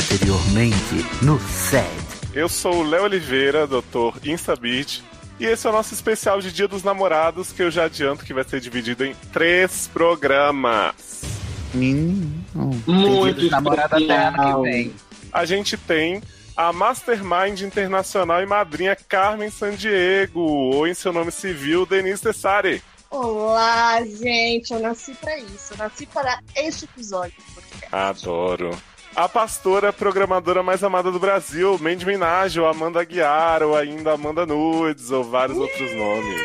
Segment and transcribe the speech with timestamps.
[0.00, 1.88] Anteriormente no SED.
[2.34, 5.02] Eu sou o Léo Oliveira, doutor Instabit,
[5.40, 8.34] e esse é o nosso especial de Dia dos Namorados, que eu já adianto que
[8.34, 11.22] vai ser dividido em três programas.
[11.74, 12.30] Hum,
[12.86, 14.94] Muito namorada até ano que vem.
[15.32, 16.22] A gente tem
[16.54, 22.82] a Mastermind Internacional e madrinha Carmen Sandiego, ou em seu nome civil, Denise Tessari.
[23.08, 24.74] Olá, gente.
[24.74, 25.72] Eu nasci pra isso.
[25.72, 27.32] Eu nasci para este episódio.
[27.38, 27.94] do podcast.
[27.94, 28.76] Adoro.
[29.16, 34.44] A pastora programadora mais amada do Brasil, Mandy Minaj, ou Amanda Aguiar, ou ainda Amanda
[34.44, 36.42] Nudes, ou vários outros nomes.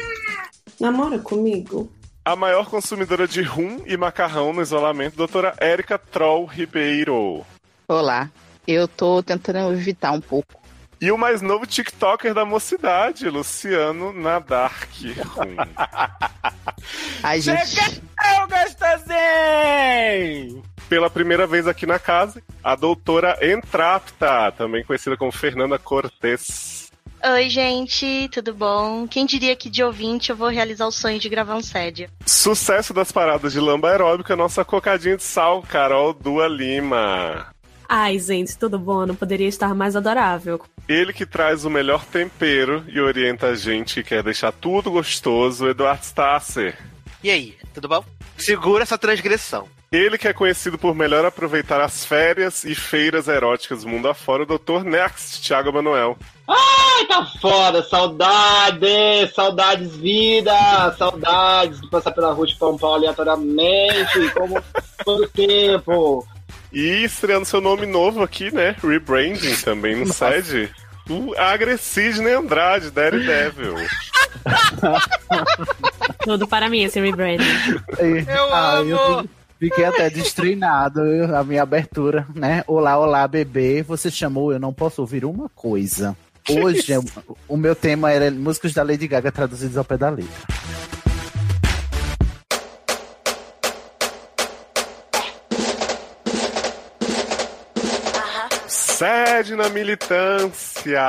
[0.79, 1.91] Namora comigo?
[2.23, 7.45] A maior consumidora de rum e macarrão no isolamento, doutora Érica Troll Ribeiro.
[7.89, 8.31] Olá,
[8.65, 10.60] eu tô tentando evitar um pouco.
[11.01, 14.87] E o mais novo TikToker da mocidade, Luciano Nadark
[15.33, 15.55] Rum.
[17.23, 18.03] Ai, gente,
[18.37, 19.01] Eu gostosinho!
[20.87, 26.91] Pela primeira vez aqui na casa, a doutora Entrapta, também conhecida como Fernanda Cortez.
[27.23, 29.07] Oi, gente, tudo bom?
[29.07, 32.11] Quem diria que de ouvinte eu vou realizar o sonho de gravar um sédio?
[32.27, 37.47] Sucesso das paradas de lamba aeróbica, nossa cocadinha de sal, Carol Dua Lima.
[37.93, 39.05] Ai, gente, tudo bom?
[39.05, 40.61] Não poderia estar mais adorável.
[40.91, 45.69] Ele que traz o melhor tempero e orienta a gente que quer deixar tudo gostoso,
[45.69, 46.77] Eduardo Stasser.
[47.23, 48.03] E aí, tudo bom?
[48.37, 49.69] Segura essa transgressão.
[49.89, 54.45] Ele que é conhecido por melhor aproveitar as férias e feiras eróticas mundo afora, o
[54.45, 54.83] Dr.
[54.83, 56.17] Next, Thiago Manuel.
[56.45, 60.53] Ai, tá foda, saudades, saudades vida,
[60.97, 64.61] saudades de passar pela rua de Pão Paulo aleatoriamente, como
[65.05, 66.27] todo tempo.
[66.73, 68.75] E estreando seu nome novo aqui, né?
[68.81, 70.69] Rebranding também no sede.
[71.11, 73.75] O Agressidney Andrade, Daredevil.
[76.23, 77.43] Tudo para mim esse rebranding.
[77.99, 78.89] Eu Ah, amo!
[78.89, 81.01] eu fiquei até destreinado
[81.35, 82.63] a minha abertura, né?
[82.65, 83.83] Olá, olá, bebê.
[83.83, 86.15] Você chamou, eu não posso ouvir uma coisa.
[86.49, 86.93] Hoje,
[87.47, 90.31] o meu tema era músicas da Lady Gaga traduzidos ao pé da letra.
[99.01, 101.01] Sede na militância.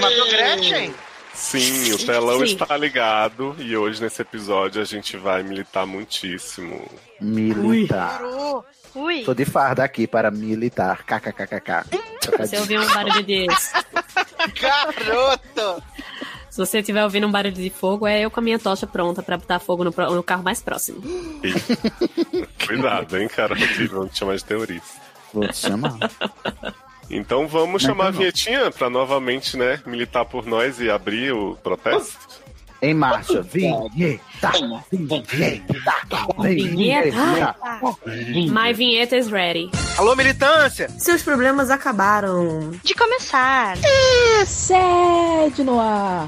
[0.00, 0.94] Matou Gretchen?
[1.34, 2.44] Sim, o telão Sim.
[2.44, 6.90] está ligado e hoje nesse episódio a gente vai militar muitíssimo.
[7.20, 8.18] Militar.
[8.94, 11.04] Ui, Tô de farda aqui para militar.
[11.04, 11.84] KKKKK.
[12.46, 13.46] Se eu ouvir um barulho de.
[14.58, 15.82] Garoto!
[16.48, 19.22] Se você estiver ouvindo um barulho de fogo, é eu com a minha tocha pronta
[19.22, 21.02] pra botar fogo no, pro- no carro mais próximo.
[22.66, 23.54] Cuidado, hein, cara?
[23.90, 25.03] Vamos te chamar de terrorista.
[25.34, 25.98] Vou te chamar.
[27.10, 28.18] Então vamos Não, chamar a não.
[28.18, 32.16] vinhetinha pra novamente, né, militar por nós e abrir o protesto?
[32.80, 33.42] Em marcha.
[33.42, 33.90] Vinheta.
[33.94, 35.42] Vinheta.
[36.40, 37.46] Vinheta.
[38.52, 39.70] My vinheta is ready.
[39.96, 40.88] Alô, militância!
[40.98, 42.72] Seus problemas acabaram.
[42.82, 43.76] de começar.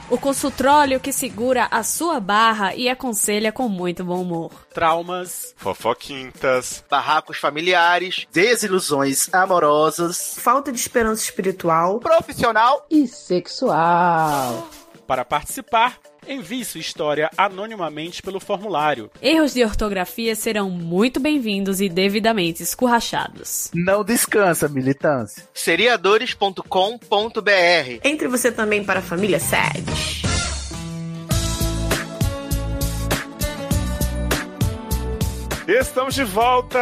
[0.09, 4.53] O consultróleo que segura a sua barra e aconselha com muito bom humor.
[4.73, 5.53] Traumas.
[5.57, 6.85] Fofoquintas.
[6.89, 10.37] Barracos familiares, Desilusões amorosas.
[10.39, 11.99] Falta de esperança espiritual.
[11.99, 12.87] profissional.
[12.89, 14.69] e sexual.
[15.07, 19.11] Para participar, envie sua história anonimamente pelo formulário.
[19.21, 23.71] Erros de ortografia serão muito bem-vindos e devidamente escurrachados.
[23.75, 25.43] Não descansa, militância.
[25.53, 26.61] seriadores.com.br.
[28.05, 29.85] Entre você também para a família SED.
[35.69, 36.79] Estamos de volta!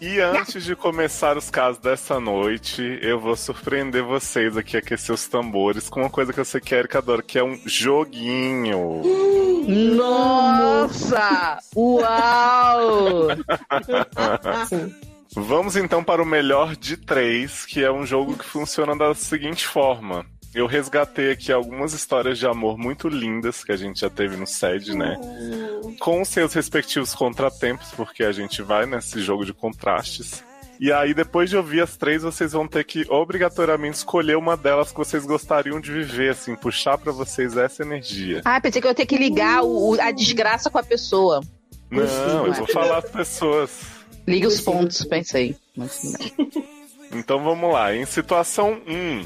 [0.00, 5.26] E antes de começar os casos dessa noite, eu vou surpreender vocês aqui, aquecer os
[5.26, 9.02] tambores, com uma coisa que eu sei que a Erika adora, que é um joguinho.
[9.96, 11.58] Nossa!
[11.76, 13.28] Uau!
[15.34, 19.66] Vamos então para o melhor de três, que é um jogo que funciona da seguinte
[19.66, 20.24] forma.
[20.54, 24.46] Eu resgatei aqui algumas histórias de amor muito lindas que a gente já teve no
[24.46, 25.16] SED, né?
[26.00, 30.42] Com seus respectivos contratempos, porque a gente vai nesse jogo de contrastes.
[30.80, 34.90] E aí, depois de ouvir as três, vocês vão ter que obrigatoriamente escolher uma delas
[34.92, 38.42] que vocês gostariam de viver, assim, puxar pra vocês essa energia.
[38.44, 41.40] Ah, pensei que eu ia ter que ligar o- o- a desgraça com a pessoa.
[41.90, 43.70] Não, eu vou falar as pessoas.
[44.26, 45.56] Liga os pontos, pensei.
[45.76, 46.48] Mas não.
[47.18, 47.94] Então vamos lá.
[47.94, 49.24] Em situação 1,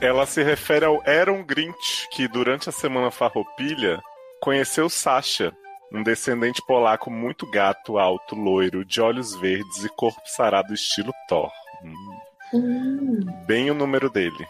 [0.00, 4.00] ela se refere ao Aaron Grinch, que durante a semana farroupilha
[4.40, 5.52] conheceu Sasha,
[5.92, 11.50] um descendente polaco muito gato, alto, loiro, de olhos verdes e corpo sarado estilo Thor.
[12.54, 13.20] Hum.
[13.46, 14.46] Bem o número dele.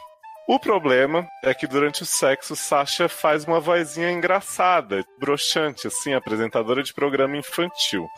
[0.47, 6.83] O problema é que durante o sexo, Sasha faz uma vozinha engraçada, broxante, assim, apresentadora
[6.83, 8.09] de programa infantil.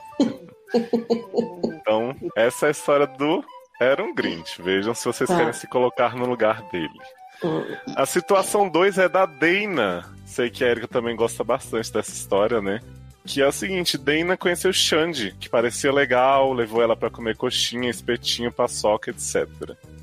[1.65, 3.45] então, essa é a história do
[3.81, 4.63] Aaron Grinch.
[4.63, 5.37] Vejam se vocês Tá.
[5.37, 6.89] querem se colocar no lugar dele.
[7.95, 10.05] A situação 2 é da Dana.
[10.25, 12.81] Sei que a Erika também gosta bastante dessa história, né?
[13.25, 17.91] Que é o seguinte, Dana conheceu Xande, que parecia legal, levou ela pra comer coxinha,
[17.91, 19.47] espetinho, paçoca, etc.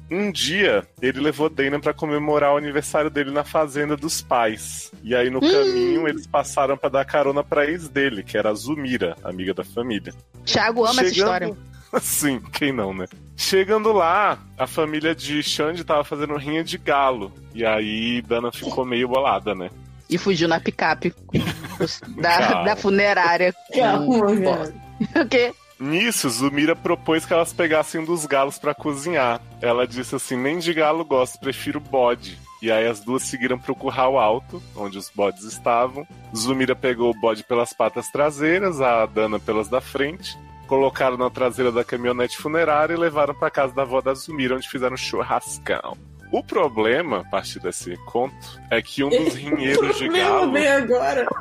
[0.10, 4.92] Um dia, ele levou Dana pra comemorar o aniversário dele na fazenda dos pais.
[5.04, 8.54] E aí, no caminho, eles passaram pra dar carona pra ex dele, que era a
[8.54, 10.14] Zumira, amiga da família.
[10.46, 11.58] Thiago ama essa história.
[12.00, 13.06] Sim, quem não, né?
[13.38, 17.32] Chegando lá, a família de Xande tava fazendo rinha de galo.
[17.54, 19.70] E aí, Dana ficou meio bolada, né?
[20.10, 21.14] E fugiu na picape
[22.20, 23.54] da, da funerária.
[23.72, 24.74] Com- cara.
[25.24, 25.54] O quê?
[25.80, 29.40] Nisso, Zumira propôs que elas pegassem um dos galos pra cozinhar.
[29.62, 32.40] Ela disse assim: nem de galo gosto, prefiro bode.
[32.64, 36.08] E aí as duas seguiram pro curral alto, onde os bodes estavam.
[36.36, 40.36] Zumira pegou o bode pelas patas traseiras, a Dana pelas da frente.
[40.68, 44.68] Colocaram na traseira da caminhonete funerária e levaram pra casa da avó da Zumira, onde
[44.70, 45.98] fizeram um churrascão.
[46.30, 48.36] O problema, a partir desse conto,
[48.70, 50.52] é que um dos rinheiros de galo.
[50.52, 51.26] vem agora.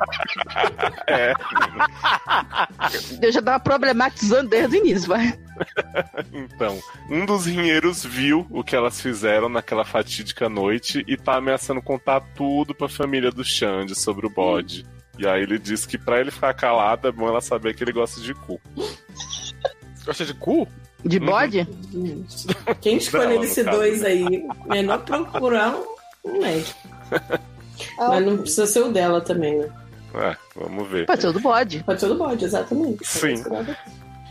[1.09, 1.33] É,
[3.21, 5.37] Eu já tava problematizando desde o início, vai.
[6.33, 6.79] Então,
[7.09, 12.21] um dos rinheiros viu o que elas fizeram naquela fatídica noite e tá ameaçando contar
[12.35, 14.85] tudo pra família do Xande sobre o bode.
[15.17, 17.91] E aí ele disse que pra ele ficar calado é bom ela saber que ele
[17.91, 18.59] gosta de cu.
[20.05, 20.67] Gosta de cu?
[21.03, 21.67] De bode?
[22.81, 25.85] Quem escolher Não, no esse dois aí, melhor procurar um,
[26.25, 26.79] um médico.
[27.97, 29.69] Mas não precisa ser o dela também, né?
[30.13, 31.05] É, vamos ver.
[31.05, 31.83] Pode ser o do bode.
[31.83, 33.05] Pode ser o do bode, exatamente.
[33.05, 33.43] Sim.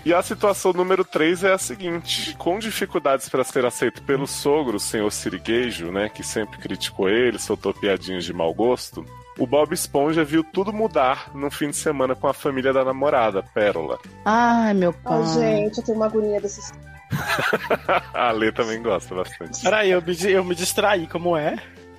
[0.04, 4.76] E a situação número 3 é a seguinte: com dificuldades para ser aceito pelo sogro,
[4.76, 9.04] o senhor Sirigueijo, né, que sempre criticou ele, soltou piadinhas de mau gosto,
[9.38, 13.42] o Bob Esponja viu tudo mudar num fim de semana com a família da namorada,
[13.42, 13.98] Pérola.
[14.24, 15.18] Ai, meu pai.
[15.18, 16.72] Ai, gente, eu tenho uma agonia desses.
[18.14, 19.62] a Lê também gosta bastante.
[19.62, 21.56] Peraí, eu me, eu me distraí, como é?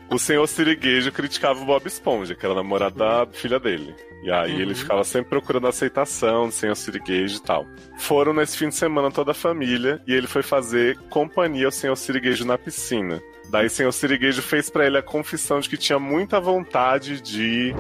[0.10, 3.94] O senhor Sirigueijo criticava o Bob Esponja, que era namorado da filha dele.
[4.24, 7.66] E aí ele ficava sempre procurando aceitação do senhor Sirigueijo e tal.
[7.98, 11.96] Foram nesse fim de semana toda a família e ele foi fazer companhia ao senhor
[11.96, 13.22] Sirigueijo na piscina.
[13.50, 17.74] Daí o senhor Sirigueijo fez pra ele a confissão de que tinha muita vontade de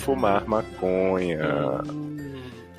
[0.00, 1.82] fumar maconha.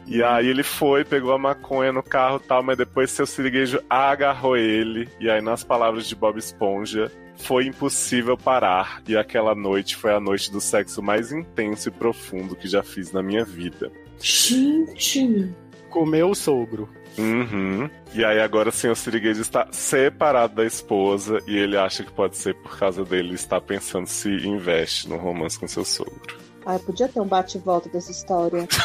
[0.07, 3.79] E aí ele foi, pegou a maconha no carro e tal, mas depois seu siriguejo
[3.88, 5.07] agarrou ele.
[5.19, 9.03] E aí, nas palavras de Bob Esponja, foi impossível parar.
[9.07, 13.11] E aquela noite foi a noite do sexo mais intenso e profundo que já fiz
[13.11, 13.91] na minha vida.
[14.19, 15.53] Gente.
[15.91, 16.89] Comeu o sogro.
[17.17, 17.89] Uhum.
[18.13, 22.38] E aí agora o senhor Siriguejo está separado da esposa e ele acha que pode
[22.38, 26.38] ser por causa dele estar pensando se investe no romance com seu sogro.
[26.65, 28.67] Ai, podia ter um bate e volta dessa história.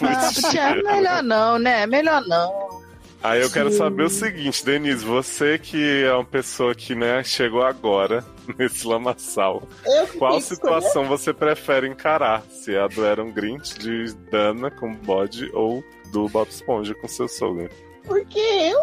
[0.00, 1.84] Ah, podia- melhor não, né?
[1.84, 2.80] Melhor não.
[3.20, 3.78] Aí eu quero Sim.
[3.78, 8.22] saber o seguinte, Denise, você que é uma pessoa que né, chegou agora
[8.56, 12.42] nesse lamaçal, Eu qual que situação você prefere encarar?
[12.50, 15.82] Se é a do Aaron Grinch de Dana com bode ou
[16.14, 17.68] do Bob Esponja com seu sogro?
[18.04, 18.78] Porque eu.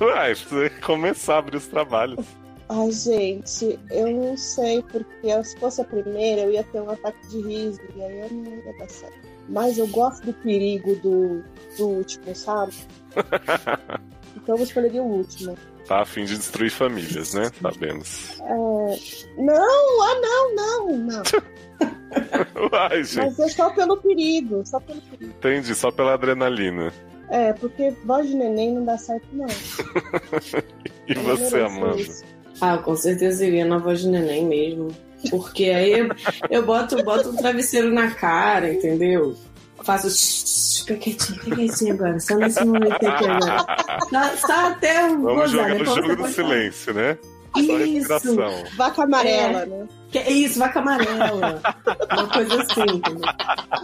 [0.04, 2.26] Uai, você começar a abrir os trabalhos.
[2.68, 7.28] Ai, gente, eu não sei, porque se fosse a primeira, eu ia ter um ataque
[7.28, 9.16] de riso, e aí eu não ia dar certo.
[9.48, 11.44] Mas eu gosto do perigo do,
[11.78, 12.74] do último, sabe?
[14.36, 15.56] Então eu escolheria o último.
[15.86, 17.50] Tá a fim de destruir famílias, né?
[17.62, 18.38] Sabemos.
[18.40, 21.22] É, Não, ah, não, não, não.
[22.72, 25.32] Uai, gente, Mas é só pelo perigo, só pelo perigo.
[25.36, 26.92] entendi, só pela adrenalina.
[27.28, 29.46] É, porque voz de neném não dá certo, não.
[31.08, 32.00] E Eu você, Amanda?
[32.00, 32.24] isso.
[32.60, 34.88] Ah, com certeza iria na voz de neném mesmo.
[35.30, 36.08] Porque aí eu,
[36.50, 39.36] eu boto, boto um travesseiro na cara, entendeu?
[39.86, 40.84] Faço.
[40.84, 42.20] Fica quietinho, fica quietinho agora.
[42.20, 43.64] Só nesse momento aqui agora.
[44.10, 47.18] Tá, tá até Vamos gozado, jogar no depois jogo do silêncio, né?
[47.54, 48.36] Só Isso.
[48.76, 49.66] Vaca amarela, É.
[49.66, 49.86] né?
[50.10, 51.62] Que é isso, vaca amarela.
[52.12, 53.30] Uma coisa assim, entendeu?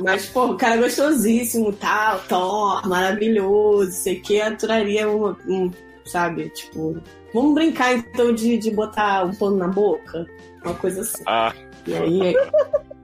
[0.01, 5.71] Mas, pô, o cara é gostosíssimo, tal, Thor, maravilhoso, sei que aturaria uma, um,
[6.05, 7.01] sabe, tipo.
[7.33, 10.27] Vamos brincar então de, de botar um pano na boca?
[10.65, 11.23] Uma coisa assim.
[11.27, 11.53] Ah,
[11.87, 12.37] E aí.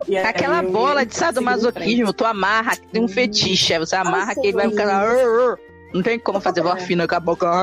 [0.07, 4.53] E Aquela bola de sadomasoquismo, tu amarra, tem um fetiche, aí você amarra que ele
[4.53, 5.57] vai ficar lá.
[5.93, 7.47] Não tem como fazer voz fina com a boca.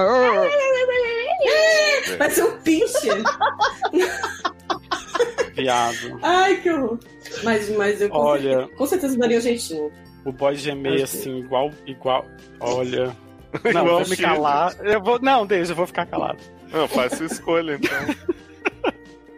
[2.18, 3.22] Vai ser um pincher.
[5.54, 6.20] Viado.
[6.22, 7.00] Ai, que horror.
[7.44, 8.42] Mas, mas eu com Olha.
[8.42, 9.92] certeza, com certeza daria um jeitinho.
[10.26, 11.72] O boy gemer assim, igual.
[11.86, 12.26] igual.
[12.60, 13.16] Olha.
[13.64, 14.76] Não, Igual vou me calar.
[14.84, 15.20] Eu vou.
[15.20, 16.40] Não, deixa, eu vou ficar calado.
[16.72, 18.36] Não, faz sua escolha, então.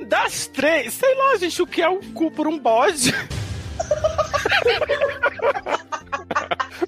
[0.08, 3.14] Das três, sei lá, gente, o que é o cu por um bode?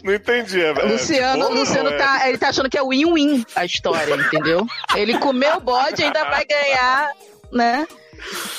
[0.03, 0.61] Não entendi.
[0.61, 4.65] É, Luciano, é, Luciano é- tá, ele tá achando que é win-win a história, entendeu?
[4.95, 7.11] Ele comeu o bode e ainda vai ganhar,
[7.51, 7.87] né?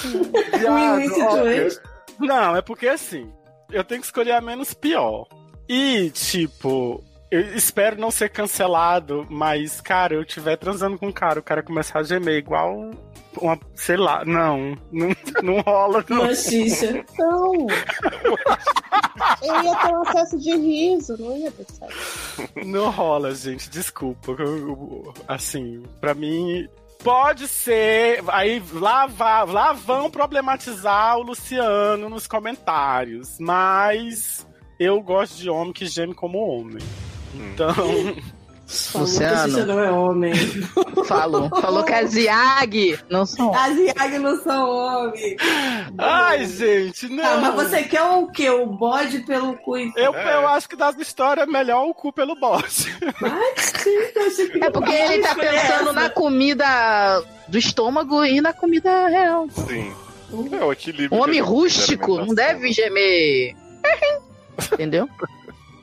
[0.04, 1.80] Win-win situation.
[2.18, 3.32] Não, é porque assim,
[3.70, 5.26] eu tenho que escolher a menos pior.
[5.68, 11.38] E, tipo, eu espero não ser cancelado, mas, cara, eu estiver transando com um cara,
[11.40, 12.90] o cara começar a gemer igual
[13.38, 15.08] uma, sei lá, não, não,
[15.42, 16.24] não rola, não.
[16.26, 17.04] Machixa.
[17.18, 17.66] Não.
[19.42, 22.66] Eu ia ter um acesso de riso, não ia ter certo.
[22.66, 24.36] Não rola, gente, desculpa.
[25.28, 26.68] Assim, pra mim.
[27.02, 28.22] Pode ser.
[28.28, 33.36] Aí lá, vá- lá vão problematizar o Luciano nos comentários.
[33.40, 34.46] Mas
[34.78, 36.78] eu gosto de homem que geme como homem.
[37.34, 37.74] Então.
[38.70, 40.32] Falou que não é homem.
[41.04, 41.48] Falou.
[41.48, 43.52] Falou que a Ziag não são.
[43.52, 45.36] As Iag não são homem.
[45.98, 47.24] Ai, gente, não.
[47.24, 48.48] Ah, mas você quer o quê?
[48.48, 49.76] O bode pelo cu?
[49.76, 52.96] Eu, eu acho que das histórias é melhor o cu pelo bote.
[54.62, 59.48] É porque ele tá pensando na comida do estômago e na comida real.
[59.50, 59.92] Sim.
[60.52, 61.18] É o equilíbrio.
[61.18, 63.56] Um homem que gente rústico não deve gemer.
[64.74, 65.08] Entendeu?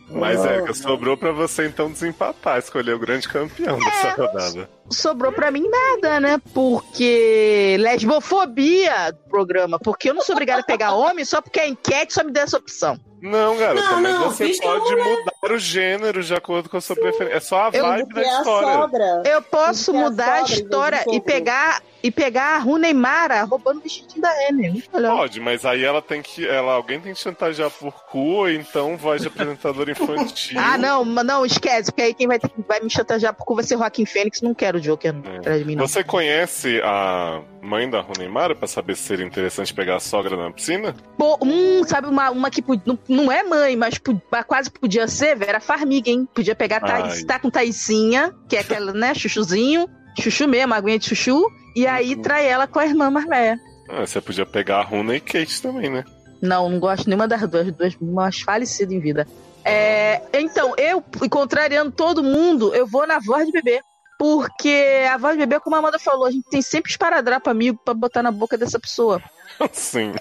[0.10, 4.70] Mas é, que sobrou pra você então desempatar, escolher o grande campeão dessa rodada.
[4.90, 6.42] Sobrou pra mim nada, né?
[6.54, 9.78] Porque lesbofobia do programa.
[9.80, 12.42] Porque eu não sou obrigada a pegar homem só porque a enquete só me dá
[12.42, 12.98] essa opção.
[13.22, 15.04] Não, garota, Não, mas não, você é pode mulher.
[15.18, 17.36] mudar o gênero de acordo com a sua preferência.
[17.38, 19.22] É só a Eu- vibe da história.
[19.26, 23.82] Eu posso a mudar a sogra, história e pegar e pegar a Runeimara roubando o
[23.82, 24.32] vestidinho da.
[24.52, 25.18] Muito melhor.
[25.18, 26.48] Pode, mas aí ela tem que.
[26.48, 30.58] Ela, alguém tem que chantagear por cu, ou então voz de apresentador infantil.
[30.68, 33.76] Ah, não, não, esquece, porque aí quem vai, vai me chantagear por cu vai ser
[33.76, 34.42] o Joaquim Fênix.
[34.42, 35.88] Não quero o Joker atrás de mim, não.
[35.88, 40.52] Você conhece a mãe da Runeimara pra saber se seria interessante pegar a sogra na
[40.52, 40.96] piscina?
[41.18, 44.00] Pô, hum, sabe uma, uma que não, não é mãe, mas
[44.48, 46.28] quase podia ser Vera Farmiga, hein?
[46.34, 49.88] Podia pegar Thaís, tá com Thaisinha, que é aquela, né, chuchuzinho,
[50.22, 53.60] chuchu mesmo, aguinha de chuchu, e aí trai ela com a irmã velha.
[53.90, 56.04] Ah, você podia pegar a Runa e Kate também, né?
[56.42, 59.28] Não, não gosto nenhuma das duas, duas mais falecidas em vida.
[59.64, 63.82] É, então, eu, contrariando todo mundo, eu vou na voz de bebê.
[64.18, 67.80] Porque a voz de bebê, como a Amanda falou, a gente tem sempre esparadrapo amigo
[67.84, 69.22] pra botar na boca dessa pessoa.
[69.72, 70.14] Sim.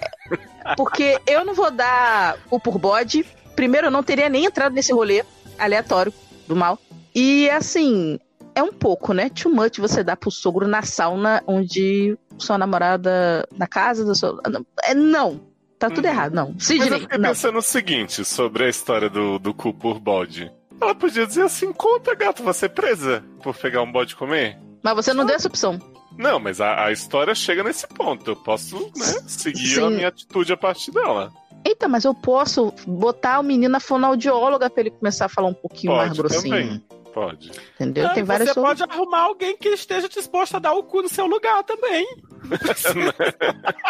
[0.75, 3.25] Porque eu não vou dar o por bode.
[3.55, 5.23] Primeiro, eu não teria nem entrado nesse rolê
[5.57, 6.13] aleatório
[6.47, 6.77] do mal.
[7.15, 8.19] E assim,
[8.57, 9.29] é um pouco, né?
[9.29, 13.47] Too much você dar pro sogro na sauna onde sua namorada.
[13.55, 14.41] na casa da sua.
[14.83, 15.39] É, não.
[15.77, 16.47] Tá tudo errado, não.
[16.47, 16.55] Uhum.
[16.57, 17.29] Mas eu fiquei não.
[17.29, 20.51] pensando o seguinte sobre a história do, do cu por bode.
[20.81, 24.57] Ela podia dizer assim: conta, gato, você é presa por pegar um bode e comer?
[24.81, 25.79] Mas você não deu essa opção.
[26.17, 28.31] Não, mas a, a história chega nesse ponto.
[28.31, 29.83] Eu posso, né, seguir Sim.
[29.83, 31.31] a minha atitude a partir dela.
[31.63, 35.53] Eita, mas eu posso botar o menino na fonoaudióloga pra ele começar a falar um
[35.53, 36.55] pouquinho mais Pode grossinho.
[36.55, 36.83] também.
[37.13, 37.51] Pode.
[37.75, 38.07] Entendeu?
[38.07, 41.09] Ah, Tem várias você pode arrumar alguém que esteja disposto a dar o cu no
[41.09, 42.05] seu lugar também.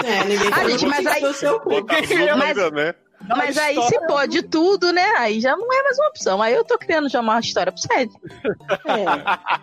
[0.04, 1.22] É, ninguém Ah, gente, mas aí.
[2.38, 2.96] Mas, né?
[3.28, 5.14] mas aí se pode tudo, né?
[5.18, 6.42] Aí já não é mais uma opção.
[6.42, 8.14] Aí eu tô criando já uma história pro Sede.
[8.86, 9.06] É.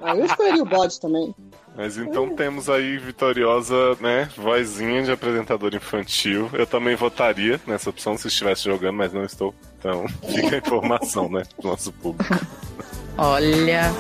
[0.02, 1.34] Aí eu escolheria o bode também.
[1.76, 6.48] Mas então temos aí vitoriosa, né, vozinha de apresentador infantil.
[6.52, 9.52] Eu também votaria nessa opção se estivesse jogando, mas não estou.
[9.78, 12.32] Então fica a informação, né, pro nosso público.
[13.16, 13.92] Olha.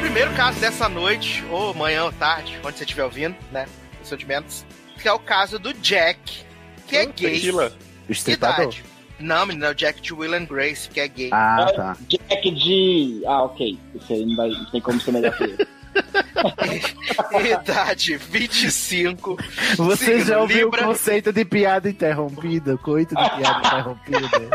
[0.00, 3.66] Primeiro caso dessa noite, ou manhã ou tarde, onde você estiver ouvindo, né?
[4.02, 4.66] Seu de menos.
[5.00, 6.44] Que é o caso do Jack,
[6.88, 7.34] que é gay.
[7.34, 7.72] Tequila.
[8.08, 8.64] Estripador.
[8.64, 8.93] Idade.
[9.24, 11.30] Não, menino, é o Jack de Will and Grace, que é gay.
[11.32, 11.96] Ah, tá.
[12.06, 13.22] Jack de.
[13.26, 13.78] Ah, ok.
[13.94, 15.66] Isso aí não, vai, não tem como ser melhor que ele.
[17.50, 19.38] Idade 25.
[19.78, 20.82] Você já ouviu Libra.
[20.82, 22.76] o conceito de piada interrompida?
[22.76, 24.50] Coito de piada interrompida.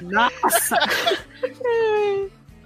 [0.10, 0.78] Nossa!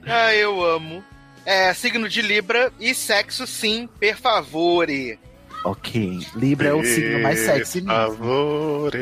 [0.07, 1.03] Ah, eu amo.
[1.45, 5.19] É, signo de Libra e sexo sim, per favore.
[5.65, 7.93] Ok, Libra é o signo mais sexy mesmo.
[7.93, 8.93] favor,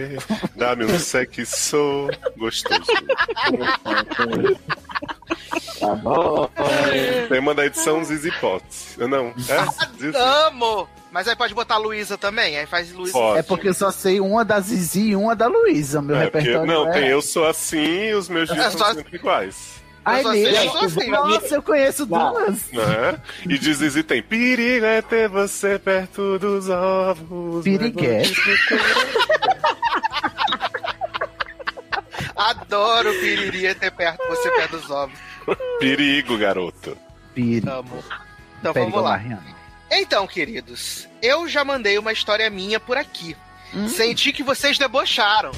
[0.57, 2.83] dá-me um sexo gostoso.
[5.79, 6.51] Tá bom.
[7.29, 8.97] Tema da edição Zizi Potts.
[8.99, 10.17] Não, é?
[10.47, 10.89] Amo!
[11.13, 13.17] Mas aí pode botar a Luísa também, aí faz Luísa.
[13.37, 16.03] É porque eu só sei uma da Zizi e uma da Luísa.
[16.03, 16.93] Meu É, porque- repertório não, é...
[16.93, 19.77] tem eu sou assim e os meus dias É são só- sempre iguais.
[20.07, 20.65] Ai, sou assim, mesmo?
[20.65, 21.11] eu sou assim.
[21.11, 22.33] Nossa, eu conheço Não.
[22.33, 22.71] duas.
[22.73, 23.21] Né?
[23.45, 27.65] E diz Zizi tem perigo é ter você perto dos ovos.
[27.65, 28.35] Piriguete.
[32.37, 35.19] Adoro piriri ter perto você perto dos ovos.
[35.81, 36.97] Perigo, garoto.
[37.35, 37.69] Piri.
[37.69, 38.03] Amo.
[38.61, 39.17] Então Perigo vamos lá.
[39.17, 39.57] Mariana.
[39.91, 43.37] Então, queridos, eu já mandei uma história minha por aqui.
[43.75, 43.89] Hum?
[43.89, 45.53] Senti que vocês debocharam.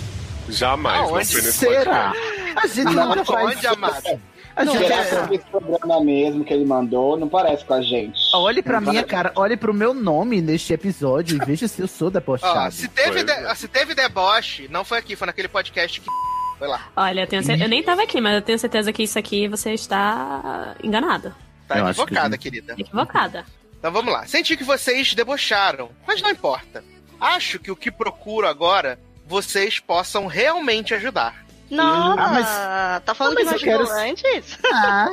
[0.48, 2.12] Jamais, não Aonde foi nesse Será?
[2.14, 2.58] podcast.
[2.58, 4.20] A gente Não, nunca faz Onde, amado?
[4.58, 7.16] A gente Será é- que foi esse programa mesmo que ele mandou?
[7.16, 8.18] Não parece com a gente.
[8.34, 9.08] Olhe pra Não minha parece.
[9.28, 12.74] cara, olhe pro meu nome neste episódio e veja se eu sou Ó, debochado.
[12.74, 13.54] se, teve de- é.
[13.54, 16.06] se teve deboche, não foi aqui, foi naquele podcast que.
[16.58, 16.88] Foi lá.
[16.96, 19.46] Olha, eu, tenho cer- eu nem tava aqui, mas eu tenho certeza que isso aqui
[19.46, 21.32] você está enganada.
[21.68, 22.74] Tá Eu equivocada, que- querida.
[22.76, 23.44] Equivocada.
[23.78, 24.26] Então vamos lá.
[24.26, 26.82] Senti que vocês debocharam, mas não importa.
[27.20, 31.44] Acho que o que procuro agora, vocês possam realmente ajudar.
[31.70, 34.58] Nossa, Ah, mas- tá falando Ah, mas não eu quero- antes?
[34.72, 35.08] Ah,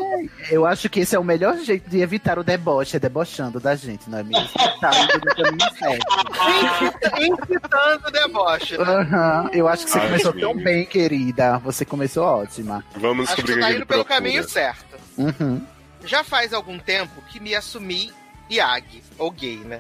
[0.50, 3.76] eu acho que esse é o melhor jeito de evitar o deboche, é debochando da
[3.76, 4.48] gente, não é mesmo?
[4.80, 7.16] Tá indo no caminho certo.
[7.22, 8.78] Incitando deboche.
[8.78, 8.84] Né?
[8.84, 10.40] Aham, Eu acho que você Ai, começou sim.
[10.40, 11.58] tão bem, querida.
[11.60, 12.84] Você começou ótima.
[12.96, 14.16] Vamos Acho que você o tá indo pelo procura.
[14.16, 14.96] caminho certo.
[15.18, 15.62] Uhum.
[16.04, 18.14] Já faz algum tempo que me assumi
[18.50, 19.78] Iag, ou gay, né?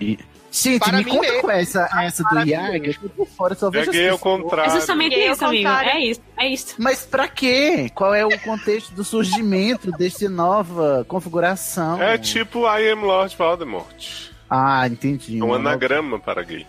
[0.63, 1.41] Gente, Para me mim conta mesmo.
[1.41, 2.87] com essa, essa do Para Iag.
[2.87, 4.41] Eu tô por fora, só É vejo as gay ao pessoas.
[4.41, 4.71] contrário.
[4.71, 5.69] É justamente isso, amigo.
[5.69, 6.75] É isso, é isso.
[6.77, 7.91] Mas pra quê?
[7.93, 12.01] Qual é o contexto do surgimento desta nova configuração?
[12.01, 14.29] É tipo I am Lord Voldemort.
[14.49, 15.39] Ah, entendi.
[15.39, 16.65] É um anagrama para gay.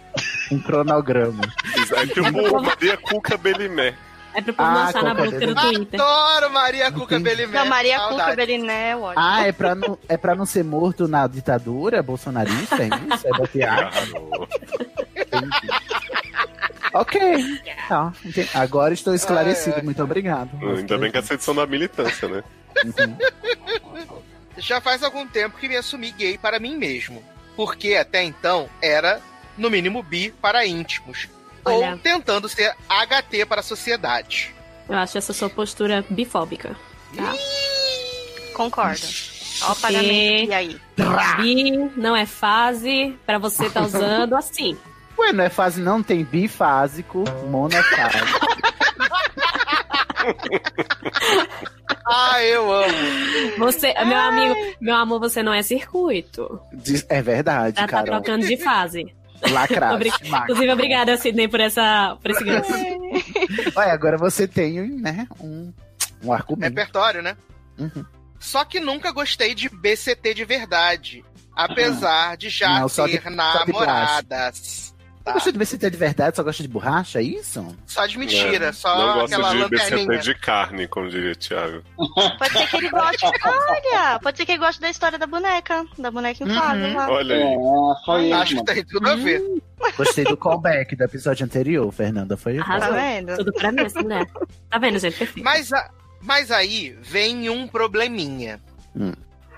[0.50, 1.42] Um cronograma.
[1.94, 2.22] É tipo
[2.62, 3.94] Maria Cuca Belimé.
[4.36, 5.54] É povo Ah, lançar na busca do.
[5.54, 6.00] Twitter.
[6.00, 7.18] Adoro Maria Cuca.
[7.18, 8.20] Não, Maria Saudade.
[8.22, 9.14] Cuca Beliné, ótimo.
[9.24, 12.76] Ah, é pra, não, é pra não ser morto na ditadura bolsonarista?
[12.82, 13.26] É isso?
[13.26, 13.30] É?
[13.64, 14.48] Claro.
[16.92, 17.20] ok.
[17.88, 18.12] Tá.
[18.54, 19.74] Agora estou esclarecido.
[19.76, 19.84] Ai, ai.
[19.84, 20.50] Muito obrigado.
[20.62, 22.44] Ainda bem que essa edição da militância, né?
[22.84, 23.16] Uhum.
[24.58, 27.22] Já faz algum tempo que me assumi gay para mim mesmo.
[27.54, 29.20] Porque até então era,
[29.56, 31.28] no mínimo, bi para íntimos.
[31.66, 31.92] Olha.
[31.92, 34.54] Ou tentando ser HT para a sociedade.
[34.88, 36.76] Eu acho essa sua postura bifóbica.
[37.16, 37.32] Tá?
[38.54, 39.06] Concordo.
[39.62, 40.50] Ó o pagamento.
[40.50, 40.80] E aí?
[41.36, 44.76] Bi não é fase pra você tá usando assim.
[45.18, 46.02] Ué, não é fase não?
[46.02, 48.46] Tem bifásico, monofásico.
[52.08, 52.94] Ah, eu amo.
[53.58, 56.60] Você, meu amigo, meu amor, você não é circuito.
[56.72, 59.14] Diz- É verdade, Já tá trocando de fase.
[59.50, 60.04] Lacrado.
[60.04, 62.72] Inclusive, obrigada, Sidney, por, essa, por esse gancho.
[63.76, 65.72] Olha, agora você tem, né, um,
[66.22, 66.70] um argumento.
[66.70, 67.36] Repertório, né?
[67.78, 68.04] Uhum.
[68.38, 71.24] Só que nunca gostei de BCT de verdade.
[71.54, 74.94] Apesar de já Não, ter de namoradas.
[75.26, 77.76] Não gosta de BCT de verdade, só gosta de borracha, é isso?
[77.84, 78.72] Só de mentira, É.
[78.72, 79.68] só Não gosto aquela de.
[79.70, 81.82] BCT de carne, como diria Thiago.
[82.38, 83.26] Pode ser que ele goste.
[83.26, 85.84] Olha, pode ser que ele goste da história da boneca.
[85.98, 86.94] Da boneca inflável Uhum.
[86.96, 87.10] lá.
[87.10, 87.56] Olha É, aí.
[88.04, 89.42] foi Acho que tem tudo a ver.
[89.96, 92.36] Gostei do callback do episódio anterior, Fernanda.
[92.36, 92.94] Foi Tá Arrasou.
[92.94, 93.36] vendo?
[93.36, 94.26] Tudo pra mim, essa mulher.
[94.70, 95.18] Tá vendo, gente?
[95.18, 95.44] Perfeito.
[95.44, 95.90] Mas, a-
[96.22, 98.60] mas aí vem um probleminha.
[98.94, 99.12] Hum.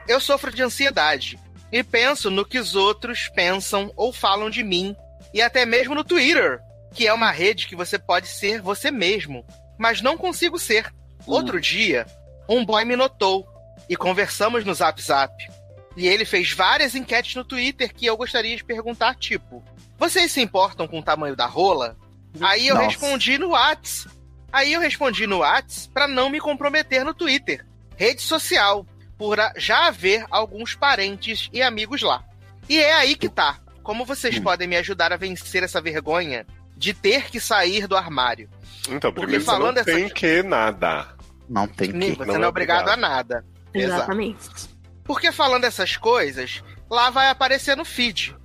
[0.09, 1.39] Eu sofro de ansiedade
[1.71, 4.97] e penso no que os outros pensam ou falam de mim,
[5.33, 6.61] e até mesmo no Twitter,
[6.93, 9.45] que é uma rede que você pode ser você mesmo,
[9.79, 10.93] mas não consigo ser.
[11.27, 12.07] Outro dia,
[12.49, 13.47] um boy me notou
[13.89, 15.33] e conversamos no Zap Zap.
[15.97, 19.65] E ele fez várias enquetes no Twitter que eu gostaria de perguntar, tipo:
[19.99, 21.97] Vocês se importam com o tamanho da rola?
[22.41, 22.87] Aí eu Nossa.
[22.87, 24.07] respondi no Whats.
[24.53, 28.87] Aí eu respondi no Whats pra não me comprometer no Twitter, rede social,
[29.19, 32.25] por já haver alguns parentes e amigos lá.
[32.69, 33.59] E é aí que tá.
[33.89, 36.47] Como vocês podem me ajudar a vencer essa vergonha
[36.77, 38.47] de ter que sair do armário?
[38.87, 41.09] Então, Porque primeiro você falando não essas- tem que nada.
[41.49, 42.19] Não tem Nem- que.
[42.19, 42.99] Você não não, é é obrigado, obrigado.
[43.03, 43.45] a nada.
[43.73, 43.95] Exato.
[43.97, 44.47] Exatamente.
[45.03, 48.37] Porque falando essas coisas, lá vai aparecer no feed.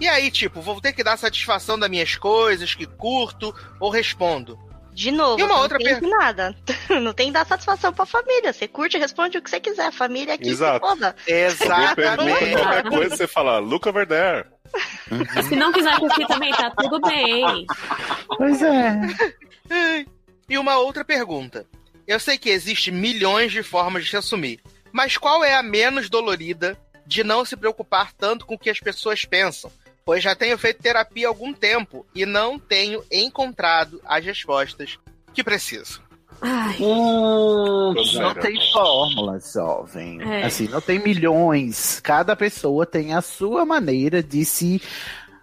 [0.00, 4.58] E aí, tipo, vou ter que dar satisfação das minhas coisas que curto ou respondo.
[4.96, 6.56] De novo, E uma outra não tem per- nada.
[7.02, 8.50] Não tem que dar satisfação pra família.
[8.50, 9.92] Você curte e responde o que você quiser.
[9.92, 10.84] Família aqui Exato.
[10.86, 11.14] se foda.
[11.26, 12.52] Exatamente.
[12.56, 14.46] qualquer coisa, você fala, look over there.
[15.46, 17.66] Se não quiser curtir também, tá tudo bem.
[18.38, 19.00] Pois é.
[20.48, 21.66] E uma outra pergunta.
[22.06, 24.60] Eu sei que existe milhões de formas de se assumir,
[24.92, 28.78] mas qual é a menos dolorida de não se preocupar tanto com o que as
[28.78, 29.70] pessoas pensam?
[30.06, 34.98] Pois já tenho feito terapia há algum tempo e não tenho encontrado as respostas
[35.34, 36.00] que preciso.
[36.40, 40.22] Ai, Hum, Não tem fórmula, jovem.
[40.22, 40.44] É.
[40.44, 41.98] Assim, não tem milhões.
[42.00, 44.80] Cada pessoa tem a sua maneira de se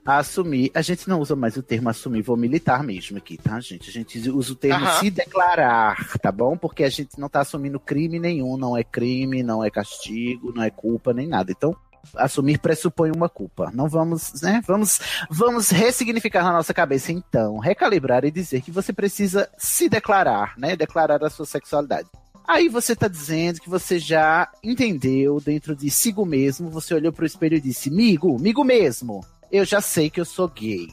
[0.05, 0.71] assumir.
[0.73, 3.89] A gente não usa mais o termo assumir, vou militar mesmo aqui, tá, gente?
[3.89, 4.99] A gente usa o termo Aham.
[4.99, 6.55] se declarar, tá bom?
[6.55, 10.63] Porque a gente não tá assumindo crime nenhum, não é crime, não é castigo, não
[10.63, 11.51] é culpa, nem nada.
[11.51, 11.75] Então,
[12.15, 13.71] assumir pressupõe uma culpa.
[13.73, 14.61] Não vamos, né?
[14.65, 20.53] Vamos, vamos ressignificar na nossa cabeça, então, recalibrar e dizer que você precisa se declarar,
[20.57, 20.75] né?
[20.75, 22.07] Declarar a sua sexualidade.
[22.45, 27.25] Aí você tá dizendo que você já entendeu dentro de si mesmo, você olhou pro
[27.25, 30.89] espelho e disse, migo, migo mesmo, eu já sei que eu sou gay.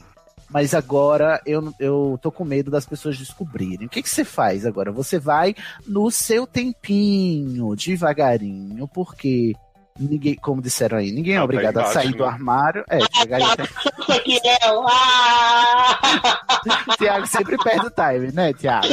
[0.49, 3.87] Mas agora eu, eu tô com medo das pessoas descobrirem.
[3.87, 4.91] O que, que você faz agora?
[4.91, 5.55] Você vai
[5.87, 9.55] no seu tempinho, devagarinho, porque
[10.01, 12.17] ninguém, como disseram aí, ninguém é Ah, tá obrigado a sair né?
[12.17, 12.85] do armário.
[12.89, 13.69] É, devagarinho.
[14.01, 14.59] Isso aqui é.
[14.89, 16.41] Ah!
[16.99, 18.87] Tiago sempre perde o time, né, Tiago?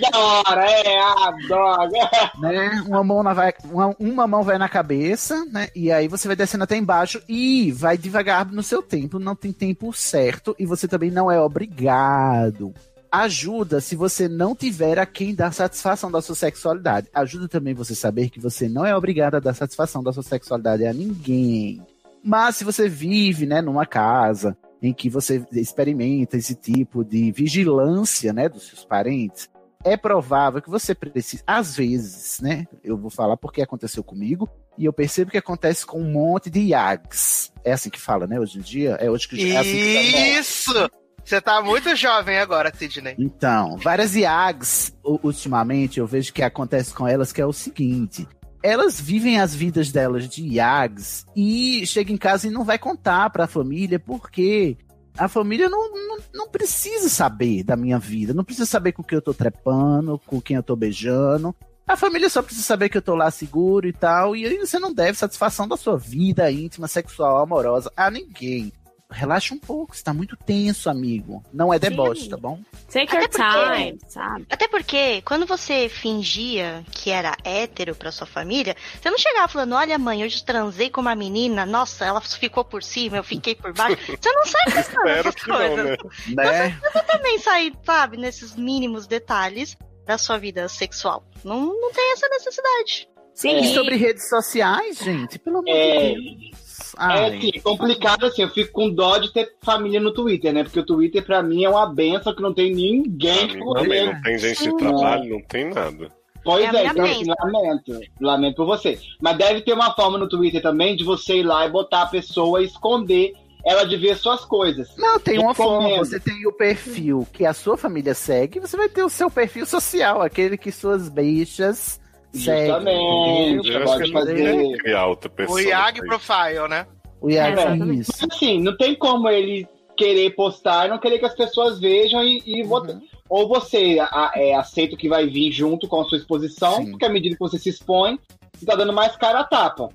[0.00, 2.10] Da hora, é, a droga.
[2.40, 2.84] né?
[2.86, 5.68] Uma mão na vai, uma, uma mão vai na cabeça, né?
[5.74, 9.52] E aí você vai descendo até embaixo e vai devagar no seu tempo, não tem
[9.52, 12.74] tempo certo e você também não é obrigado.
[13.12, 17.08] Ajuda se você não tiver a quem dar satisfação da sua sexualidade.
[17.12, 20.86] Ajuda também você saber que você não é obrigado a dar satisfação da sua sexualidade
[20.86, 21.82] a ninguém.
[22.22, 28.32] Mas se você vive, né, numa casa em que você experimenta esse tipo de vigilância,
[28.32, 29.48] né, dos seus parentes,
[29.84, 32.66] é provável que você precise, às vezes, né?
[32.84, 36.60] Eu vou falar porque aconteceu comigo e eu percebo que acontece com um monte de
[36.60, 37.52] IAGs.
[37.64, 38.38] É assim que fala, né?
[38.38, 40.90] Hoje em dia é hoje que é assim que Isso!
[41.24, 43.14] Você tá muito jovem agora, Sidney.
[43.18, 48.26] Então, várias IAGs, ultimamente, eu vejo que acontece com elas que é o seguinte.
[48.62, 53.30] Elas vivem as vidas delas de IAGs e chega em casa e não vai contar
[53.30, 54.76] pra família porque
[55.16, 59.16] a família não, não, não precisa saber da minha vida, não precisa saber com quem
[59.16, 61.54] eu tô trepando, com quem eu tô beijando.
[61.86, 64.78] A família só precisa saber que eu tô lá seguro e tal, e aí você
[64.78, 68.72] não deve satisfação da sua vida íntima, sexual, amorosa a ninguém.
[69.10, 71.42] Relaxa um pouco, você tá muito tenso, amigo.
[71.52, 72.60] Não é deboche, tá bom?
[72.92, 74.46] Take your time, sabe?
[74.50, 79.74] Até porque, quando você fingia que era hétero pra sua família, você não chegava falando,
[79.74, 83.72] olha mãe, hoje transei com uma menina, nossa, ela ficou por cima, eu fiquei por
[83.72, 83.96] baixo.
[84.20, 85.84] Você não sai pensando essas que não, coisas.
[86.28, 86.44] né?
[86.44, 86.80] Né?
[86.82, 91.24] Você também sai, sabe, nesses mínimos detalhes da sua vida sexual.
[91.44, 93.08] Não, não tem essa necessidade.
[93.34, 96.10] Sim, E sobre redes sociais, gente, pelo amor É.
[96.14, 96.14] de
[96.50, 96.60] Deus.
[96.94, 100.62] É Ai, assim, complicado assim, eu fico com dó de ter família no Twitter, né?
[100.62, 104.22] Porque o Twitter pra mim é uma benção que não tem ninguém que também não
[104.22, 106.10] tem gente de trabalho, não tem nada.
[106.42, 108.00] Pois É é, então, assim, lamento.
[108.20, 108.98] Lamento por você.
[109.20, 112.06] Mas deve ter uma forma no Twitter também de você ir lá e botar a
[112.06, 114.88] pessoa e esconder ela de ver suas coisas.
[114.96, 115.98] Não, tem uma forma.
[115.98, 119.66] Você tem o perfil que a sua família segue, você vai ter o seu perfil
[119.66, 122.00] social, aquele que suas bichas
[122.32, 122.66] seguem.
[122.66, 123.68] Justamente.
[123.70, 125.58] Eu acho pode fazer- criar outra pessoa.
[125.58, 126.06] O IAG aí.
[126.06, 126.86] Profile, né?
[127.20, 128.12] O Iago, É, isso.
[128.20, 129.66] Mas, assim, não tem como ele
[129.96, 132.98] querer postar e não querer que as pessoas vejam e, e votar.
[133.28, 136.90] Ou você a- é, aceita o que vai vir junto com a sua exposição, Sim.
[136.92, 138.18] porque à medida que você se expõe,
[138.54, 139.90] você tá dando mais cara a tapa.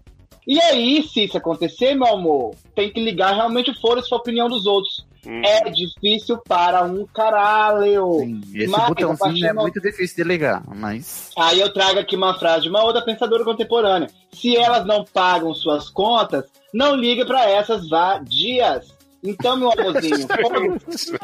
[0.47, 4.47] E aí, se isso acontecer, meu amor, tem que ligar realmente o foro a opinião
[4.47, 5.03] dos outros.
[5.25, 5.41] Hum.
[5.43, 8.19] É difícil para um caralho.
[8.19, 11.31] Sim, esse Mas, a botãozinho é do- muito difícil de ligar, mas.
[11.37, 14.07] Aí eu trago aqui uma frase de uma outra pensadora contemporânea.
[14.33, 18.93] Se elas não pagam suas contas, não liga para essas vadias.
[19.23, 21.17] Então, meu amorzinho, foda-se.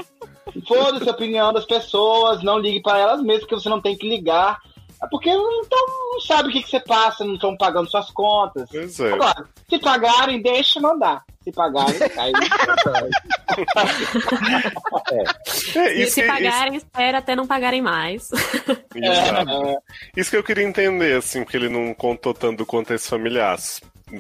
[0.67, 4.07] foda-se a opinião das pessoas, não ligue para elas mesmo, porque você não tem que
[4.09, 4.59] ligar.
[5.03, 8.09] É Porque não, tão, não sabe o que, que você passa, não estão pagando suas
[8.11, 8.67] contas.
[8.71, 9.13] Pois é.
[9.13, 11.23] Agora, se pagarem, deixa mandar.
[11.43, 12.31] Se pagarem, aí.
[15.75, 18.29] É, E isso se que- pagarem, espera até não pagarem mais.
[18.95, 19.51] Exato.
[19.51, 19.77] É,
[20.15, 23.57] Isso que eu queria entender, assim, porque ele não contou tanto do contexto familiar.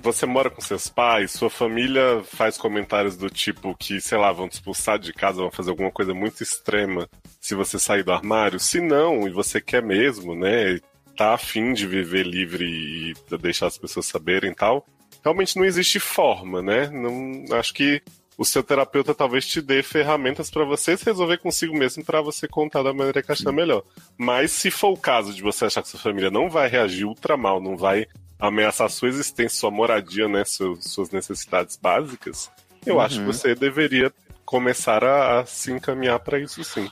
[0.01, 4.47] Você mora com seus pais, sua família faz comentários do tipo que, sei lá, vão
[4.47, 8.59] te expulsar de casa, vão fazer alguma coisa muito extrema se você sair do armário.
[8.59, 10.79] Se não, e você quer mesmo, né,
[11.17, 14.85] tá afim de viver livre e deixar as pessoas saberem e tal,
[15.23, 16.89] realmente não existe forma, né?
[16.89, 18.01] Não, acho que
[18.37, 22.47] o seu terapeuta talvez te dê ferramentas para você se resolver consigo mesmo para você
[22.47, 23.83] contar da maneira que achar melhor.
[24.17, 27.37] Mas se for o caso de você achar que sua família não vai reagir ultra
[27.37, 28.07] mal, não vai
[28.41, 32.49] ameaçar sua existência, sua moradia, né, seus- suas necessidades básicas,
[32.85, 33.01] eu Uhum.
[33.01, 34.11] acho que você deveria
[34.43, 36.89] começar a, a se encaminhar para isso sim.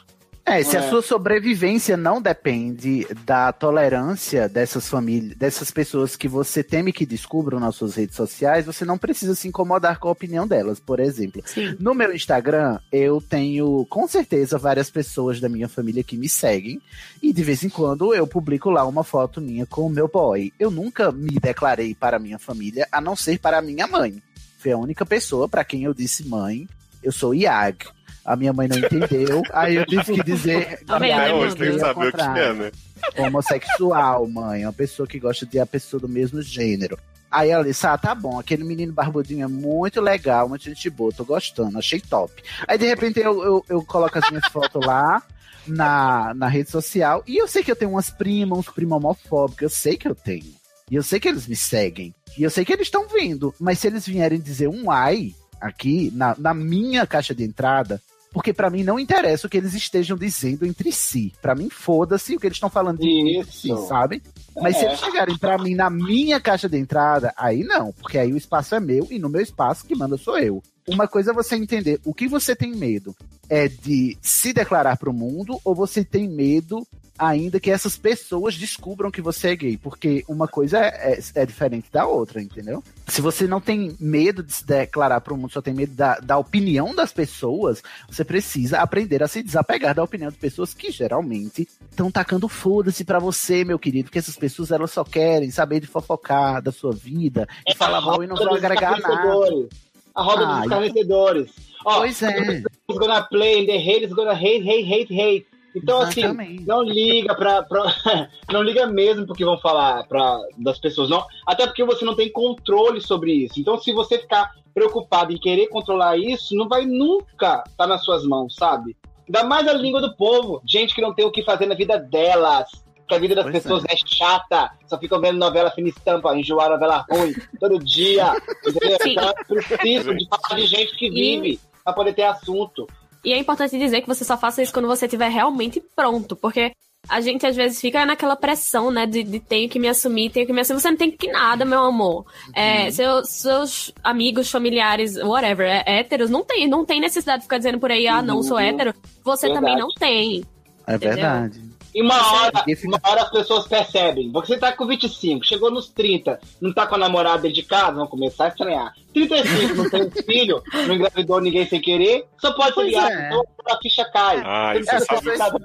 [0.50, 0.80] É, se É.
[0.80, 7.06] a sua sobrevivência não depende da tolerância dessas famílias, dessas pessoas que você teme que
[7.06, 11.00] descubram nas suas redes sociais, você não precisa se incomodar com a opinião delas, por
[11.00, 11.42] exemplo.
[11.46, 11.76] Sim.
[11.80, 16.82] No meu Instagram, eu tenho com certeza várias pessoas da minha família que me seguem.
[17.22, 20.52] E de vez em quando eu publico lá uma foto minha com o meu boy.
[20.60, 24.22] Eu nunca me declarei para a minha família, a não ser para a minha mãe.
[24.58, 26.68] Foi a única pessoa para quem eu disse mãe.
[27.02, 27.78] eu sou IAG.
[28.24, 30.80] A minha mãe não entendeu, aí eu tive que dizer.
[30.88, 32.72] Até Até hoje tem que saber o que é, né?
[33.18, 34.66] Homossexual, mãe.
[34.66, 36.98] Uma pessoa que gosta de a pessoa do mesmo gênero.
[37.32, 41.12] Aí ela disse: Ah, tá bom, aquele menino barbudinho é muito legal, muito gente boa,
[41.12, 42.42] tô gostando, achei top.
[42.68, 45.22] Aí de repente eu, eu, eu coloco as minhas fotos lá
[45.68, 49.62] na, na rede social e eu sei que eu tenho umas primas, uns primos homofóbicos,
[49.62, 50.60] eu sei que eu tenho.
[50.90, 52.16] E eu sei que eles me seguem.
[52.36, 53.54] E eu sei que eles estão vindo.
[53.60, 58.54] Mas se eles vierem dizer um ai aqui na, na minha caixa de entrada, porque
[58.54, 61.34] para mim não interessa o que eles estejam dizendo entre si.
[61.42, 64.22] Para mim, foda-se o que eles estão falando de si, sabe?
[64.62, 64.90] Mas se É.
[64.90, 68.76] eles chegarem para mim na minha caixa de entrada, aí não, porque aí o espaço
[68.76, 70.62] é meu e no meu espaço que manda sou eu.
[70.88, 73.16] Uma coisa é você entender o que você tem medo
[73.48, 76.86] é de se declarar para o mundo ou você tem medo
[77.20, 81.46] ainda que essas pessoas descubram que você é gay, porque uma coisa é, é- é
[81.46, 82.84] diferente da outra, entendeu?
[83.08, 86.18] Se você não tem medo de se declarar para o mundo, só tem medo da,
[86.20, 90.90] da opinião das pessoas, você precisa aprender a se desapegar da opinião de pessoas que
[90.92, 95.80] geralmente estão tacando foda-se pra você, meu querido, porque essas pessoas elas só querem saber
[95.82, 99.68] de fofocar da sua vida e falar mal e não vão agregar nada.
[100.16, 101.52] A roda Ah, dos escarnecedores.
[101.86, 102.64] Ó, Pois é.
[102.90, 105.46] Gonna play, the hate is gonna hate, hate, hate, hate.
[105.76, 106.56] Então, Exatamente.
[106.56, 107.84] assim, não liga pra, pra-
[108.52, 111.10] Não liga mesmo porque vão falar pra, das pessoas.
[111.10, 113.60] não Até porque você não tem controle sobre isso.
[113.60, 118.24] Então, se você ficar preocupado em querer controlar isso, não vai nunca estar nas suas
[118.26, 118.96] mãos, sabe?
[119.28, 120.62] Ainda mais a língua do povo.
[120.66, 122.68] Gente que não tem o que fazer na vida delas.
[123.08, 123.96] Que a vida das Pois pessoas é.
[124.06, 124.72] chata.
[124.88, 128.34] Só ficam vendo novela fina estampa, enjoar novela ruim todo dia.
[128.66, 128.98] Entendeu?
[129.06, 132.88] Então, preciso de falar de gente que vive pra poder ter assunto.
[133.24, 136.72] E é importante dizer que você só faça isso quando você estiver realmente pronto, porque
[137.08, 140.46] a gente às vezes fica naquela pressão, né, de, de tenho que me assumir, tenho
[140.46, 140.80] que me assumir.
[140.82, 142.26] Você não tem que nada, meu amor.
[142.54, 147.58] É, seu- seus amigos, familiares, whatever, é, héteros, não tem, não tem necessidade de ficar
[147.58, 148.64] dizendo por aí, ah, não, sou Uhum.
[148.64, 148.94] hétero.
[149.24, 149.66] Você Verdade.
[149.66, 150.44] também não tem.
[150.88, 151.16] É Entendeu?
[151.16, 151.62] verdade.
[152.00, 154.32] E uma hora, Ninguém fica- uma hora as pessoas percebem.
[154.32, 157.92] Você tá com 25, chegou nos 30, não tá com a namorada dentro de casa,
[157.94, 158.94] vão começar a estranhar.
[159.14, 163.28] 35, não tem filho, não engravidou ninguém sem querer, só pode ser Pois ligado, é.
[163.28, 164.42] então a ficha cai.
[164.46, 165.64] Ah, Não você precisa sabe-.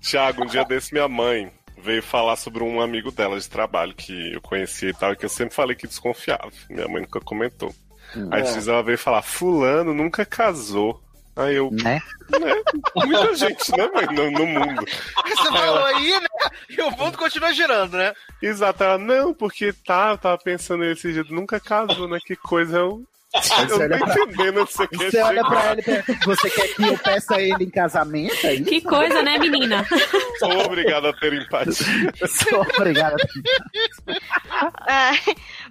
[0.00, 1.50] Tiago, um dia desse minha mãe
[1.82, 5.24] veio falar sobre um amigo dela de trabalho que eu conhecia e tal, e que
[5.24, 6.50] eu sempre falei que desconfiava.
[6.68, 7.72] Minha mãe nunca comentou.
[8.30, 8.68] Aí É.
[8.68, 11.00] ela veio falar, fulano nunca casou.
[11.36, 12.00] Aí eu, Né?
[12.38, 12.54] né?
[13.06, 14.84] Muita gente, né, mãe, no, no mundo.
[15.26, 16.26] Você falou aí, né?
[16.68, 18.12] E o mundo continua girando, né?
[18.42, 22.18] Exato, ela, não, porque tá, eu tava pensando nesse jeito, nunca casou, né?
[22.24, 23.02] Que coisa eu.
[23.32, 26.66] Você não olha pra- entendendo onde você quer Você olha pra ele e você quer
[26.74, 28.44] que eu peça ele em casamento?
[28.44, 28.56] É?
[28.56, 29.86] Que coisa, né, menina?
[30.40, 32.12] Sou obrigado a ter empatia.
[32.26, 33.14] Sou obrigada.
[34.88, 35.12] É,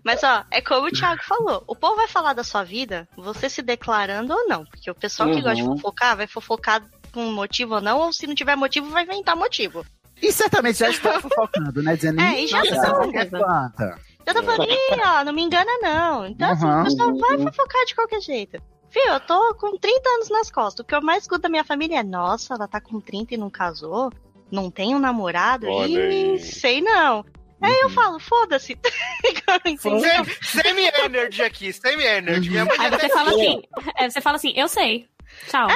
[0.04, 1.64] mas ó, é como o Thiago falou.
[1.68, 4.66] O povo vai falar da sua vida, você se declarando ou não.
[4.66, 5.42] Porque o pessoal que Uhum.
[5.42, 6.84] gosta de fofocar vai fofocar
[7.14, 9.86] com motivo ou não, ou se não tiver motivo, vai inventar motivo.
[10.22, 11.96] E certamente já está fofocando, né?
[11.96, 13.26] Dizendo, É, e já "Nossa, tá, né?
[13.26, 14.00] planta.
[14.26, 16.28] Eu tô falando, "Ih, ó, não me engana não.
[16.28, 16.82] Então, assim, Uhum.
[16.82, 18.62] o pessoal vai fofocar de qualquer jeito.
[18.92, 20.84] Fio, eu tô com 30 anos nas costas.
[20.84, 23.38] O que eu mais escuto da minha família é: nossa, ela tá com 30 e
[23.38, 24.12] não casou?
[24.52, 25.68] Não tem um namorado?
[25.68, 26.40] Olha Ih, aí.
[26.40, 27.24] sei não.
[27.62, 28.78] Aí eu falo, foda-se.
[30.42, 32.58] Semi-energy aqui, semi-energy.
[32.58, 33.62] Aí você fala assim,
[33.98, 35.08] é, você fala assim, eu sei.
[35.48, 35.68] Tchau.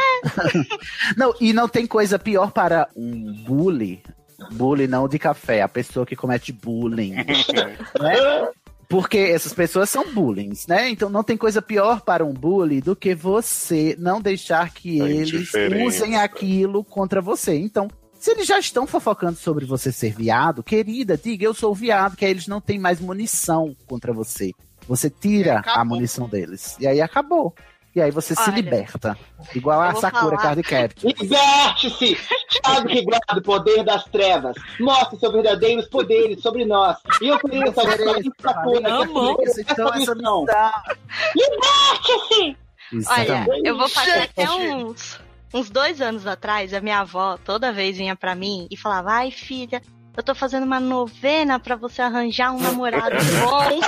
[1.17, 4.01] Não, e não tem coisa pior para um bully.
[4.51, 7.13] Bully não de café, a pessoa que comete bullying.
[7.13, 8.47] né?
[8.89, 10.89] Porque essas pessoas são bullying, né?
[10.89, 15.09] Então não tem coisa pior para um bully do que você não deixar que A
[15.09, 15.51] eles
[15.85, 17.55] usem aquilo contra você.
[17.55, 17.87] Então,
[18.23, 22.23] se eles já estão fofocando sobre você ser viado, querida, diga eu sou viado, que
[22.23, 24.51] aí eles não têm mais munição contra você.
[24.87, 25.97] Você tira a Acabou.
[25.97, 26.77] munição deles.
[26.79, 27.53] E aí acabou.
[27.93, 29.17] E aí você se Olha, liberta.
[29.53, 30.55] Igual a Sakura falar.
[30.55, 31.13] Card Capture.
[31.19, 32.17] Liberte-se!
[32.63, 34.55] Thiago que guarda o poder das trevas.
[34.79, 36.95] Mostre seus verdadeiros poderes sobre nós.
[37.21, 40.45] E eu queria essa Sakura é Isso, então, essa missão.
[41.35, 42.57] Liberte-se!
[43.05, 45.19] Olha, eu vou fazer até uns,
[45.53, 49.31] uns dois anos atrás, a minha avó toda vez vinha pra mim e falava, ai
[49.31, 49.81] filha,
[50.15, 53.79] eu tô fazendo uma novena pra você arranjar um namorado bom.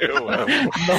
[0.00, 0.46] Eu amo.
[0.86, 0.96] Não.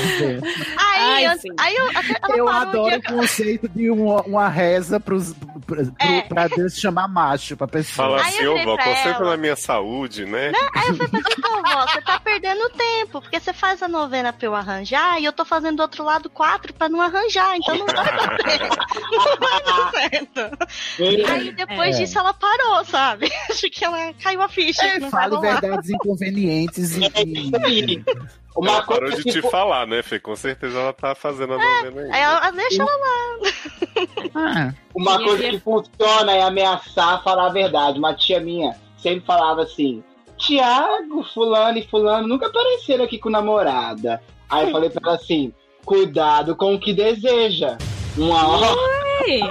[0.77, 2.03] Aí, Ai, eu, aí eu, ela
[2.37, 5.33] Eu parou adoro dia- o conceito de uma, uma reza pros,
[5.67, 6.21] pra, É.
[6.21, 8.17] pra Deus chamar macho pra pessoa.
[8.17, 9.19] Fala assim, ô vó, ela.
[9.31, 10.51] na minha saúde, né?
[10.51, 10.57] Né?
[10.75, 13.87] Aí eu falei pra ela, pô, vó, você tá perdendo tempo, porque você faz a
[13.87, 17.55] novena pra eu arranjar e eu tô fazendo do outro lado quatro pra não arranjar,
[17.57, 18.75] então não vai dar certo.
[19.15, 20.57] Não vai dar certo.
[21.31, 21.99] Aí depois É.
[21.99, 23.31] disso ela parou, sabe?
[23.49, 24.81] Acho que ela caiu a ficha.
[24.99, 27.01] vai Fale verdades inconvenientes e.
[27.93, 28.03] e-
[28.55, 30.19] Uma ela parou coisa de te falar, né, Fê?
[30.19, 32.11] Com certeza ela tá fazendo a novena aí.
[32.11, 33.51] Aí ela, deixa ela lá.
[34.35, 37.99] Ah, Uma coisa que funciona é ameaçar falar a verdade.
[37.99, 40.03] Uma tia minha sempre falava assim:
[40.37, 44.21] Tiago, fulano e fulano nunca apareceram aqui com namorada.
[44.49, 45.53] Aí eu falei pra ela assim:
[45.85, 47.77] cuidado com o que deseja.
[48.17, 48.67] Uma hora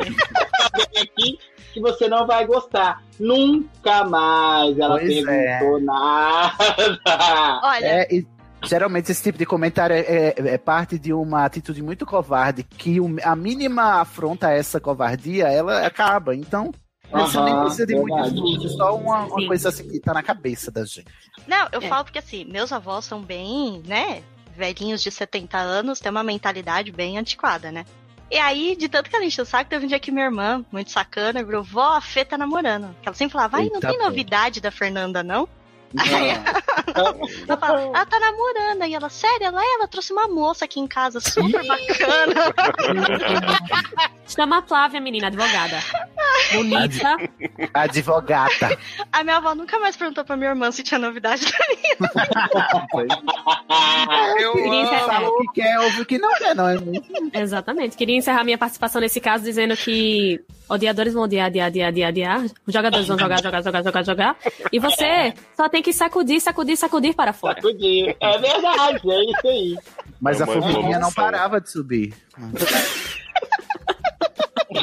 [1.01, 1.39] aqui
[1.75, 3.03] que você não vai gostar.
[3.21, 5.59] Nunca mais ela Pois é.
[5.59, 6.55] perguntou nada.
[7.63, 8.27] Olha, é, e
[8.65, 13.01] geralmente esse tipo de comentário é, é- é parte de uma atitude muito covarde, que
[13.01, 16.35] o- a mínima afronta a essa covardia, ela acaba.
[16.35, 16.73] Então,
[17.11, 20.71] você nem precisa de muito esforço, só uma, uma coisa assim que tá na cabeça
[20.71, 21.05] da gente.
[21.47, 21.89] não, eu É.
[21.89, 24.23] falo porque assim, meus avós são bem, né?
[24.57, 27.85] Velhinhos de 70 anos, têm uma mentalidade bem antiquada, né?
[28.31, 30.65] E aí, de tanto que ela encheu o saco, teve um dia que minha irmã,
[30.73, 32.95] muito sacana, virou, vó, a Fê tá namorando.
[33.05, 34.05] Ela sempre falava, ai, não Eita, tem pô.
[34.05, 35.49] novidade da Fernanda, não?
[36.95, 38.83] Ela fala, ela tá namorando.
[38.83, 42.35] Aí ela, sério, ela, ela trouxe uma moça aqui em casa, super bacana.
[44.27, 45.79] chama a Flávia, menina, advogada.
[46.53, 47.17] Bonita.
[47.75, 48.79] Advogata.
[49.13, 51.55] A minha avó nunca mais perguntou pra minha irmã se tinha novidade da
[54.39, 55.23] Eu Queria encerrar.
[55.25, 56.77] O que quer, ouve o que não quer, não é?
[57.35, 57.97] Exatamente.
[57.97, 62.45] Queria encerrar minha participação nesse caso dizendo que odiadores vão odiar, odiar, odiar, odiar, odiar.
[62.67, 64.37] Os jogadores vão jogar, jogar, jogar, jogar, jogar.
[64.73, 67.57] E você só tem que sacudir, sacudir, sacudir para fora.
[67.61, 68.17] Sacudir.
[68.21, 69.79] É verdade, é isso aí.
[70.21, 72.15] Mas a formiguinha não parava de subir.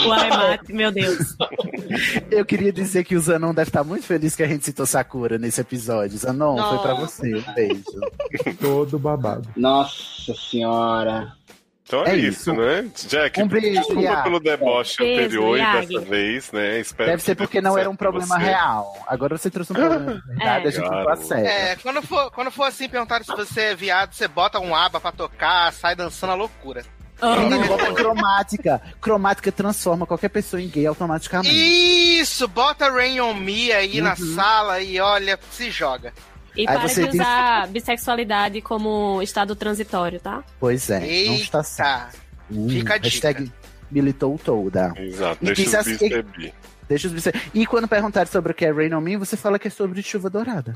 [0.05, 1.35] O arremate, meu Deus.
[2.31, 5.37] Eu queria dizer que o Zanon deve estar muito feliz que a gente citou Sakura
[5.37, 6.17] nesse episódio.
[6.17, 7.07] Zanon, foi pra Nossa.
[7.07, 7.35] você.
[7.35, 7.83] Um beijo.
[8.61, 9.49] Todo babado.
[9.57, 11.33] Nossa senhora.
[11.91, 12.53] Então é, É isso, isso.
[12.53, 12.89] né?
[13.09, 14.23] Jack, Um beijo, desculpa Iag.
[14.23, 16.79] pelo deboche Beijo, anterior e dessa vez, né?
[16.79, 18.45] Espero Deve ser porque não era um problema você.
[18.45, 18.95] real.
[19.07, 20.67] Agora você trouxe um problema de verdade, É.
[20.69, 21.23] a gente ficou a Claro.
[21.25, 21.47] sério.
[21.47, 25.01] É, quando for, quando for assim, perguntar se você é viado, você bota um aba
[25.01, 26.81] pra tocar, sai dançando a loucura.
[27.21, 28.81] Menino, bota cromática.
[29.01, 31.53] Cromática transforma qualquer pessoa em gay automaticamente.
[31.53, 34.33] Isso, bota Rain on Me aí na Uhum.
[34.35, 36.13] sala e olha, se joga.
[36.55, 40.43] E Aí para você de usar bissexualidade como estado transitório, tá?
[40.59, 42.15] Pois é, não está certo.
[42.15, 42.21] Eita.
[42.51, 43.07] Hum, fica a dica.
[43.29, 43.51] hashtag
[43.89, 44.93] militou toda.
[44.97, 46.53] Exato, E deixa disse os assim- bis ser bi.
[46.91, 49.57] Deixa os bice- E quando perguntarem sobre o que é Rain on Me, você fala
[49.57, 50.75] que é sobre chuva dourada.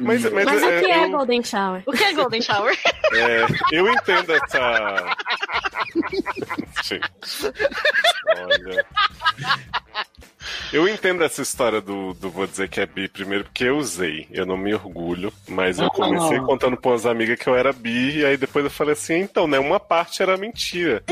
[0.00, 1.82] Mas, mas, Mas o é, que é eu, Golden Shower?
[1.84, 2.74] O que é Golden Shower?
[3.12, 5.14] é, eu entendo essa.
[8.34, 8.86] Olha.
[10.72, 14.26] Eu entendo essa história do, do vou dizer que é bi primeiro porque eu usei.
[14.30, 16.46] Eu não me orgulho, mas eu comecei Não.
[16.46, 19.46] contando pra umas amigas que eu era bi, e aí depois eu falei assim, então,
[19.46, 19.58] né?
[19.58, 21.02] Uma parte era mentira.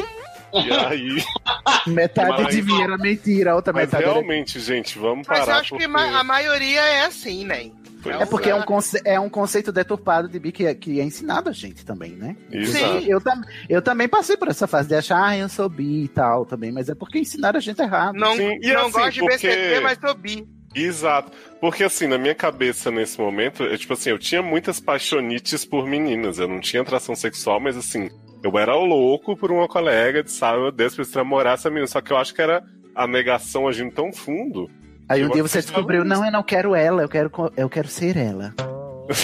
[0.53, 1.23] E aí.
[1.87, 5.41] Metade Mas- de mim era mentira, a outra Mas metade era realmente, gente, vamos Mas
[5.41, 5.53] parar.
[5.53, 7.71] eu acho que ma- a maioria é assim, né?
[8.03, 10.99] Pois É porque é um, conce- é um conceito deturpado de bi que é, que
[10.99, 12.35] é ensinado a gente também, né?
[12.51, 13.05] Exato.
[13.07, 16.09] Eu, tam eu também passei por essa fase de achar, ah, eu sou bi e
[16.09, 18.15] tal também, mas é porque ensinaram a gente errado.
[18.15, 20.49] Não, Sim, e não assim, gosto de porque- BCT, mas sou bi.
[20.75, 21.33] Exato.
[21.61, 25.85] Porque assim, na minha cabeça nesse momento, eu, tipo assim, eu tinha muitas paixonites por
[25.87, 26.39] meninas.
[26.39, 28.09] Eu não tinha atração sexual, mas assim,
[28.43, 31.87] eu era louco por uma colega de sabe, meu Deus, preciso namorar essa menina.
[31.87, 32.63] Só que eu acho que era
[32.95, 34.69] a negação agindo tão fundo.
[35.09, 37.89] Aí um dia você acreditava descobriu, não, eu não quero ela, eu quero, eu quero
[37.89, 38.55] ser ela.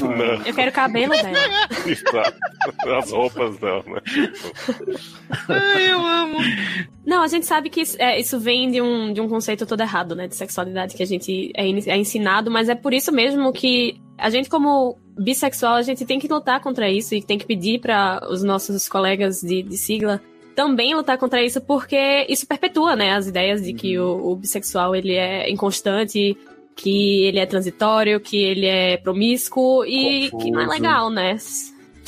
[0.02, 1.38] Não, Eu quero cabelo dela.
[1.86, 2.38] exato.
[2.98, 4.00] As roupas não, né?
[5.48, 6.38] Ai, eu amo.
[7.04, 9.80] Não, a gente sabe que isso, é, isso vem de um, de um conceito todo
[9.80, 10.26] errado, né?
[10.26, 14.28] De sexualidade que a gente é, é ensinado, mas é por isso mesmo que a
[14.30, 18.20] gente, como bissexual, a gente tem que lutar contra isso e tem que pedir para
[18.28, 20.20] os nossos colegas de, de sigla
[20.54, 23.12] também lutar contra isso, porque isso perpetua, né?
[23.12, 26.36] As ideias de que o, o bissexual ele é inconstante,
[26.76, 30.82] que ele é transitório, que ele é promíscuo e que não é Confuso.
[30.82, 31.36] legal, né?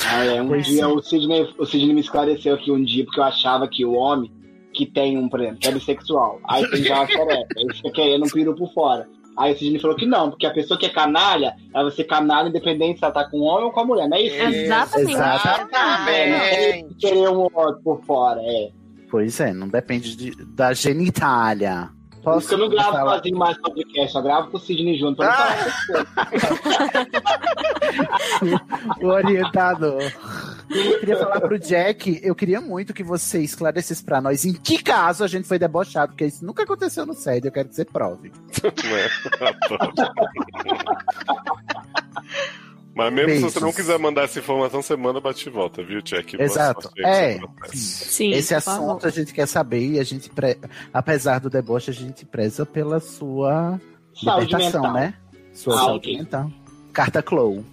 [0.05, 0.87] Ah, é, um Pois dia é.
[0.87, 4.31] o Sidney, o Sidney me esclareceu aqui um dia, porque eu achava que o homem
[4.73, 7.91] que tem um, por exemplo, que é bissexual, aí tem já uma xereca, ele fica
[7.91, 9.09] querendo um peru por fora.
[9.37, 12.03] Aí o Sidney falou que não, porque a pessoa que é canalha, ela vai ser
[12.03, 14.35] canalha independente se ela tá com um homem ou com a mulher, não é isso?
[14.35, 15.11] Exatamente.
[15.11, 15.75] Exatamente.
[16.15, 18.69] É, querer um outro por fora, é.
[19.09, 21.89] Pois é, não depende de- da genitália.
[22.33, 23.17] Por isso que eu não gravo falar?
[23.17, 25.73] sozinho mais podcast, eu gravo com o Sidney junto coisas.
[29.01, 30.01] O orientador.
[30.69, 34.81] Eu queria falar pro Jack, eu queria muito que você esclarecesse pra nós em que
[34.81, 37.85] caso a gente foi debochado, porque isso nunca aconteceu no SED, eu quero que você
[37.85, 38.31] prove.
[42.99, 43.61] Mas mesmo se você Beijos.
[43.61, 46.35] não quiser mandar essa informação, você manda bate e volta, viu, Jack?
[46.41, 46.89] Exato.
[46.99, 47.39] É.
[47.73, 48.91] Sim, Esse favor.
[48.91, 50.57] assunto a gente quer saber e a gente, pre...
[50.93, 53.79] apesar do deboche, a gente preza pela sua
[54.13, 54.93] Saúde libertação, mental.
[54.93, 55.13] né?
[55.53, 56.17] Sua Ah, saúde ok.
[56.17, 56.51] mental.
[56.91, 57.63] Carta Chloe.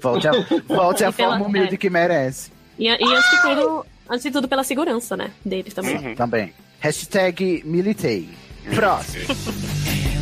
[0.00, 0.32] Volte, a,
[0.66, 1.76] volte à E pela- forma humilde é.
[1.76, 2.50] que merece.
[2.78, 5.30] E, e antes, de tudo, antes de tudo, pela segurança, né?
[5.44, 5.96] Deles também.
[5.96, 6.14] Uhum.
[6.14, 6.52] Também.
[6.80, 8.28] Hashtag militei.
[8.74, 9.24] Próximo.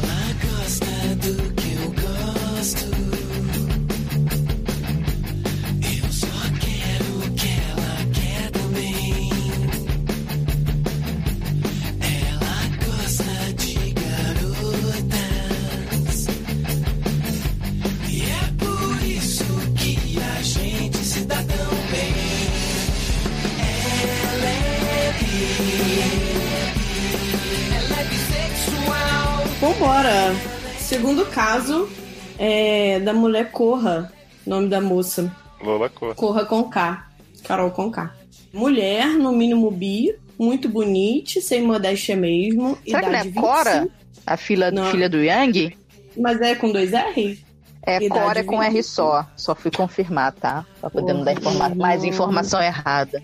[29.62, 30.34] Vambora.
[30.76, 31.88] Segundo caso
[32.36, 34.12] é da mulher Corra,
[34.44, 35.32] nome da moça.
[35.62, 36.16] Lola Cor.
[36.16, 37.06] Corra com K.
[37.44, 38.12] Carol com K.
[38.52, 42.76] Mulher, no mínimo bi, muito bonita, sem modéstia mesmo.
[42.84, 43.72] Será que não é idade Cora?
[43.82, 43.92] 25,
[44.26, 44.90] A filha, Não.
[44.90, 45.78] filha do Yang?
[46.18, 47.38] Mas é com dois R?
[47.86, 48.76] É, Idade Cora é com 25.
[48.78, 49.26] R só.
[49.36, 50.66] Só fui confirmar, tá?
[50.80, 53.22] Pra poder não dar informa mais informação errada.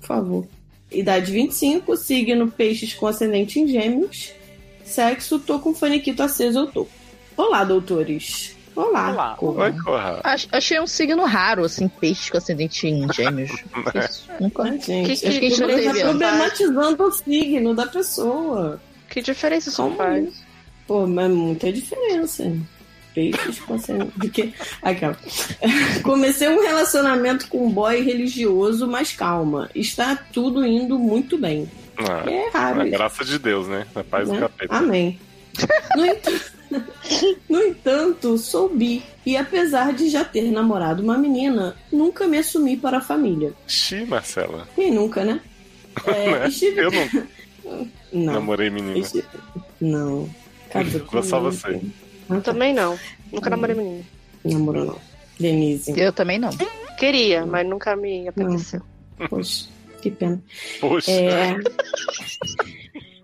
[0.00, 0.46] Por favor.
[0.90, 4.32] Idade 25, signo peixes com ascendente em gêmeos.
[4.84, 6.86] Sexo, tô com faniquito aceso, eu tô.
[7.36, 8.54] Olá, doutores.
[8.76, 9.12] Olá.
[9.12, 9.34] Olá.
[9.36, 9.64] Corra.
[9.64, 10.20] Oi, Corra.
[10.24, 13.50] Ach- Achei um signo raro, assim, peixe com ascendente em gêmeos.
[14.10, 14.64] Isso, Nunca...
[14.64, 18.80] Ai, gente, Que- que- que a gente não tá problematizando o signo da pessoa.
[19.08, 20.34] Que diferença isso Calma faz?
[20.88, 22.52] Pô, mas muita diferença.
[23.14, 24.10] Peixes com ascendente.
[24.18, 24.52] Porque...
[24.82, 25.16] Aquela.
[26.02, 29.70] Comecei um relacionamento com um boy religioso, mas calma.
[29.72, 31.70] Está tudo indo muito bem.
[31.98, 32.96] Ah, É raro na isso.
[32.96, 33.86] graça de Deus, né?
[33.94, 34.40] Na paz do né?
[34.40, 34.74] capeta.
[34.74, 35.18] Amém.
[35.96, 36.52] No entanto,
[37.48, 39.04] no entanto, sou bi.
[39.24, 43.52] E apesar de já ter namorado uma menina, nunca me assumi para a família.
[43.68, 44.66] Xi, Marcela.
[44.74, 45.40] Quem nunca, né?
[46.06, 46.48] É, Né?
[46.48, 47.08] estive- Eu não
[48.12, 48.32] Não.
[48.34, 48.98] namorei menina.
[48.98, 49.28] Estive-
[49.80, 50.28] Não.
[51.08, 51.80] Foi só você.
[52.28, 52.40] Ah, tá.
[52.40, 52.98] Também não.
[53.32, 54.02] Nunca namorei menina.
[54.44, 54.98] Namorou não.
[55.38, 55.92] Denise.
[55.96, 56.50] Eu também não.
[56.98, 58.82] Queria, mas nunca me apeteceu.
[59.30, 59.68] Poxa,
[60.04, 60.42] que pena.
[60.80, 61.10] Poxa.
[61.10, 61.56] É...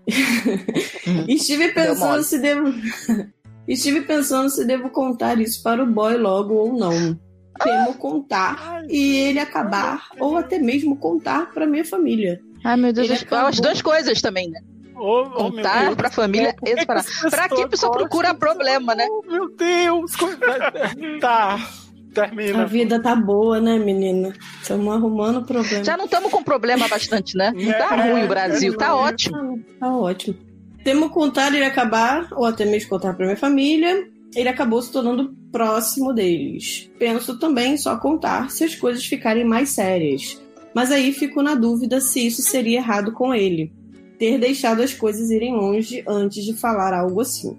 [1.27, 2.73] Estive pensando se devo.
[3.67, 7.17] Estive pensando se devo contar isso para o boy logo ou não.
[7.63, 12.41] Temo contar e ele acabar, ou até mesmo contar para minha família.
[12.63, 13.05] Ai, meu Deus.
[13.05, 13.47] Ele as- acabou.
[13.47, 14.59] As duas coisas também, né?
[14.95, 15.95] Meu Contar Deus.
[15.95, 19.07] pra família É, e essa Pra que a pessoa procura problema, né?
[19.09, 20.15] Oh, meu Deus.
[20.15, 20.27] co-
[21.21, 21.57] tá.
[22.13, 22.63] Termina.
[22.63, 24.33] A vida tá boa, né, menina?
[24.61, 25.83] Estamos arrumando problema.
[25.83, 27.51] Já não estamos com problema bastante, né?
[27.55, 28.97] Não tá É, ruim o Brasil, tá não.
[28.97, 29.59] ótimo.
[29.79, 30.37] Tá ótimo.
[30.83, 34.07] Temo contar ele acabar, ou até mesmo contar para minha família.
[34.35, 36.89] Ele acabou se tornando próximo deles.
[36.97, 40.41] Penso também em só contar se as coisas ficarem mais sérias.
[40.73, 43.71] Mas aí fico na dúvida se isso seria errado com ele.
[44.17, 47.57] Ter deixado as coisas irem longe antes de falar algo assim.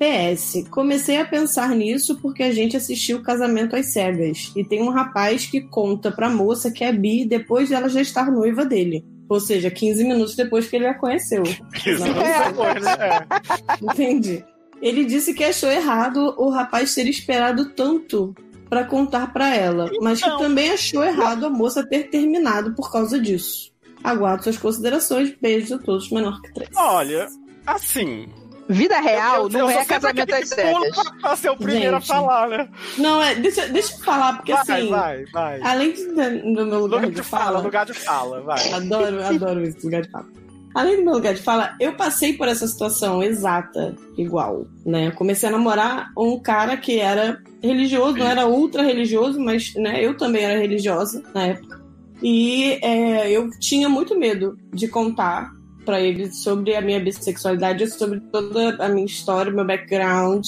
[0.00, 4.82] PS, comecei a pensar nisso porque a gente assistiu o Casamento às Cegas e tem
[4.82, 9.04] um rapaz que conta pra moça que é bi depois dela já estar noiva dele.
[9.28, 11.42] Ou seja, 15 minutos depois que ele a conheceu.
[11.42, 13.26] Isso Não, é Foi, né?
[13.92, 14.42] Entendi.
[14.80, 18.34] Ele disse que achou errado o rapaz ter esperado tanto
[18.70, 20.38] pra contar pra ela, mas que Então.
[20.38, 23.70] também achou errado a moça ter terminado por causa disso.
[24.02, 25.34] Aguardo suas considerações.
[25.40, 26.70] Beijos a todos, menor que três.
[26.74, 27.26] Olha,
[27.66, 28.26] assim.
[28.70, 30.96] Vida real eu- eu não sou é casamento às cegas.
[31.20, 32.10] Pra, ser o primeiro Gente.
[32.10, 32.68] a falar, né?
[32.98, 35.60] Não, é, deixa, deixa eu falar, porque Vai, assim, vai, vai.
[35.62, 38.58] além de, do meu lugar Lugar de de fala, fala, lugar de fala, vai.
[38.72, 40.26] Adoro, adoro esse lugar de fala.
[40.72, 45.08] Além do meu lugar de fala, eu passei por essa situação exata, igual, né?
[45.08, 50.00] Eu comecei a namorar um cara que era religioso, não era ultra religioso, mas né,
[50.04, 51.80] eu também era religiosa na época.
[52.22, 55.50] E é, eu tinha muito medo de contar
[55.84, 60.46] pra ele sobre a minha bissexualidade, sobre toda a minha história, meu background.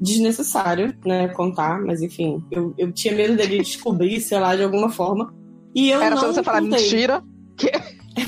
[0.00, 4.88] Desnecessário, né, contar, mas enfim, eu, eu tinha medo dele descobrir, sei lá, de alguma
[4.88, 5.32] forma.
[5.74, 6.82] E eu Era não só você falar contei.
[6.82, 7.22] mentira.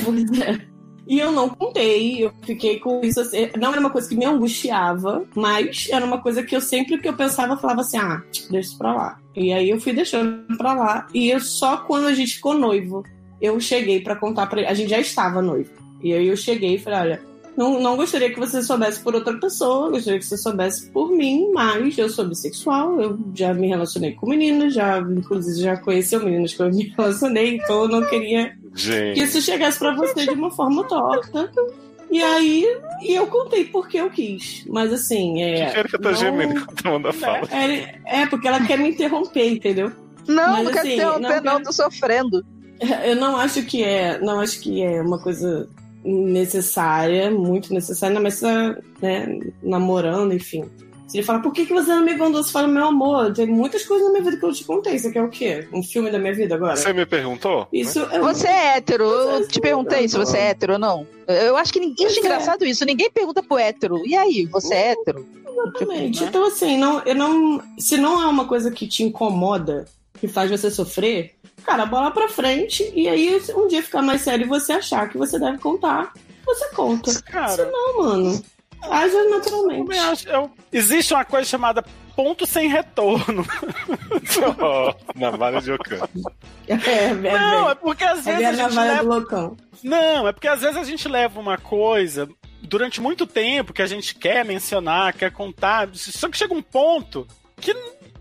[0.05, 0.75] Pois é.
[1.07, 3.51] E eu não contei, eu fiquei com isso assim.
[3.59, 7.09] Não era uma coisa que me angustiava, mas era uma coisa que eu sempre que
[7.09, 9.21] eu pensava, eu falava assim: ah, deixa isso pra lá.
[9.37, 11.07] E aí eu fui deixando pra lá.
[11.13, 13.03] E eu só quando a gente ficou noivo,
[13.41, 14.71] eu cheguei pra contar pra ele.
[14.71, 15.71] A gente já estava noivo.
[16.05, 17.23] E aí eu cheguei e falei: olha,
[17.57, 21.51] Não, não gostaria que você soubesse por outra pessoa, gostaria que você soubesse por mim,
[21.53, 26.53] mas eu sou bissexual, eu já me relacionei com meninas, já, inclusive, já conheceu meninas
[26.55, 29.15] que eu me relacionei, então eu não queria Gente.
[29.19, 31.51] que isso chegasse pra você de uma forma torta.
[32.11, 32.65] E aí,
[33.03, 34.65] e eu contei porque eu quis.
[34.69, 35.71] Mas assim, é.
[35.73, 37.49] Que Erika tá não- gemendo enquanto Amanda fala.
[37.51, 39.91] É, é, porque ela quer me interromper, entendeu?
[40.29, 42.45] Não, Mas, não quero assim, interromper, não, quero- tô sofrendo.
[43.05, 45.69] Eu não acho que é, não acho que é uma coisa
[46.05, 50.65] necessária, muito necessária, mas tá, né, namorando, enfim.
[51.07, 52.43] Se ele fala, por que, que você não me contou?
[52.43, 54.99] Você fala, meu amor, tem muitas coisas na minha vida que eu te contei.
[54.99, 55.69] Você quer o quê?
[55.73, 56.77] Um filme da minha vida agora?
[56.77, 57.69] Você me perguntou?
[57.73, 61.07] Isso é Você é hétero, eu te perguntei se você é hétero ou não.
[61.29, 62.29] Eu acho que ninguém acha Pois é.
[62.29, 64.03] engraçado isso, ninguém pergunta pro hétero.
[64.07, 65.25] E aí, você é hétero?
[65.47, 66.13] Exatamente.
[66.13, 66.29] Tipo, né?
[66.29, 69.85] Então, assim, não, eu não, se não é uma coisa que te incomoda,
[70.19, 71.35] que faz você sofrer,
[71.65, 72.91] cara, bola pra frente.
[72.95, 76.13] E aí, um dia ficar mais sério e você achar que você deve contar,
[76.45, 77.23] você conta.
[77.23, 77.49] Cara.
[77.49, 78.45] Se não, mano,
[78.83, 79.99] haja naturalmente.
[79.99, 81.85] acho- eu- existe uma coisa chamada
[82.15, 83.45] ponto sem retorno.
[84.61, 86.09] Ó, Navalha de Ocan.
[86.69, 89.57] É, é, Não, é, é porque às é vezes a a gente leva...
[89.83, 92.29] Não, é porque às vezes a gente leva uma coisa
[92.63, 97.27] durante muito tempo que a gente quer mencionar, quer contar, só que chega um ponto
[97.61, 97.75] que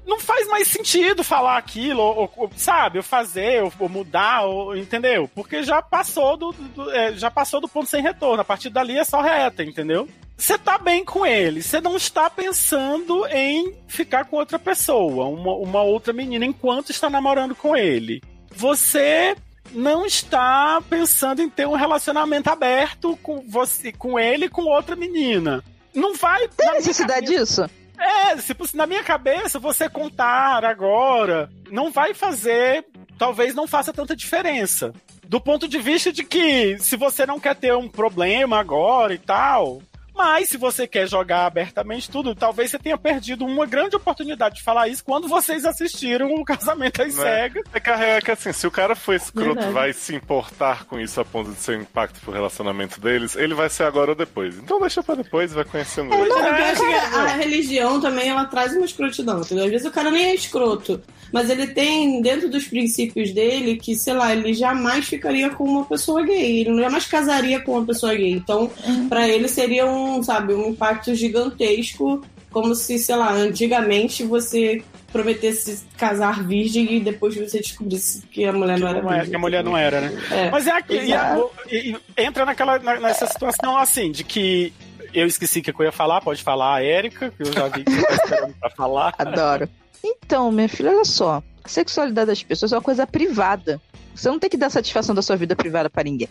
[0.06, 4.76] não faz mais sentido falar aquilo, ou, ou, sabe, ou fazer, ou, ou mudar, ou,
[4.76, 5.30] entendeu?
[5.34, 8.42] Porque já passou do, do- é, já passou do ponto sem retorno.
[8.42, 10.08] A partir dali é só reta, entendeu?
[10.36, 15.54] Você tá bem com ele, você não está pensando em ficar com outra pessoa, uma,
[15.56, 18.22] uma outra menina, enquanto está namorando com ele.
[18.52, 19.36] Você
[19.72, 24.96] não está pensando em ter um relacionamento aberto com você, com ele e com outra
[24.96, 25.64] menina.
[25.94, 26.48] Não vai.
[26.50, 27.70] Tem necessidade disso?
[27.98, 32.86] É, fosse- na minha cabeça, você contar agora não vai fazer.
[33.18, 34.94] Talvez não faça tanta diferença.
[35.26, 39.18] Do ponto de vista de que se você não quer ter um problema agora e
[39.18, 39.82] tal.
[40.16, 44.64] Mas se você quer jogar abertamente tudo, talvez você tenha perdido uma grande oportunidade de
[44.64, 47.24] falar isso quando vocês assistiram o casamento às Né?
[47.24, 47.64] cegas.
[47.74, 49.74] É que a real é que assim, se o cara for escroto, Verdade.
[49.74, 53.54] vai se importar com isso a ponto de ser um impacto pro relacionamento deles, ele
[53.54, 54.58] vai ser agora ou depois.
[54.58, 56.30] Então deixa pra depois, vai conhecendo ele.
[56.30, 59.66] Não, acho que a religião também ela traz uma escrotidão, entendeu?
[59.66, 61.02] Às vezes o cara nem é escroto,
[61.34, 65.84] mas ele tem dentro dos princípios dele que, sei lá, ele jamais ficaria com uma
[65.86, 68.32] pessoa gay, ele jamais casaria com uma pessoa gay.
[68.32, 68.70] Então,
[69.10, 75.84] pra ele seria um, sabe, um impacto gigantesco, como se, sei lá, antigamente você prometesse
[75.98, 79.30] casar virgem e depois você descobrisse que a mulher não era Não é, virgem.
[79.32, 80.22] que a mulher não era, né?
[80.32, 80.50] É.
[80.52, 81.40] Mas é aqui, e a-
[81.72, 84.72] e- e entra naquela, na- nessa situação assim, de que
[85.14, 87.84] eu esqueci o que eu ia falar, pode falar a Érica, que eu já vi
[87.84, 89.14] que você tá esperando pra falar.
[89.18, 89.70] Adoro.
[90.04, 91.42] Então, minha filha, olha só.
[91.64, 93.82] A sexualidade das pessoas é uma coisa privada.
[94.14, 96.28] Você não tem que dar satisfação da sua vida privada pra ninguém.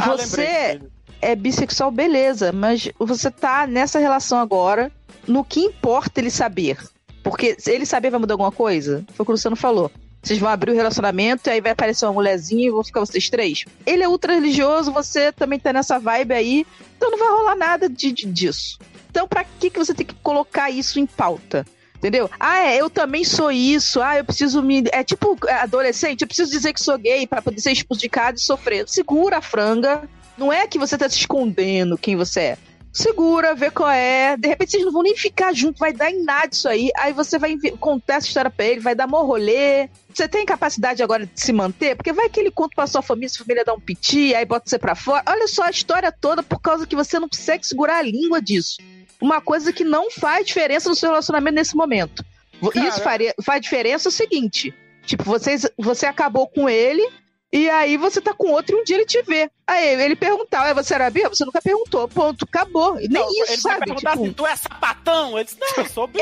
[0.00, 0.80] Ah, Você
[1.20, 4.90] é bissexual, beleza, mas você tá nessa relação agora,
[5.26, 6.78] no que importa ele saber.
[7.22, 9.90] Porque se ele saber vai mudar alguma coisa, foi o que o Luciano falou.
[10.22, 13.28] Vocês vão abrir o relacionamento e aí vai aparecer uma mulherzinha e vão ficar vocês
[13.28, 13.64] três.
[13.86, 16.66] Ele é ultra religioso, você também tá nessa vibe aí,
[16.96, 18.78] então não vai rolar nada de, de- disso.
[19.10, 21.64] Então, pra que, que você tem que colocar isso em pauta?
[21.98, 22.30] Entendeu?
[22.38, 24.00] Ah, é, eu também sou isso.
[24.00, 24.84] Ah, eu preciso me.
[24.92, 28.08] É tipo é, adolescente, eu preciso dizer que sou gay pra poder ser expulso de
[28.08, 28.88] casa e sofrer.
[28.88, 30.08] Segura a franga.
[30.36, 32.58] Não é que você tá se escondendo quem você é.
[32.92, 34.36] Segura, vê qual é.
[34.36, 36.90] De repente vocês não vão nem ficar juntos, vai dar em nada isso aí.
[36.98, 39.88] Aí você vai contar essa história pra ele, vai dar mó rolê.
[40.12, 41.94] Você tem capacidade agora de se manter?
[41.94, 44.68] Porque vai que ele conta pra sua família, sua família dá um piti, aí bota
[44.68, 45.22] você pra fora.
[45.28, 48.78] Olha só a história toda por causa que você não consegue segurar a língua disso.
[49.20, 52.24] Uma coisa que não faz diferença no seu relacionamento nesse momento.
[52.60, 54.74] Vo- Isso faria, faz diferença é o seguinte:
[55.04, 57.08] tipo, vocês, você acabou com ele.
[57.52, 59.50] E aí você tá com outro e um dia ele te vê.
[59.66, 61.22] Aí ele perguntar, "Ué, você era bi?
[61.22, 62.06] Você nunca perguntou.
[62.06, 62.96] Ponto, acabou.
[63.00, 63.86] E Nem Não, isso, ele sabe?
[63.86, 65.36] perguntar Tipo, assim, tu é sapatão?
[65.38, 66.20] Ele disse, não, eu sou bi.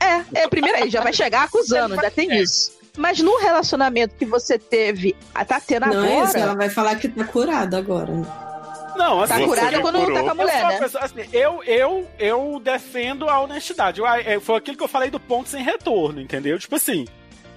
[0.00, 2.72] é, é, primeiro aí, já vai chegar acusando, ainda tem isso.
[2.96, 6.58] Mas no relacionamento que você teve, a tá tendo Não é isso, ela agora.
[6.58, 8.12] vai falar que tá curada agora.
[8.96, 10.78] Não, assim, Tá curada quando tá com a mulher, eu, né?
[10.80, 14.00] pessoa, assim, eu, eu, eu defendo a honestidade.
[14.00, 16.58] Eu, é, foi aquilo que eu falei do ponto sem retorno, entendeu?
[16.58, 17.06] Tipo assim,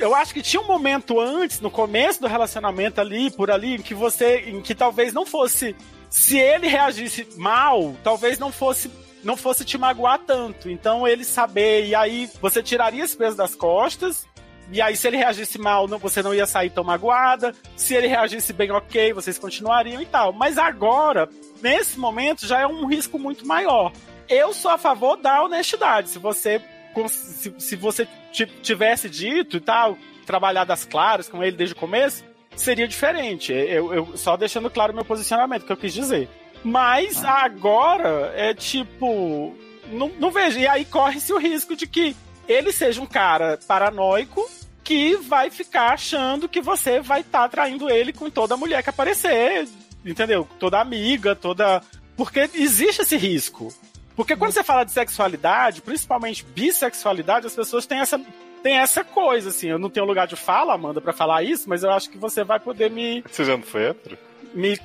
[0.04, 3.82] eu acho que tinha um momento antes, no começo do relacionamento ali, por ali, em
[3.82, 5.76] que você, em que talvez não fosse,
[6.10, 8.92] se ele reagisse mal, talvez não fosse
[9.24, 10.70] não fosse te magoar tanto.
[10.70, 14.28] Então ele saber, e aí você tiraria esse peso das costas,
[14.72, 17.54] e aí, se ele reagisse mal, não, você não ia sair tão magoada.
[17.76, 20.32] Se ele reagisse bem, ok, vocês continuariam e tal.
[20.32, 21.30] Mas agora,
[21.62, 23.92] nesse momento, já é um risco muito maior.
[24.28, 26.10] Eu sou a favor da honestidade.
[26.10, 26.62] Se você,
[27.08, 31.78] se, se você ti- tivesse dito e tal, trabalhado as claras com ele desde o
[31.78, 32.24] começo,
[32.56, 33.52] seria diferente.
[33.52, 36.30] Eu, eu- só deixando claro o meu posicionamento, que eu quis dizer.
[36.64, 39.54] Mas agora é tipo.
[39.92, 40.60] Não, não vejo.
[40.60, 42.16] E aí corre-se o risco de que
[42.48, 44.50] ele seja um cara paranoico
[44.84, 49.68] que vai ficar achando que você vai estar traindo ele com toda mulher que aparecer.
[50.06, 50.48] Entendeu?
[50.60, 51.82] Toda amiga, toda.
[52.16, 53.74] Porque existe esse risco.
[54.16, 58.20] Porque quando você fala de sexualidade, principalmente bissexualidade, as pessoas têm essa,
[58.62, 59.70] têm essa coisa, assim.
[59.70, 62.44] Eu não tenho lugar de fala, Amanda, pra falar isso, mas eu acho que você
[62.44, 63.24] vai poder me.
[63.30, 64.18] Você já não foi hétero?
[64.54, 64.78] me...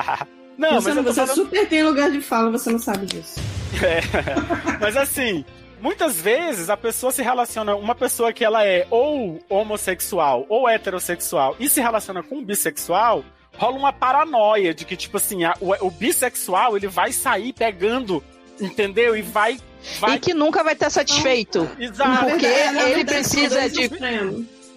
[0.58, 1.34] não, você mas eu tô você falando...
[1.34, 3.40] super tem lugar de fala, você não sabe disso.
[3.82, 4.00] É.
[4.80, 5.44] Mas assim,
[5.80, 11.56] muitas vezes a pessoa se relaciona, uma pessoa que ela é ou homossexual ou heterossexual
[11.58, 13.24] e se relaciona com um bissexual,
[13.56, 18.22] rola uma paranoia de que, tipo assim, a- o, o bissexual ele vai sair pegando,
[18.60, 19.16] entendeu?
[19.16, 19.58] E vai.
[20.00, 20.16] vai...
[20.16, 21.68] E que nunca vai estar satisfeito.
[21.78, 22.26] Exato.
[22.26, 23.80] Porque É, na ele verdade, precisa dois de.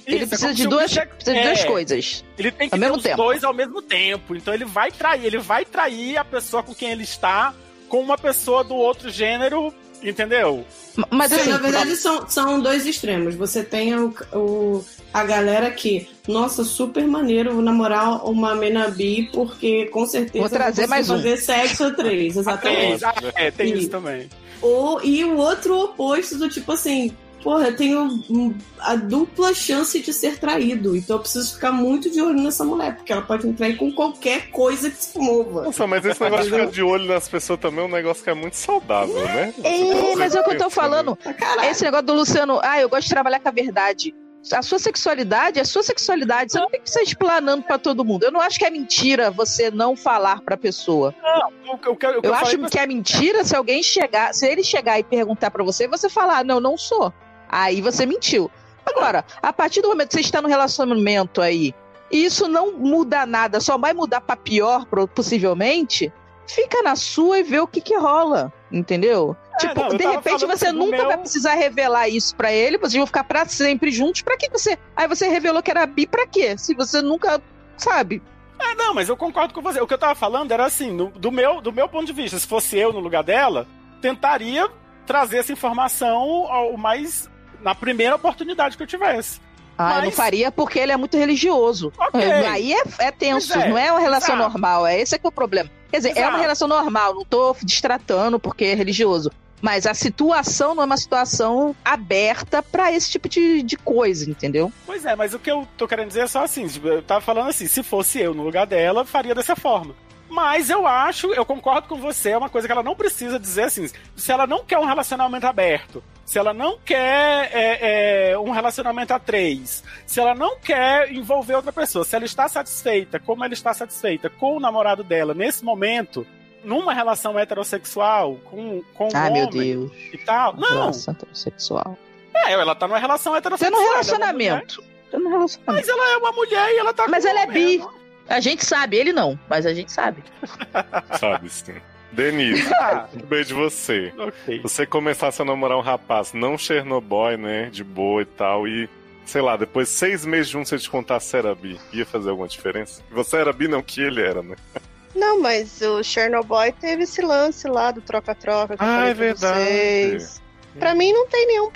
[0.07, 1.65] Ele Isso, é precisa como de duas, precisa de duas é.
[1.65, 2.25] coisas.
[2.37, 3.17] Ele tem que Ao ter mesmo os tempo.
[3.17, 4.35] dois ao mesmo tempo.
[4.35, 7.53] Então ele vai trair, ele vai trair a pessoa com quem ele está
[7.89, 9.73] com uma pessoa do outro gênero,
[10.03, 10.63] entendeu?
[11.11, 13.35] Mas Sim, assim, na verdade são, são dois extremos.
[13.35, 14.83] Você tem o, o-
[15.13, 20.49] a galera que, nossa, super maneiro vou namorar uma mena bi, porque com certeza Vou
[20.49, 21.15] trazer mais um.
[21.15, 23.03] fazer sexo a três, exatamente.
[23.05, 24.27] Ah, é, tem E- isso também.
[24.61, 30.13] Ou, e o outro oposto do tipo assim, porra, eu tenho a dupla chance de
[30.13, 33.53] ser traído, então eu preciso ficar muito de olho nessa mulher, porque ela pode me
[33.53, 35.63] trair com qualquer coisa que se mova.
[35.63, 38.29] Nossa, mas esse negócio de ficar de olho nas pessoas também é um negócio que
[38.29, 39.53] é muito saudável, né?
[39.63, 41.15] É, mas é o que eu tô falando.
[41.15, 41.69] Caralho.
[41.69, 44.13] Esse negócio do Luciano, ah, eu gosto de trabalhar com a verdade.
[44.53, 46.53] A sua sexualidade é a sua sexualidade.
[46.53, 48.23] Você não tem que sair explanando pra todo mundo.
[48.23, 51.13] Eu não acho que é mentira você não falar pra pessoa.
[51.21, 54.63] Não, eu, quero- que Eu eu acho que é mentira se alguém chegar, se ele
[54.63, 57.13] chegar e perguntar pra você, você falar, não, não sou.
[57.49, 58.49] Aí você mentiu.
[58.85, 61.73] Agora, a partir do momento que você está no relacionamento aí,
[62.11, 66.11] e isso não muda nada, só vai mudar pra pior, possivelmente,
[66.47, 69.35] fica na sua e vê o que que rola, entendeu?
[69.59, 72.51] tipo, É, não, eu de repente você assim, nunca meu- vai precisar revelar isso pra
[72.51, 74.77] ele, vocês vão ficar pra sempre juntos, pra que você...
[74.95, 76.57] Aí você revelou que era bi pra quê?
[76.57, 77.41] Se você nunca,
[77.77, 78.23] sabe?
[78.57, 79.79] Ah, não, mas eu concordo com você.
[79.81, 82.39] O que eu tava falando era assim, no- do, meu, do meu ponto de vista,
[82.39, 83.67] se fosse eu no lugar dela,
[84.01, 84.69] tentaria
[85.05, 86.15] trazer essa informação
[86.51, 87.29] ao mais.
[87.61, 89.39] Na primeira oportunidade que eu tivesse.
[89.77, 91.93] Ah, eu não Mas- faria porque ele é muito religioso.
[91.97, 92.21] Ok.
[92.21, 94.51] Aí é, é tenso, é, não é uma relação exato.
[94.51, 95.69] normal, é esse é que é o problema.
[95.89, 96.41] Quer dizer, é uma Exato.
[96.41, 99.31] relação normal, não tô destratando porque é religioso.
[99.61, 104.71] Mas a situação não é uma situação aberta pra esse tipo de, de coisa, entendeu?
[104.85, 107.19] Pois é, mas o que eu tô querendo dizer é só assim, tipo, eu tava
[107.21, 109.93] falando assim, se fosse eu no lugar dela, faria dessa forma.
[110.29, 113.63] Mas eu acho, eu concordo com você, é uma coisa que ela não precisa dizer
[113.63, 118.51] assim, se ela não quer um relacionamento aberto, se ela não quer é, é, um
[118.51, 123.43] relacionamento a três, se ela não quer envolver outra pessoa, se ela está satisfeita, como
[123.43, 126.25] ela está satisfeita com o namorado dela nesse momento,
[126.63, 129.91] numa relação heterossexual, com, com um Ai, homem meu Deus.
[130.13, 130.55] e tal.
[130.55, 131.97] Não, Relação heterossexual.
[132.35, 133.71] é, ela tá numa relação Você é heterossexual.
[133.71, 134.83] no ela é relacionamento.
[135.09, 135.73] Você é no relacionamento.
[135.73, 137.81] Mas ela é uma mulher e ela tá Mas ela é bi.
[138.29, 140.23] A gente sabe, ele não, mas a gente sabe.
[141.19, 141.73] Sabe sim.
[142.11, 143.07] Denise, Ah.
[143.13, 144.13] um beijo de você.
[144.17, 144.59] Ok.
[144.61, 147.69] Você começasse a namorar um rapaz, não Chernobyl, né?
[147.71, 148.87] De boa e tal, e.
[149.25, 152.31] Sei lá, depois de seis meses juntos você te contar se era bi, ia fazer
[152.31, 153.03] alguma diferença?
[153.11, 154.55] Você era bi, não que ele era, né?
[155.15, 159.59] Não, mas o Chernobyl teve esse lance lá do troca-troca Ah, é verdade.
[159.59, 160.41] vocês.
[160.77, 161.69] Pra mim não tem nenhum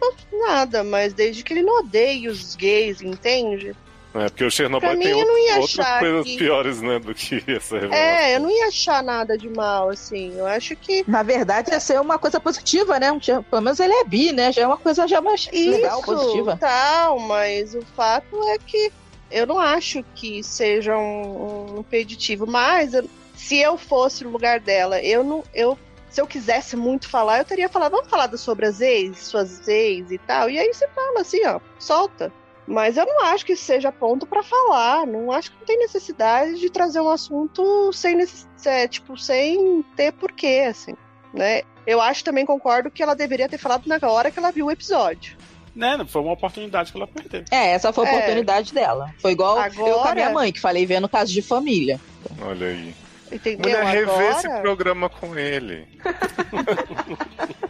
[0.48, 3.76] nada, mas desde que ele não odeie os gays, entende?
[4.16, 7.16] É, porque o Chernobyl Pra mim, tem eu outro- outras coisas que- piores, né, do
[7.16, 8.04] que essa revelação.
[8.06, 10.38] É, eu não ia achar nada de mal, assim.
[10.38, 11.04] Eu acho que.
[11.08, 13.12] Na verdade, ia ser uma coisa positiva, né?
[13.12, 14.52] Um- Pelo menos ele é bi, né?
[14.52, 16.58] Já é uma coisa já mais legal, Isso, positiva.
[16.60, 18.92] tal, mas o fato é que
[19.32, 22.46] eu não acho que seja um, um impeditivo.
[22.46, 25.44] Mas eu- se eu fosse no lugar dela, eu não.
[25.56, 25.76] Eu,
[26.10, 30.12] se eu quisesse muito falar, eu teria falado, vamos falar sobre as ex, suas ex
[30.12, 30.52] e tal.
[30.52, 32.32] E aí você fala assim, ó, solta.
[32.66, 35.06] Mas eu não acho que seja ponto pra falar.
[35.06, 38.18] Não acho que não tem necessidade de trazer um assunto sem
[38.66, 40.94] é, tipo, sem ter porquê, assim,
[41.34, 41.64] né?
[41.86, 44.72] Eu acho também concordo que ela deveria ter falado na hora que ela viu o
[44.72, 45.36] episódio.
[45.76, 47.44] Né, não foi uma oportunidade que ela perdeu.
[47.52, 48.16] É, essa foi a É.
[48.16, 49.10] oportunidade dela.
[49.20, 52.00] Foi igual eu com a Agora- minha mãe, que falei vendo caso de família.
[52.42, 52.96] Olha aí.
[53.32, 53.72] Entendeu?
[53.80, 55.88] Mulher, rever esse Agora, programa com ele.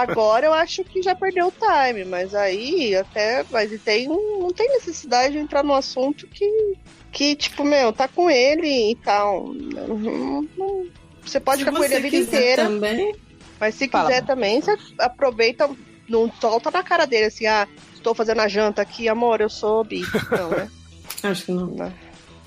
[0.00, 3.44] agora eu acho que já perdeu o time, mas aí até.
[3.50, 6.74] Mas e tem, não tem necessidade de entrar no assunto que,
[7.12, 9.52] que tipo, meu, tá com ele e tal.
[9.52, 10.86] Não- não-
[11.24, 12.64] Você pode Se ficar com ele a vida inteira.
[12.64, 13.14] também.
[13.58, 15.68] Mas se Fala, quiser também, você aproveita,
[16.08, 19.82] não solta na cara dele assim, ah, estou fazendo a janta aqui, amor, eu sou
[19.82, 20.02] bi.
[20.30, 20.70] Não, né?
[21.24, 21.74] Acho que não.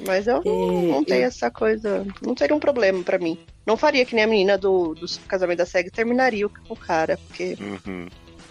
[0.06, 2.06] Mas eu não, É, não tenho essa coisa.
[2.22, 3.38] Não seria um problema pra mim.
[3.66, 7.20] não faria que nem a menina do, do casamento da SEG terminaria o, o cara,
[7.28, 7.58] porque.
[7.60, 8.08] Uhum.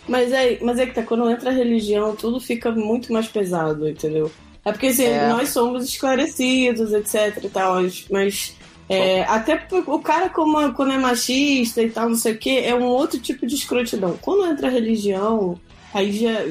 [0.07, 3.89] Mas é, mas é que tá, quando entra a religião, tudo fica muito mais pesado,
[3.89, 4.31] entendeu?
[4.65, 5.29] É porque assim, É.
[5.29, 7.77] nós somos esclarecidos, etc e tal,
[8.11, 8.55] mas
[8.89, 12.59] é, até porque o cara como, quando é machista e tal, não sei o que,
[12.59, 14.19] é um outro tipo de escrotidão.
[14.21, 15.61] Quando entra a religião,
[15.93, 16.43] aí já.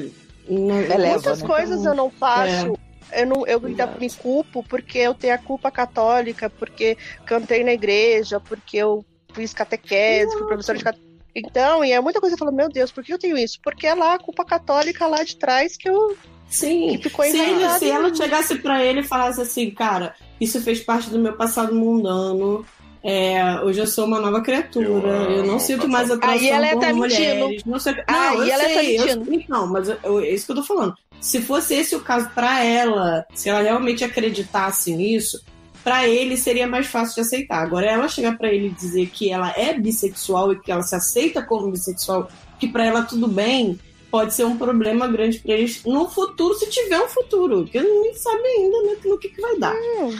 [0.48, 2.78] Não, Muitas coisas eu não faço.
[3.12, 7.72] Eu, não, eu ainda me culpo porque eu tenho a culpa católica, porque cantei na
[7.72, 11.08] igreja, porque eu fiz catequese, fui professora de catequese.
[11.34, 13.58] Então, e é muita coisa que eu falo, meu Deus, por que eu tenho isso?
[13.62, 16.16] Porque é lá a culpa católica lá de trás que eu.
[16.48, 20.58] Sim, que ficou se, ele, se ela chegasse pra ele e falasse assim, cara, isso
[20.62, 22.64] fez parte do meu passado mundano.
[23.02, 26.80] É, hoje eu sou uma nova criatura, eu, não sinto mais atração Aí ela por
[26.80, 27.44] tá mulheres.
[27.44, 27.62] mentindo.
[27.70, 29.34] Não sei, não, Aí eu ela tá sei, eu- mentindo.
[29.34, 30.94] então, mas eu- eu- é isso que eu tô falando.
[31.20, 35.42] Se fosse esse o caso pra ela, se ela realmente acreditasse nisso,
[35.82, 37.62] pra ele seria mais fácil de aceitar.
[37.62, 40.94] Agora ela chegar pra ele e dizer que ela é bissexual e que ela se
[40.94, 42.28] aceita como bissexual,
[42.60, 43.78] que pra ela tudo bem,
[44.10, 48.14] pode ser um problema grande pra eles no futuro, se tiver um futuro, porque ninguém
[48.14, 49.74] sabe ainda né, no que, que vai dar.
[49.74, 50.12] Eu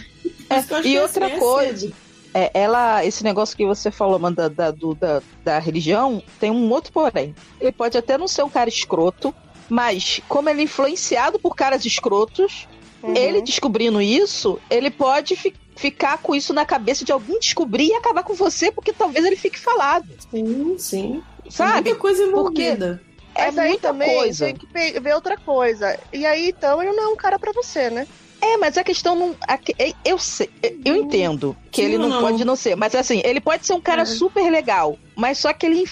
[0.51, 1.95] acho E outra assim, é coisa, cedo.
[2.35, 6.71] É, ela, esse negócio que você falou, Amanda, da, do- da, da religião, tem um
[6.71, 7.35] outro porém.
[7.61, 9.35] Ele pode até não ser um cara escroto,
[9.69, 12.67] mas como ele é influenciado por caras escrotos,
[13.01, 13.15] Uhum.
[13.15, 17.95] ele descobrindo isso, ele pode fi- ficar com isso na cabeça de alguém descobrir e
[17.95, 20.09] acabar com você, porque talvez ele fique falado.
[20.29, 21.23] Sim, sim.
[21.49, 21.91] Sabe?
[21.91, 23.01] muita coisa Porque envolvida.
[23.37, 24.47] é aí muita também coisa.
[24.47, 24.67] tem que
[25.01, 25.97] ver outra coisa.
[26.13, 28.05] E aí, então, ele não é um cara pra você, né?
[28.41, 29.37] É, mas a questão não.
[29.47, 30.49] a é- eu sei,
[30.85, 32.21] eu entendo que Sim ele não, não?
[32.21, 34.07] pode não ser, mas assim, ele pode ser um cara É.
[34.07, 35.85] super legal, mas só que ele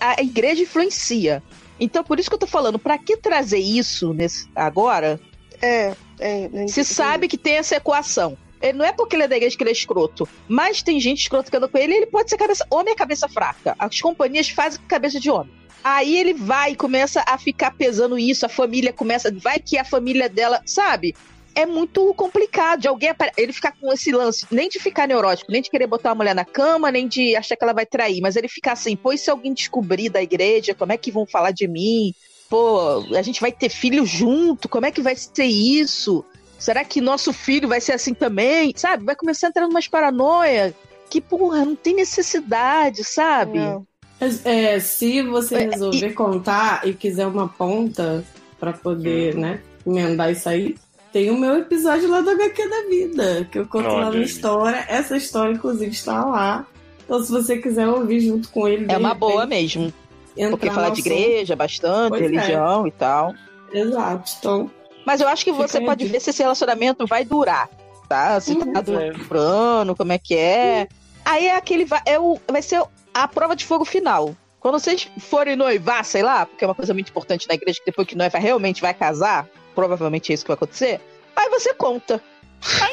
[0.00, 1.42] a igreja influencia.
[1.80, 5.20] Então, por isso que eu tô falando, pra que trazer isso nesse, agora?
[5.62, 6.66] É, é.
[6.68, 8.36] Se sabe que tem essa equação.
[8.60, 11.20] Ele não é porque ele é da igreja que ele é escroto, mas tem gente
[11.20, 12.66] escroto que anda com ele, ele pode ser cabeça.
[12.70, 13.76] Homem é cabeça fraca.
[13.78, 15.52] As companhias fazem cabeça de homem.
[15.84, 19.32] Aí ele vai e começa a ficar pesando isso, a família começa.
[19.32, 21.14] Vai que a família dela, sabe?
[21.54, 25.60] É muito complicado de alguém ele ficar com esse lance, nem de ficar neurótico, nem
[25.60, 28.36] de querer botar uma mulher na cama, nem de achar que ela vai trair, mas
[28.36, 31.50] ele ficar assim, pô, e se alguém descobrir da igreja, como é que vão falar
[31.50, 32.14] de mim?
[32.48, 36.24] Pô, a gente vai ter filho junto, como é que vai ser isso?
[36.58, 38.72] Será que nosso filho vai ser assim também?
[38.76, 39.04] Sabe?
[39.04, 40.74] Vai começar a entrar numas paranoia
[41.10, 43.58] que, porra, não tem necessidade, sabe?
[44.44, 48.24] É, se você resolver contar e quiser uma ponta
[48.58, 50.76] pra poder, né, emendar isso aí,
[51.12, 54.18] tem o meu episódio lá do HQ da vida, que eu conto Olha lá na
[54.18, 54.84] história.
[54.88, 56.66] Essa história, inclusive, está lá.
[57.04, 58.86] Então, se você quiser ouvir junto com ele.
[58.90, 59.92] É uma boa repente, mesmo.
[60.36, 62.24] entrar Porque no falar de igreja bastante, Pois é.
[62.26, 63.34] religião e tal.
[63.72, 64.30] Exato.
[64.38, 64.70] Então.
[65.06, 67.68] Mas eu acho que você pode ver se esse relacionamento vai durar,
[68.08, 68.38] tá?
[68.40, 70.86] Se tá durando, como é que é.
[71.24, 71.84] Aí é aquele.
[71.86, 72.82] va- É o, vai ser
[73.14, 74.34] a prova de fogo final.
[74.60, 77.86] Quando vocês forem noivar, sei lá, porque é uma coisa muito importante na igreja, que
[77.86, 79.46] depois que noiva realmente vai casar,
[79.78, 81.00] provavelmente é isso que vai acontecer,
[81.36, 82.20] aí você conta.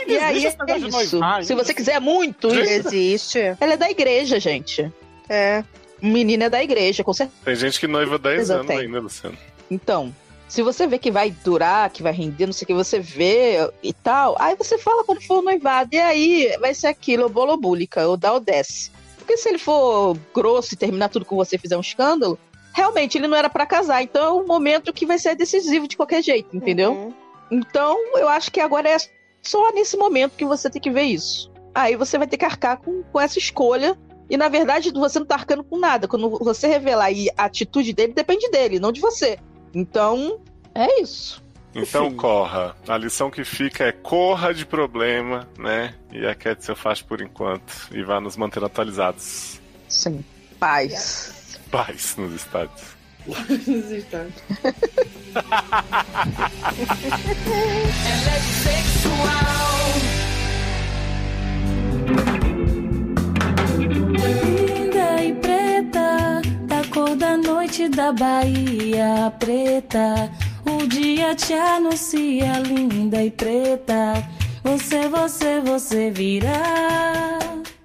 [0.08, 0.92] e aí é isso.
[0.92, 1.64] noivar Se ainda?
[1.64, 3.40] você quiser muito, Existe.
[3.60, 4.94] Ela é da igreja, gente.
[5.28, 5.64] É.
[6.00, 7.42] Menina é da igreja, com certeza.
[7.44, 8.80] Tem gente que noiva 10 Exato, anos tem.
[8.82, 9.36] ainda, Luciano.
[9.72, 10.14] Então,
[10.48, 13.68] se você vê que vai durar, que vai render, não sei o que, você vê
[13.82, 18.16] e tal, aí você fala quando for noivado, e aí vai ser aquilo, bolobúlica, ou
[18.16, 18.92] dá ou desce.
[19.18, 22.38] Porque se ele for grosso e terminar tudo com você e fizer um escândalo,
[22.76, 24.04] realmente ele não era pra casar.
[24.04, 27.14] Então é um momento que vai ser decisivo de qualquer jeito, entendeu?
[27.50, 28.98] Então eu acho que agora é
[29.42, 31.50] só nesse momento que você tem que ver isso.
[31.74, 33.98] Aí você vai ter que arcar com, com essa escolha.
[34.30, 36.08] E na verdade você não tá arcando com nada.
[36.08, 39.40] Quando você revelar aí a atitude dele, depende dele, não de você.
[39.74, 40.40] Então,
[40.74, 41.44] é isso.
[41.74, 42.76] Então corra.
[42.88, 45.94] A lição que fica é corra de problema, né?
[46.12, 47.88] E a Cat eu faz por enquanto.
[47.92, 49.62] E vá nos manter atualizados.
[49.88, 50.26] Sim.
[50.60, 51.35] Paz.
[51.76, 52.96] Paz nos estádios.
[53.28, 53.44] Ela
[58.32, 59.26] é sexual.
[64.10, 70.32] Linda e preta, da cor da noite da Bahia preta.
[70.66, 74.26] O dia te anuncia, linda e preta.
[74.64, 77.38] Você, você, você virá.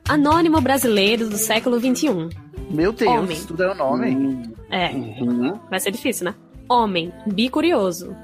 [0.09, 2.50] Anônimo brasileiro do século XXI.
[2.71, 3.41] Meu Deus, Homem.
[3.45, 4.43] tudo é o nome?
[4.71, 4.91] É.
[5.69, 6.35] Vai ser difícil, né?
[6.69, 8.17] Homem, bicurioso.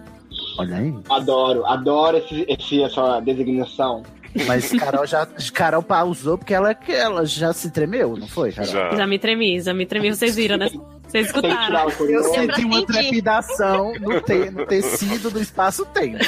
[0.58, 0.94] Olha aí.
[1.10, 4.02] Adoro, adoro esse, esse- essa designação.
[4.46, 8.94] Mas Carol já Carol pausou porque ela, ela já se tremeu, não foi, Carol?
[8.96, 10.68] Já me tremi, já me tremi, vocês viram, né?
[11.08, 11.88] Vocês escutaram.
[12.08, 16.18] Eu senti uma trepidação no, te, no tecido do espaço-tempo.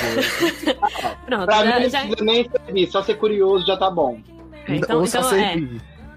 [1.26, 4.18] Pronto, Pra já- mim não já- precisa nem servir, só ser curioso já tá bom.
[4.68, 5.56] Então, Ou só então é.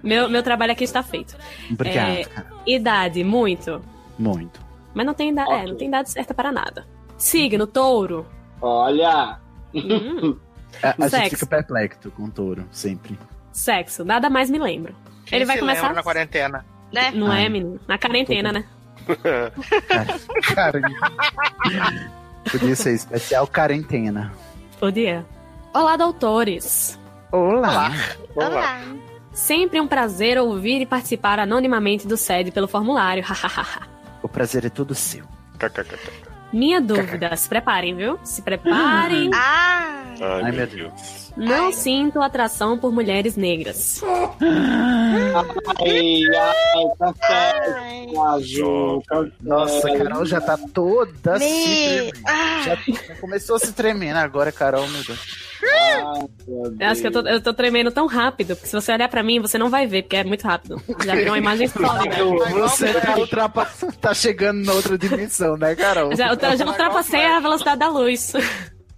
[0.02, 1.36] Meu, meu trabalho aqui está feito.
[1.70, 2.24] Obrigado, É,
[2.66, 3.80] idade, muito.
[4.18, 4.60] Muito.
[4.94, 6.86] Mas não tem, idade, é, não tem idade certa para nada.
[7.16, 8.26] Signo, touro.
[8.60, 9.38] Olha.
[9.74, 10.36] Hum,
[10.82, 11.30] A, a gente Sexo.
[11.30, 13.18] fica perplexo com touro, sempre.
[13.52, 14.94] sexo, nada mais me lembro.
[15.24, 15.94] Quem Ele vai se começar.
[15.94, 16.64] na quarentena.
[16.92, 17.10] Né?
[17.12, 17.46] Não Ai.
[17.46, 17.80] é, menino?
[17.88, 18.64] Na quarentena, né?
[20.54, 20.80] Cara,
[22.50, 24.32] podia ser especial quarentena.
[24.78, 25.24] Podia.
[25.74, 26.98] Olá, doutores.
[27.30, 27.90] Olá.
[28.34, 28.80] Olá.
[29.32, 33.24] Sempre um prazer ouvir e participar anonimamente do SED pelo formulário.
[34.22, 35.24] O prazer é todo seu.
[36.52, 38.18] Minha dúvida, se preparem, viu?
[38.22, 39.30] Se preparem.
[39.34, 40.14] Ah!
[40.20, 41.32] Ai, Ai, meu Deus.
[41.36, 44.00] Não sinto atração por mulheres negras.
[45.80, 46.22] Ai,
[47.22, 48.06] ai.
[48.36, 49.02] Azul,
[49.40, 51.76] Nossa, a Carol já tá toda se Me...
[52.12, 52.20] tremendo.
[52.26, 54.20] Ah, Já, já começou a se tremer, né?
[54.20, 55.51] Agora, Carol, meu Deus.
[56.80, 59.22] Eu acho que eu tô, eu tô tremendo tão rápido, porque se você olhar pra
[59.22, 60.80] mim, você não vai ver, porque é muito rápido.
[61.04, 62.16] Já tem uma imagem sólida.
[62.50, 66.14] Você tá, ultrapa- tá chegando na outra dimensão, né, Carol?
[66.16, 68.32] Já, eu já ultrapassei a velocidade da luz.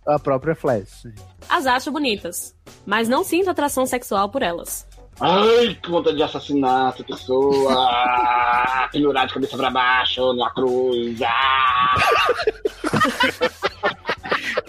[0.06, 1.04] A própria Flash.
[1.48, 2.54] As acho bonitas,
[2.86, 4.86] mas não sinto atração sexual por elas.
[5.20, 7.88] Ai, que vontade de assassinar essa pessoa.
[8.90, 11.18] Pendurar de cabeça pra baixo na cruz.
[11.22, 11.94] Ah.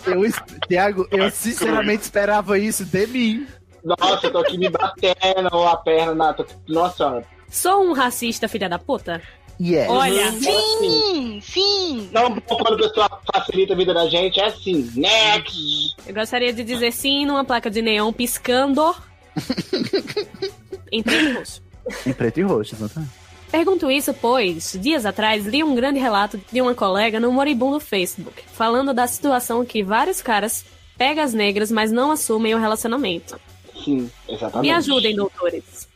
[0.06, 0.22] Eu,
[0.68, 3.48] Thiago, eu sinceramente esperava isso de mim.
[3.84, 6.34] Nossa, eu tô aqui me batendo a perna na.
[6.34, 7.24] tô- Nossa.
[7.50, 9.22] Sou um racista, filha da puta?
[9.62, 9.88] Yes.
[9.90, 12.10] Olha, sim, sim.
[12.12, 14.92] Não, quando a pessoa facilita a vida da gente, é assim.
[14.96, 15.96] Next!
[16.06, 18.94] eu gostaria de dizer sim numa placa de neon piscando
[20.92, 21.62] em preto e roxo.
[22.06, 23.12] Em preto e roxo, exatamente.
[23.56, 28.44] Pergunto isso pois, dias atrás, li um grande relato de uma colega no moribundo Facebook,
[28.52, 30.66] falando da situação que vários caras
[30.98, 33.40] pegam as negras, mas não assumem o relacionamento.
[33.82, 34.68] Sim, exatamente.
[34.70, 35.88] Me ajudem, doutores.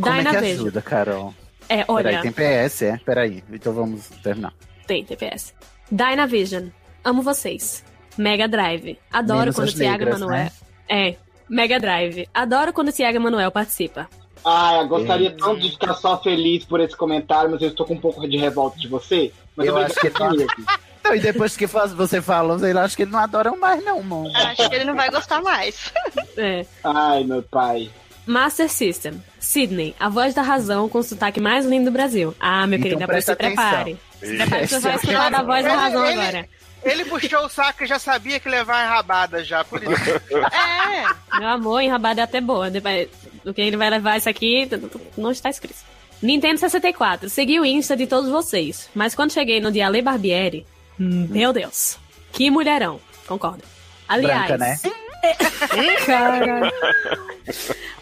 [0.00, 0.60] Como é que Dynavision.
[0.60, 1.34] ajuda, Carol?
[1.68, 2.96] É, olha, Peraí, tem PS, é?
[3.04, 4.54] Peraí, então vamos terminar.
[4.86, 5.52] tem TPS.
[5.90, 6.68] Dynavision.
[7.02, 7.82] Amo vocês.
[8.16, 8.96] Mega Drive.
[9.10, 10.38] Adoro Menos quando as o Thiago negras, Manuel.
[10.44, 10.52] né?
[10.88, 11.16] É.
[11.48, 12.28] Mega Drive.
[12.32, 14.08] Adoro quando o Thiago Manuel participa.
[14.44, 15.32] Ah, eu gostaria É.
[15.32, 18.36] tanto de ficar só feliz por esse comentário, mas eu estou com um pouco de
[18.36, 19.32] revolta de você.
[19.56, 20.48] Mas Eu acho que ele mesmo.
[21.04, 24.30] Não, e depois que você falou, eu acho que eles não adoram mais, não, mano.
[24.36, 25.90] Acho que ele não vai gostar mais.
[26.36, 26.66] É.
[26.84, 27.90] Ai, meu pai.
[28.26, 29.20] Master System.
[29.40, 32.34] Sydney, a voz da razão com o sotaque mais lindo do Brasil.
[32.38, 33.96] Ah, meu Então querido, depois se prepare.
[34.20, 36.48] Se prepare, você vai escutar da voz da Ele- razão ele- agora.
[36.84, 39.90] Ele puxou o saco e já sabia que levar uma rabada já, por isso.
[41.32, 41.38] É.
[41.40, 42.70] Meu amor, enrabada é até boa.
[43.48, 44.68] Do que ele vai levar isso aqui,
[45.16, 45.78] não está escrito.
[46.20, 47.30] Nintendo 64.
[47.30, 48.90] Segui o Insta de todos vocês.
[48.94, 50.66] Mas quando cheguei no de Ale Barbieri,
[50.98, 51.96] meu Deus.
[52.30, 53.00] Que mulherão.
[53.26, 53.62] Concordo.
[54.06, 54.48] Aliás.
[54.48, 54.76] Branca, né?
[56.06, 56.72] Cara.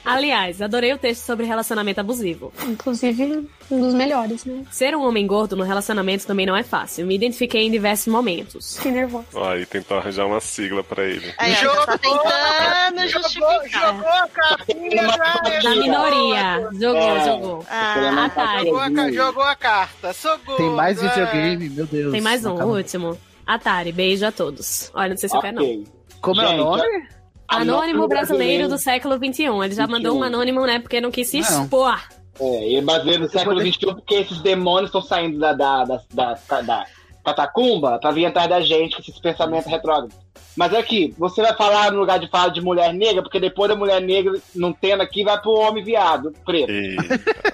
[0.05, 2.53] Aliás, adorei o texto sobre relacionamento abusivo.
[2.64, 4.62] Inclusive, um dos melhores, né?
[4.71, 7.05] Ser um homem gordo no relacionamento também não é fácil.
[7.07, 8.77] Me identifiquei em diversos momentos.
[8.77, 9.27] Fiquei nervosa.
[9.35, 11.35] Ó, Aí tentou arranjar uma sigla pra ele.
[11.41, 13.97] Ó, já tá tentando justificar.
[13.97, 15.61] Jogou a cartinha já.
[15.71, 16.69] Na minoria.
[16.81, 17.25] Jogou, É.
[17.25, 17.67] jogou.
[17.69, 18.64] Ah, Atari.
[18.67, 20.12] Jogou a, ca- jogou a carta.
[20.12, 20.59] Sou gordo.
[20.59, 21.09] Tem mais é.
[21.09, 22.12] videogame, meu Deus.
[22.12, 23.19] Tem mais um, o último.
[23.45, 24.89] Atari, beijo a todos.
[24.95, 25.85] Olha, não sei se eu quero, não.
[26.27, 27.09] Como é o Gente, nome?
[27.49, 29.45] Anônimo brasileiro do século XXI.
[29.64, 30.81] Ele já mandou um anônimo, né?
[30.81, 31.62] Porque não quis se Não.
[31.62, 31.97] expor.
[32.41, 36.61] É, e baseado no século XXI, porque esses demônios estão saindo da, da, da, da,
[36.62, 36.87] da
[37.24, 40.16] catacumba pra vir atrás da gente com esses pensamentos retrógrados.
[40.57, 43.77] Mas aqui, você vai falar no lugar de falar de mulher negra, porque depois da
[43.77, 46.70] mulher negra não tendo aqui, vai pro homem viado, preto.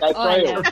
[0.00, 0.62] Aí sou Olha, eu.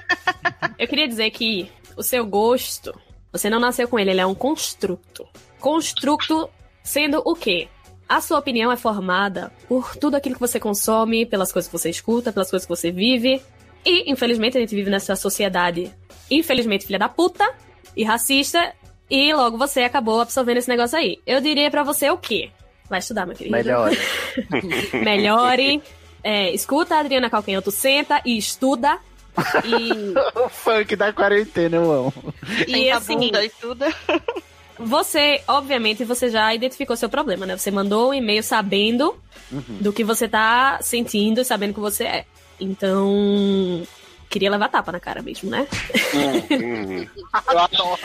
[0.78, 2.98] eu queria dizer que o seu gosto,
[3.32, 5.26] você não nasceu com ele, ele é um construto.
[5.61, 6.48] Construto
[6.82, 7.68] sendo o quê?
[8.11, 11.90] A sua opinião é formada por tudo aquilo que você consome, pelas coisas que você
[11.90, 13.40] escuta, pelas coisas que você vive.
[13.86, 15.94] E, infelizmente, a gente vive nessa sociedade,
[16.28, 17.48] infelizmente, filha da puta
[17.96, 18.74] e racista.
[19.08, 21.18] E logo você acabou absorvendo esse negócio aí.
[21.24, 22.50] Eu diria pra você o quê?
[22.88, 23.56] Vai estudar, meu querido.
[23.56, 23.92] Melhor.
[25.04, 25.80] Melhore.
[26.24, 28.98] É, escuta a Adriana Calcanhoto, senta e estuda.
[29.64, 32.34] E, o funk da quarentena, eu amo.
[32.66, 33.84] e assim, bunda e tudo.
[34.81, 37.57] Você, obviamente, você já identificou seu problema, né?
[37.57, 39.14] Você mandou um e-mail sabendo
[39.81, 42.24] do que você tá sentindo e sabendo que você é.
[42.59, 43.83] Então,
[44.28, 45.66] queria levar tapa na cara mesmo, né?
[46.14, 47.07] Uhum.
[47.51, 47.99] Eu acho,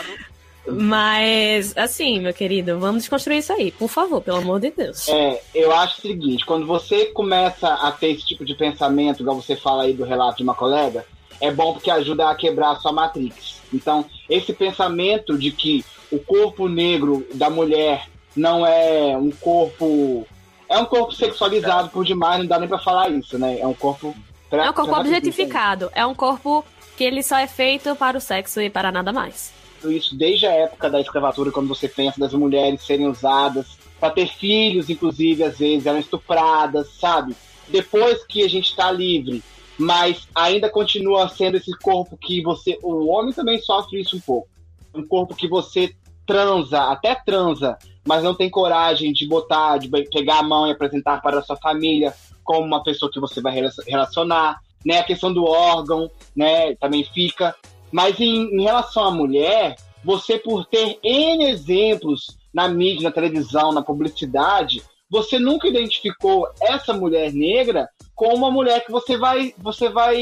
[0.68, 5.08] Mas, assim, meu querido, vamos desconstruir isso aí, por favor, pelo amor de Deus.
[5.10, 9.40] é, eu acho o seguinte, quando você começa a ter esse tipo de pensamento, igual
[9.40, 11.06] você fala aí do relato de uma colega,
[11.40, 13.62] é bom porque ajuda a quebrar a sua matrix.
[13.74, 20.26] Então, esse pensamento de que o corpo negro da mulher não é um corpo.
[20.68, 23.60] É um corpo sexualizado por demais, não dá nem pra falar isso, né?
[23.60, 24.16] É um corpo
[24.50, 25.90] Pra- É um corpo objetificado.
[25.94, 26.64] É um corpo
[26.96, 29.52] que ele só é feito para o sexo e para nada mais.
[29.84, 34.28] isso desde a época da escravatura, quando você pensa das mulheres serem usadas para ter
[34.28, 37.36] filhos, inclusive, às vezes eram estupradas, sabe?
[37.68, 39.44] Depois que a gente está livre,
[39.78, 42.80] mas ainda continua sendo esse corpo que você.
[42.82, 44.48] O homem também sofre isso um pouco.
[44.96, 45.94] Um corpo que você
[46.26, 51.22] transa, até transa, mas não tem coragem de botar, de pegar a mão e apresentar
[51.22, 55.00] para a sua família como uma pessoa que você vai rela- relacionar, né?
[55.00, 56.76] A questão do órgão, né?
[56.76, 57.56] Também fica.
[57.92, 63.72] Mas em, em relação à mulher, você por ter N exemplos na mídia, na televisão,
[63.72, 69.90] na publicidade, você nunca identificou essa mulher negra como uma mulher que você vai, você
[69.90, 70.16] vai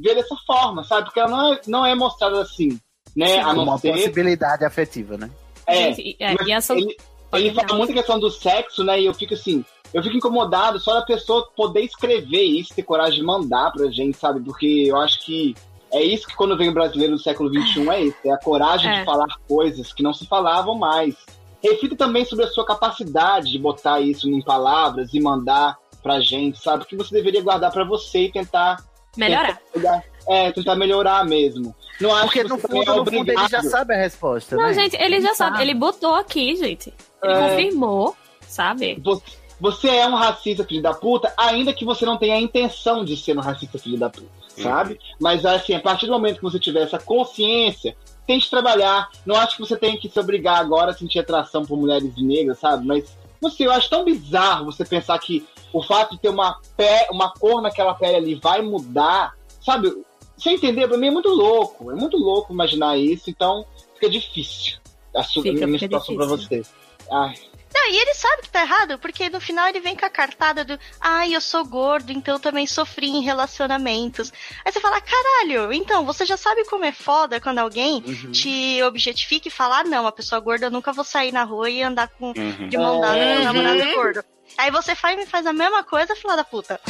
[0.00, 1.04] ver dessa forma, sabe?
[1.04, 2.78] Porque ela não é, não é mostrada assim,
[3.16, 3.42] né?
[3.42, 5.30] não uma ser possibilidade afetiva, né?
[5.66, 6.96] é, Gente, é, e essa- ele,
[7.32, 9.00] ele fala muito a questão do sexo, né?
[9.00, 13.20] E eu fico assim, eu fico incomodado só da pessoa poder escrever isso, ter coragem
[13.20, 14.40] de mandar pra gente, sabe?
[14.40, 15.54] Porque eu acho que
[15.92, 18.90] é isso que quando vem o brasileiro do século XXI é isso, é a coragem
[18.90, 18.98] É.
[19.00, 21.14] de falar coisas que não se falavam mais.
[21.62, 26.58] Reflita também sobre a sua capacidade de botar isso em palavras e mandar pra gente,
[26.58, 26.86] sabe?
[26.86, 28.82] Que você deveria guardar pra você e tentar
[29.16, 29.60] Melhorar.
[29.72, 31.74] tentar- é, tentar melhorar mesmo.
[32.00, 34.64] Não acho Porque que no fundo, é no fundo, ele já sabe a resposta, Não,
[34.68, 34.74] né?
[34.74, 35.52] gente, ele já sabe.
[35.58, 35.62] sabe.
[35.62, 36.92] Ele botou aqui, gente.
[37.22, 37.48] Ele É.
[37.48, 38.16] confirmou,
[38.48, 39.00] sabe?
[39.04, 39.22] Você,
[39.60, 43.16] você é um racista filho da puta, ainda que você não tenha a intenção de
[43.16, 44.98] ser um racista filho da puta, sabe?
[45.20, 47.94] Mas assim, a partir do momento que você tiver essa consciência,
[48.26, 49.10] tente trabalhar.
[49.26, 52.58] Não acho que você tem que se obrigar agora a sentir atração por mulheres negras,
[52.58, 52.86] sabe?
[52.86, 53.04] Mas
[53.42, 57.08] não sei, eu acho tão bizarro você pensar que o fato de ter uma, pé,
[57.10, 59.34] uma cor naquela pele ali vai mudar,
[59.64, 59.92] sabe?
[60.40, 61.90] Você entender, pra mim é muito louco.
[61.90, 64.78] É muito louco imaginar isso, então fica difícil
[65.14, 66.62] a sua Fica, a minha fica situação pra difícil.
[66.64, 66.70] você.
[67.12, 67.34] Ai.
[67.72, 70.64] Não, e ele sabe que tá errado, porque no final ele vem com a cartada
[70.64, 74.32] do ai, eu sou gordo, então eu também sofri em relacionamentos.
[74.64, 78.32] Aí você fala, caralho, então, você já sabe como é foda quando alguém Uhum.
[78.32, 81.70] te objetifica e fala, ah, não, a pessoa gorda eu nunca vou sair na rua
[81.70, 82.68] e andar com, Uhum.
[82.68, 83.38] de mão dada com É.
[83.38, 83.94] um namorado Uhum.
[83.94, 84.24] gordo.
[84.58, 86.80] Aí você faz, me faz a mesma coisa, filha da puta.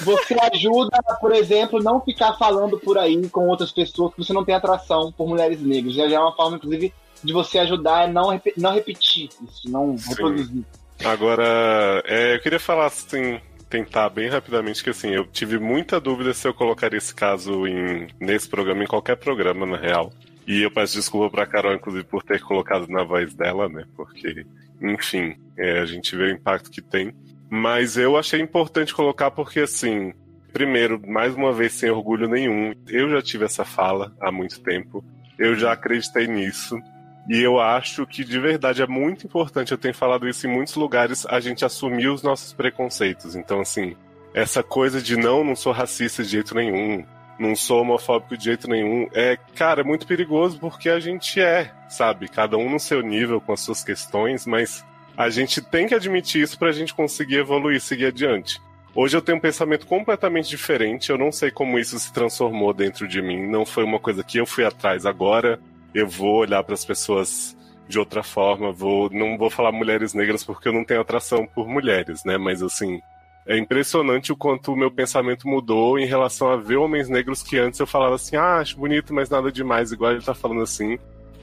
[0.00, 4.44] Você ajuda, por exemplo, não ficar falando por aí com outras pessoas que você não
[4.44, 5.94] tem atração por mulheres negras.
[5.94, 6.92] Já é uma forma, inclusive,
[7.22, 10.64] de você ajudar a não, repe- não repetir isso, não reproduzir.
[11.04, 16.34] Agora, é, eu queria falar assim, tentar bem rapidamente que assim, eu tive muita dúvida
[16.34, 20.12] se eu colocaria esse caso em, nesse programa, em qualquer programa, na real.
[20.46, 23.84] E eu peço desculpa pra Carol, inclusive, por ter colocado na voz dela, né?
[23.96, 24.44] Porque,
[24.80, 27.14] enfim, é, a gente vê o impacto que tem.
[27.54, 30.14] Mas eu achei importante colocar porque, assim,
[30.54, 35.04] primeiro, mais uma vez, sem orgulho nenhum, eu já tive essa fala há muito tempo.
[35.38, 36.80] Eu já acreditei nisso.
[37.28, 40.76] E eu acho que de verdade é muito importante, eu tenho falado isso em muitos
[40.76, 43.36] lugares, a gente assumir os nossos preconceitos.
[43.36, 43.96] Então, assim,
[44.32, 47.04] essa coisa de não, não sou racista de jeito nenhum,
[47.38, 51.70] não sou homofóbico de jeito nenhum, é, cara, é muito perigoso porque a gente é,
[51.86, 52.30] sabe?
[52.30, 54.82] Cada um no seu nível, com as suas questões, mas
[55.16, 58.60] a gente tem que admitir isso pra gente conseguir evoluir, seguir adiante.
[58.94, 63.08] Hoje eu tenho um pensamento completamente diferente, eu não sei como isso se transformou dentro
[63.08, 65.58] de mim, não foi uma coisa que eu fui atrás agora,
[65.94, 67.56] eu vou olhar para as pessoas
[67.88, 71.66] de outra forma, vou não vou falar mulheres negras porque eu não tenho atração por
[71.66, 72.36] mulheres, né?
[72.36, 73.00] Mas assim,
[73.46, 77.58] é impressionante o quanto o meu pensamento mudou em relação a ver homens negros que
[77.58, 80.98] antes eu falava assim, ah, acho bonito, mas nada demais, igual ele tá falando assim.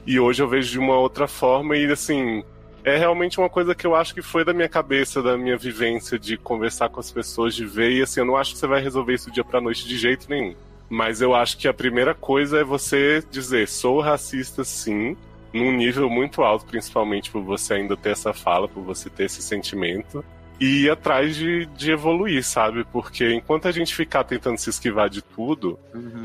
[0.06, 2.42] E hoje eu vejo de uma outra forma e assim,
[2.84, 6.18] é realmente uma coisa que eu acho que foi da minha cabeça, da minha vivência
[6.18, 8.80] de conversar com as pessoas, de ver, e assim, eu não acho que você vai
[8.80, 10.54] resolver isso dia pra noite de jeito nenhum.
[10.88, 15.16] Mas eu acho que a primeira coisa é você dizer, sou racista sim,
[15.52, 19.42] num nível muito alto, principalmente por você ainda ter essa fala, por você ter esse
[19.42, 20.24] sentimento.
[20.60, 22.84] E ir atrás de, de evoluir, sabe?
[22.92, 25.78] Porque enquanto a gente ficar tentando se esquivar de tudo,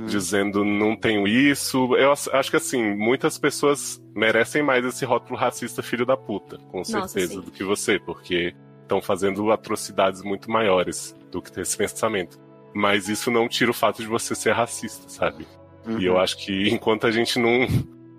[0.08, 5.82] dizendo não tenho isso, eu acho que assim, muitas pessoas merecem mais esse rótulo racista
[5.82, 7.42] filho da puta, com Nossa, certeza, sim.
[7.42, 12.38] do que você, porque estão fazendo atrocidades muito maiores do que ter esse pensamento.
[12.74, 15.48] Mas isso não tira o fato de você ser racista, sabe?
[16.00, 17.68] E eu acho que enquanto a gente não,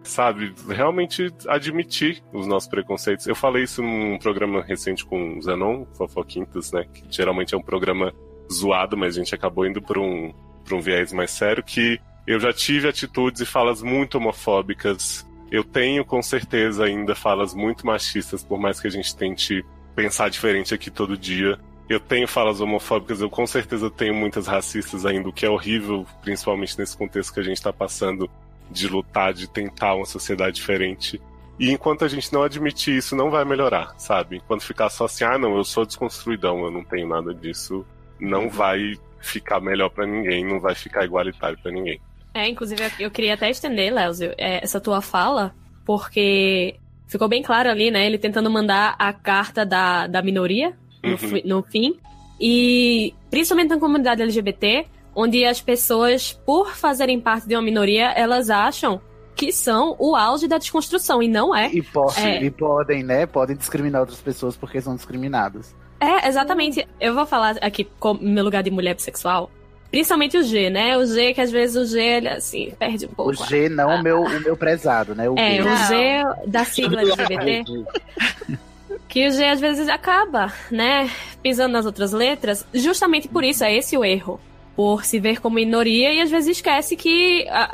[0.06, 3.26] sabe, realmente admitir os nossos preconceitos.
[3.26, 6.84] Eu falei isso num programa recente com o Zenon, Fofoquintas, né?
[6.92, 8.12] Que geralmente é um programa
[8.52, 10.32] zoado, mas a gente acabou indo para um,
[10.64, 15.26] pra um viés mais sério, que eu já tive atitudes e falas muito homofóbicas.
[15.50, 20.28] Eu tenho, com certeza, ainda falas muito machistas, por mais que a gente tente pensar
[20.28, 21.58] diferente aqui todo dia.
[21.88, 26.04] Eu tenho falas homofóbicas, eu com certeza tenho muitas racistas ainda, o que é horrível,
[26.20, 28.28] principalmente nesse contexto que a gente está passando
[28.70, 31.20] de lutar, de tentar uma sociedade diferente.
[31.58, 34.36] E enquanto a gente não admitir isso, não vai melhorar, sabe?
[34.36, 37.84] Enquanto ficar só assim, ah, não, eu sou desconstruidão, eu não tenho nada disso,
[38.20, 41.98] não vai ficar melhor pra ninguém, não vai ficar igualitário pra ninguém.
[42.34, 45.54] É, inclusive eu- queria até estender, Léozio, é, essa tua fala,
[45.86, 46.76] porque
[47.08, 48.04] ficou bem claro ali, né?
[48.06, 51.40] Ele tentando mandar a carta da, da minoria no, Uhum.
[51.44, 51.98] no fim.
[52.38, 54.86] E principalmente na comunidade LGBT,
[55.16, 59.00] onde as pessoas, por fazerem parte de uma minoria, elas acham
[59.34, 61.68] que são o auge da desconstrução, e não é.
[61.72, 62.42] E, po- É.
[62.44, 63.26] e podem, né?
[63.26, 65.74] Podem discriminar outras pessoas porque são discriminadas.
[66.00, 66.86] É, exatamente.
[67.00, 69.50] Eu vou falar aqui com no meu lugar de mulher bissexual.
[69.90, 70.96] Principalmente o G, né?
[70.98, 73.30] O G, que às vezes o G, ele assim, perde um pouco.
[73.30, 75.28] O G não o meu, o meu prezado, né?
[75.30, 75.60] O É, gay.
[75.62, 77.64] o G da sigla LGBT.
[79.08, 81.10] que o G às vezes acaba, né,
[81.42, 82.66] pisando nas outras letras.
[82.74, 84.40] Justamente por isso, é esse o erro.
[84.76, 87.64] Por se ver como minoria e às vezes esquece que a,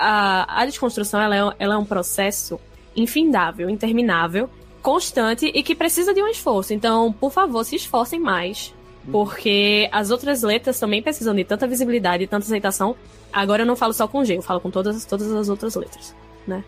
[0.46, 2.60] a, a desconstrução ela é, ela é um processo
[2.94, 4.48] infindável, interminável,
[4.80, 6.72] constante e que precisa de um esforço.
[6.72, 8.72] Então, por favor, se esforcem mais.
[9.10, 12.94] Porque as outras letras também precisam de tanta visibilidade e tanta aceitação.
[13.32, 16.14] Agora eu não falo só com G, eu falo com todas, todas as outras letras,
[16.46, 16.62] né?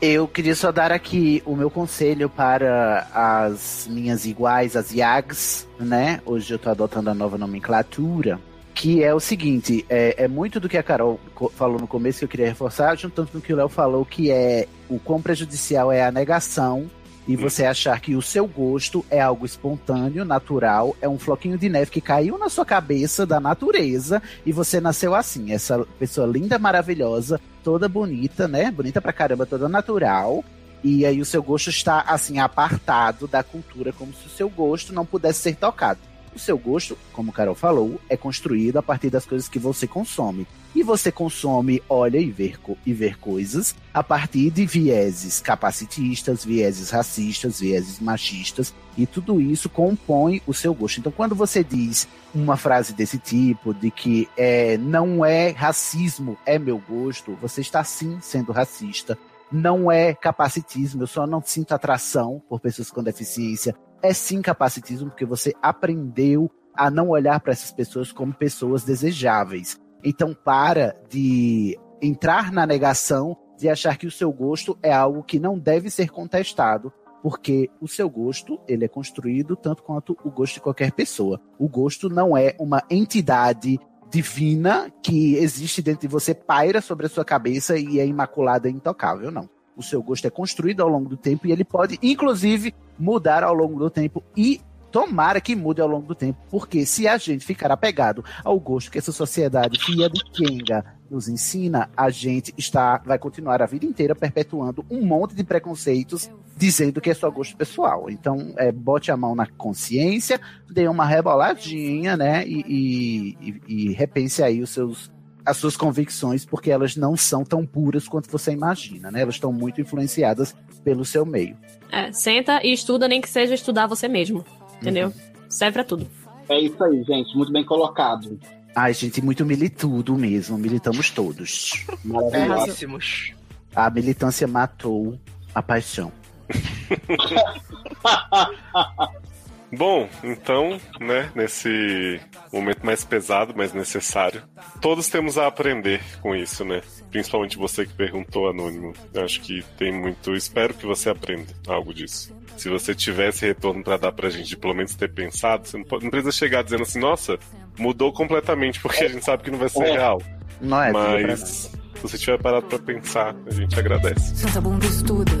[0.00, 6.20] Eu queria só dar aqui o meu conselho para as minhas iguais, as IAGs, né?
[6.26, 8.40] Hoje eu tô adotando a nova nomenclatura.
[8.76, 11.18] Que é o seguinte, é, é muito do que a Carol
[11.54, 14.30] falou no começo que eu queria reforçar, juntando com o que o Léo falou, que
[14.30, 16.88] é o quão prejudicial é a negação
[17.26, 21.70] e você achar que o seu gosto é algo espontâneo, natural, é um floquinho de
[21.70, 26.58] neve que caiu na sua cabeça da natureza e você nasceu assim, essa pessoa linda,
[26.58, 28.70] maravilhosa, toda bonita, né?
[28.70, 30.44] Bonita pra caramba, toda natural.
[30.84, 34.92] E aí o seu gosto está assim apartado da cultura, como se o seu gosto
[34.92, 35.98] não pudesse ser tocado.
[36.36, 40.46] O seu gosto, como Carol falou, é construído a partir das coisas que você consome.
[40.74, 46.90] E você consome, olha e co- e ver coisas a partir de vieses capacitistas, vieses
[46.90, 51.00] racistas, vieses machistas, e tudo isso compõe o seu gosto.
[51.00, 56.58] Então, quando você diz uma frase desse tipo, de que é, não é racismo, é
[56.58, 59.16] meu gosto, você está sim sendo racista.
[59.50, 63.74] Não é capacitismo, eu só não sinto atração por pessoas com deficiência.
[64.02, 69.80] É sim capacitismo, porque você aprendeu a não olhar para essas pessoas como pessoas desejáveis.
[70.04, 75.40] Então, para de entrar na negação de achar que o seu gosto é algo que
[75.40, 76.92] não deve ser contestado,
[77.22, 81.40] porque o seu gosto ele é construído tanto quanto o gosto de qualquer pessoa.
[81.58, 83.78] O gosto não é uma entidade
[84.10, 88.72] divina que existe dentro de você, paira sobre a sua cabeça e é imaculada e
[88.72, 89.48] intocável, não.
[89.76, 93.52] O seu gosto é construído ao longo do tempo e ele pode, inclusive, mudar ao
[93.54, 94.60] longo do tempo e
[94.90, 98.90] tomara que mude ao longo do tempo, porque se a gente ficar apegado ao gosto
[98.90, 103.84] que essa sociedade fia de Kenga nos ensina, a gente está vai continuar a vida
[103.84, 108.08] inteira perpetuando um monte de preconceitos dizendo que é só gosto pessoal.
[108.08, 114.42] Então, é, bote a mão na consciência, dê uma reboladinha, né, e- e- e repense
[114.42, 115.12] aí os seus
[115.46, 119.22] as suas convicções, porque elas não são tão puras quanto você imagina, né?
[119.22, 121.56] Elas estão muito influenciadas pelo seu meio.
[121.90, 124.44] É, senta e estuda, nem que seja estudar você mesmo.
[124.80, 125.12] Entendeu?
[125.48, 126.06] Serve pra tudo.
[126.48, 127.34] É isso aí, gente.
[127.36, 128.38] Muito bem colocado.
[128.74, 130.58] Ai, gente, muito militudo mesmo.
[130.58, 131.84] Militamos todos.
[132.04, 133.32] Belíssimos.
[133.74, 135.18] A militância matou
[135.54, 136.12] a paixão.
[139.72, 142.20] Bom, então, né, nesse
[142.52, 144.42] momento mais pesado, mas necessário,
[144.80, 146.80] todos temos a aprender com isso, né?
[147.10, 148.92] Principalmente você que perguntou, Anônimo.
[149.12, 150.34] Eu acho que tem muito.
[150.34, 152.34] Espero que você aprenda algo disso.
[152.56, 155.84] Se você tivesse retorno pra dar pra gente, de pelo menos ter pensado, você não,
[155.84, 157.38] pode- não precisa chegar dizendo assim, nossa,
[157.78, 159.92] mudou completamente, porque a gente sabe que não vai ser É.
[159.92, 160.22] real.
[160.60, 161.70] Não é, Mas se
[162.02, 164.36] você tiver parado pra pensar, a gente agradece.
[164.36, 165.32] Senta a bunda, estuda.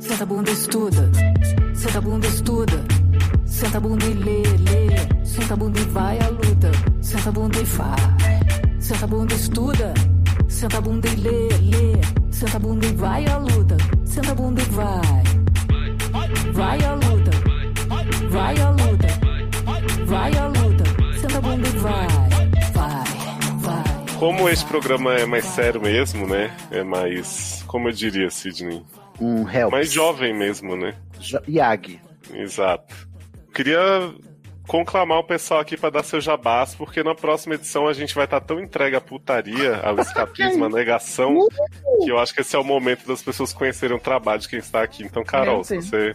[0.00, 1.10] Senta a bunda, estuda.
[1.74, 3.03] Senta a bunda, estuda.
[3.54, 5.24] Senta a bunda e lê, lê.
[5.24, 6.72] Senta a bunda e vai à luta.
[7.00, 8.80] Senta a bunda e vai.
[8.80, 9.94] Senta a bunda, estuda.
[10.48, 12.32] Senta a bunda e lê, lê.
[12.32, 13.76] Senta a bunda e vai à luta.
[14.04, 15.22] Senta a bunda e vai.
[16.52, 17.30] Vai à luta.
[18.30, 19.08] Vai à luta.
[20.04, 20.84] Vai à luta.
[21.20, 22.08] Senta a bunda e vai.
[22.72, 23.04] Vai,
[23.60, 24.16] vai.
[24.18, 26.50] Como esse programa é mais sério mesmo, né?
[26.72, 27.62] É mais.
[27.68, 28.84] Como eu diria, Sidney?
[29.20, 29.70] Um help.
[29.70, 30.96] Mais jovem mesmo, né?
[31.48, 32.00] Yag.
[32.32, 33.13] Exato.
[33.54, 34.12] Queria
[34.66, 38.24] conclamar o pessoal aqui pra dar seu jabás, porque na próxima edição a gente vai
[38.24, 41.46] estar tão entregue à putaria, ao escapismo, à negação,
[42.02, 44.58] que eu acho que esse é o momento das pessoas conhecerem o trabalho de quem
[44.58, 45.04] está aqui.
[45.04, 46.12] Então, Carol, se você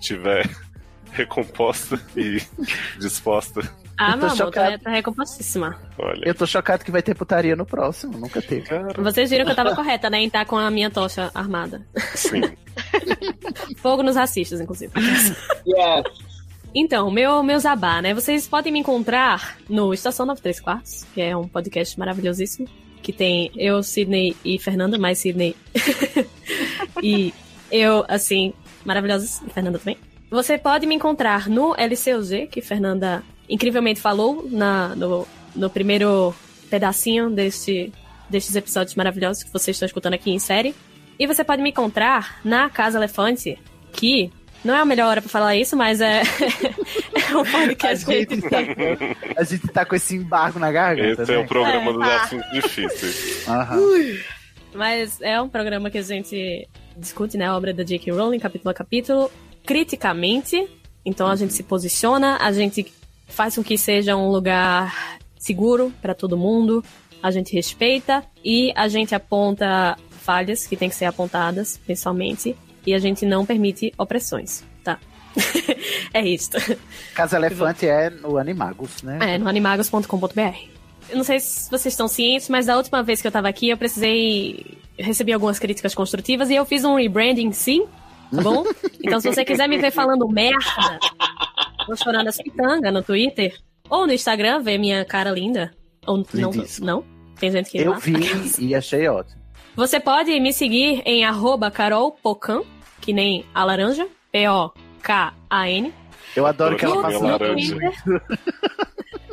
[0.00, 0.48] tiver
[1.12, 2.42] recomposta e
[2.98, 3.60] disposta,
[3.96, 5.78] Ah, Eu tô meu amor, tá, tá recompostíssima.
[5.96, 6.22] olha.
[6.26, 8.18] Eu tô chocado que vai ter putaria no próximo.
[8.18, 8.66] Nunca teve.
[8.98, 10.18] Vocês viram que eu tava correta, né?
[10.18, 11.86] Em estar com a minha tocha armada.
[12.16, 12.42] Sim.
[13.76, 14.92] Fogo nos racistas, inclusive.
[15.64, 16.33] Yes.
[16.74, 18.12] Então, meu, meu zabá, né?
[18.12, 22.68] Vocês podem me encontrar no Estação 93 Quartos, que é um podcast maravilhosíssimo,
[23.00, 25.54] que tem eu, Sidney e Fernanda, mais Sidney.
[27.00, 27.32] e
[27.70, 28.52] eu, assim,
[28.84, 29.96] maravilhosos, e Fernanda também.
[30.28, 36.34] Você pode me encontrar no LCUG, que Fernanda incrivelmente falou na, no, no primeiro
[36.68, 37.92] pedacinho deste,
[38.28, 40.74] destes episódios maravilhosos que vocês estão escutando aqui em série.
[41.16, 43.56] E você pode me encontrar na Casa Elefante,
[43.92, 44.32] que
[44.64, 46.22] não é a melhor hora pra falar isso, mas é,
[47.30, 48.58] é um podcast A gente, tá,
[49.36, 51.22] a gente tá com esse embargo na garganta.
[51.22, 51.42] Esse é né?
[51.42, 51.92] o programa É.
[51.92, 53.46] dos assuntos difíceis.
[54.74, 58.12] Mas é um programa que a gente discute, né, a obra da J.K.
[58.12, 59.30] Rowling, capítulo a capítulo,
[59.64, 60.68] criticamente.
[61.04, 62.92] Então a gente se posiciona, a gente
[63.28, 66.82] faz com que seja um lugar seguro para todo mundo,
[67.22, 72.56] a gente respeita e a gente aponta falhas que tem que ser apontadas, principalmente,
[72.86, 74.98] e a gente não permite opressões, tá?
[76.12, 76.50] é isso.
[77.14, 79.18] Casa Elefante é no Animagos, né?
[79.20, 80.74] É, no animagos.com.br.
[81.10, 83.68] Eu não sei se vocês estão cientes, mas da última vez que eu tava aqui,
[83.68, 84.78] eu precisei.
[84.96, 87.84] eu recebi algumas críticas construtivas e eu fiz um rebranding sim,
[88.34, 88.64] tá bom?
[89.04, 90.98] Então se você quiser me ver falando merda,
[91.86, 93.54] tô chorando as pitangas no Twitter
[93.90, 95.72] ou no Instagram, ver minha cara linda.
[96.06, 96.50] Ou não,
[96.80, 97.04] não?
[97.38, 97.98] Tem gente que Eu lá.
[97.98, 98.14] vi
[98.58, 99.42] e achei ótimo.
[99.76, 102.62] Você pode me seguir em arroba carolpocan,
[103.04, 105.92] que nem a laranja, P-O-K-A-N.
[106.34, 107.76] Eu adoro que ela faça no laranja.
[107.76, 108.22] Twitter.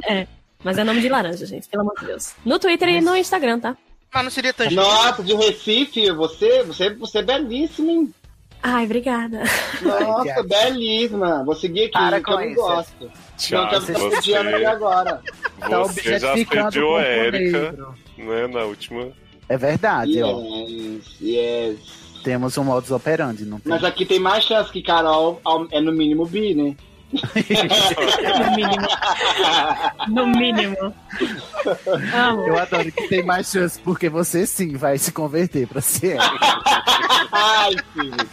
[0.03, 0.25] É,
[0.63, 2.33] mas é nome de laranja, gente, pelo amor de Deus.
[2.43, 3.77] No Twitter e no Instagram, tá?
[4.11, 8.13] Mas não seria tão Nossa, de Recife, você, você, você é belíssima, hein?
[8.63, 9.43] Ai, obrigada.
[9.79, 11.43] Nossa, belíssima.
[11.45, 13.11] Vou seguir aqui, Para que eu não gosto.
[13.37, 15.21] Thiago, não, tá você- assediando aqui agora.
[15.59, 17.75] Tá Você já objetificando assediou o a Erika,
[18.17, 19.11] né, na última.
[19.47, 20.39] É verdade, ó.
[20.67, 21.79] Yes, yes.
[22.23, 23.71] Temos um modus operandi, não tem?
[23.71, 25.41] Mas aqui tem mais chance que Carol
[25.71, 26.75] é no mínimo bi, né?
[28.39, 28.87] No mínimo.
[30.07, 30.95] No mínimo.
[32.15, 32.47] Amo.
[32.47, 36.17] Eu adoro que tem mais chance, porque você sim vai se converter pra ser.
[37.31, 38.29] Ai, filho.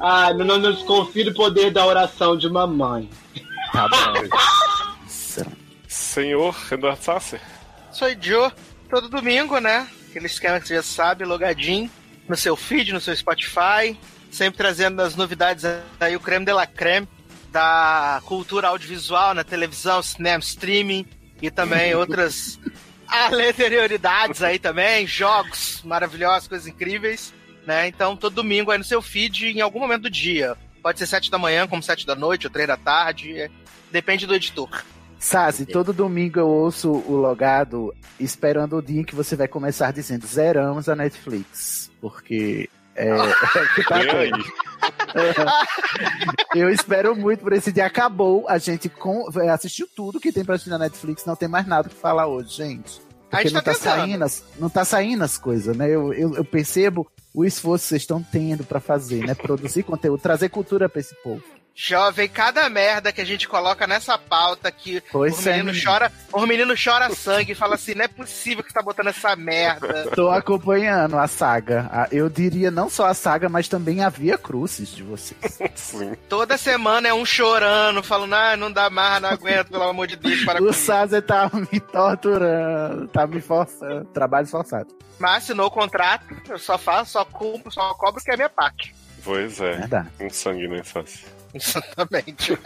[0.00, 3.08] Ai, não, não, não desconfie do poder da oração de mamãe.
[3.72, 4.28] Tá bom.
[5.86, 7.40] Senhor Eduardo Sasser.
[7.92, 8.50] Sou Joe,
[8.90, 9.86] todo domingo, né?
[10.10, 11.88] Aquele esquema que você já sabe, logadinho
[12.32, 13.94] no seu feed, no seu Spotify,
[14.30, 15.66] sempre trazendo as novidades
[16.00, 17.06] aí, o creme de la creme
[17.50, 21.06] da cultura audiovisual na televisão, cinema, streaming
[21.42, 22.58] e também outras
[23.06, 27.34] aleatoriedades aí também, jogos maravilhosos, coisas incríveis,
[27.66, 27.86] né?
[27.86, 30.56] Então, todo domingo aí no seu feed, em algum momento do dia.
[30.82, 33.50] Pode ser sete da manhã, como sete da noite, ou três da tarde, é-
[33.90, 34.82] depende do editor.
[35.18, 39.92] Sazi, todo domingo eu ouço o logado esperando o dia em que você vai começar
[39.92, 41.81] dizendo zeramos a Netflix.
[42.02, 44.44] Porque é, é o que tá tendo.
[46.54, 47.86] Eu espero muito por esse dia.
[47.86, 51.66] Acabou, a gente com- assistiu tudo que tem pra assistir na Netflix, não tem mais
[51.66, 53.00] nada que falar hoje, gente.
[53.30, 55.86] A Porque gente não tá tá, saindo as, não tá saindo as coisas, né?
[55.88, 59.34] Eu, eu, eu percebo o esforço que vocês estão tendo pra fazer, né?
[59.34, 61.42] Produzir conteúdo, trazer cultura pra esse povo.
[61.74, 65.84] Jovem, cada merda que a gente coloca nessa pauta que Pois o menino é, menino.
[65.84, 69.08] chora, o menino chora sangue e fala assim, não é possível que você tá botando
[69.08, 70.10] essa merda.
[70.14, 72.08] Tô acompanhando a saga.
[72.12, 75.40] Eu diria não só a saga, mas também a Via Crucis de vocês.
[75.74, 76.14] Sim.
[76.28, 80.16] Toda semana é um chorando, falando, ah, não dá mais, não aguento, pelo amor de
[80.16, 80.72] Deus, para com O.
[80.72, 84.04] Sazer tá me torturando, tá me forçando.
[84.06, 84.88] Trabalho forçado.
[85.18, 88.48] Mas assinou o contrato, eu só faço, só cumpro, só cobro que é a minha
[88.48, 88.94] parte.
[89.24, 89.76] Pois é.
[89.78, 90.08] Verdade.
[90.20, 91.24] Um sangue né, Sassi.
[91.54, 92.58] Exatamente.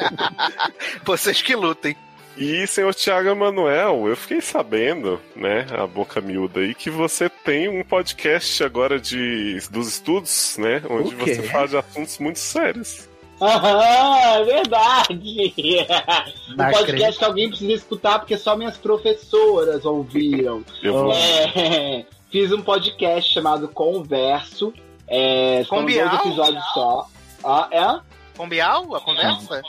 [1.04, 1.96] Vocês que lutem.
[2.36, 7.66] E, senhor Tiago Emanuel, eu fiquei sabendo, né, a boca miúda aí, que você tem
[7.66, 10.82] um podcast agora de, dos estudos, né?
[10.90, 13.08] Onde você fala de assuntos muito sérios.
[13.40, 15.54] Aham, é verdade.
[16.58, 20.62] Um podcast que alguém precisa escutar porque só minhas professoras ouviram.
[20.82, 24.72] Eu vou- É, fiz um podcast chamado Converso.
[25.08, 27.06] É, Com dois episódios só.
[27.44, 28.15] Ah, é?
[28.36, 29.62] Com Bial, a conversa?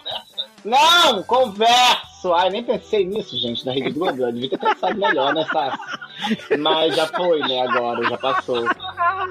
[0.66, 2.34] Não, converso!
[2.34, 4.22] Ai, nem pensei nisso, gente, na Rede Globo.
[4.22, 5.78] Eu devia ter pensado melhor nessa.
[6.60, 7.62] Mas já foi, né?
[7.62, 8.66] Agora, já passou.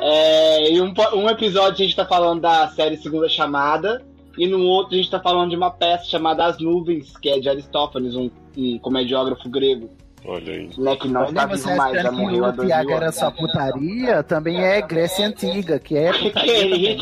[0.00, 4.02] É, e um, um episódio a gente tá falando da série Segunda Chamada.
[4.38, 7.38] E no outro a gente tá falando de uma peça chamada As Nuvens, que é
[7.38, 9.90] de Aristófanes, um, um comediógrafo grego.
[10.26, 10.70] Olha aí.
[10.76, 13.14] Né, que não está Olha, você vivo mais, já morreu há dois mil era anos.
[13.14, 16.96] só putaria, também é Grécia Antiga, que é putaria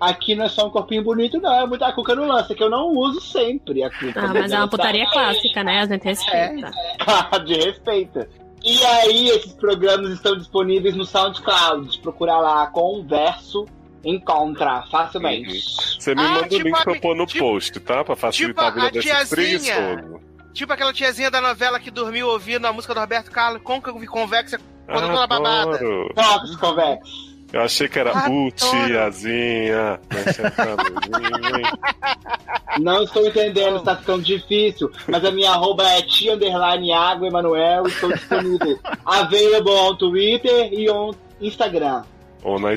[0.00, 1.52] aqui não é só um corpinho bonito, não.
[1.52, 4.20] É muita cuca no lance, que eu não uso sempre a cuca.
[4.20, 5.80] Ah, mas é uma putaria clássica, né?
[5.80, 6.70] A gente respeita.
[7.44, 8.26] de respeito.
[8.64, 11.98] E aí, esses programas estão disponíveis no SoundCloud.
[12.00, 13.66] Procurar lá Converso
[14.04, 15.60] encontra facilmente.
[15.98, 18.04] Você me Ah, manda o tipo link a pra eu pôr no tipo- post, tá?
[18.04, 20.04] Pra facilitar tipo a a vida desse tiazinha.
[20.52, 24.06] Tipo aquela tiazinha da novela que dormiu ouvindo a música do Roberto Carlos, côncavo e
[24.06, 25.76] convexa, quando toda babada.
[25.76, 26.12] Adoro.
[26.14, 27.08] Tox, convex.
[27.52, 28.52] Eu achei que era Adoro.
[28.52, 29.98] tiazinha.
[32.78, 34.90] Não estou entendendo, está ficando difícil.
[35.08, 37.86] Mas a minha arroba é tia underline água Emanuel.
[37.86, 38.78] Estou disponível.
[39.04, 42.02] Available on Twitter e on Instagram.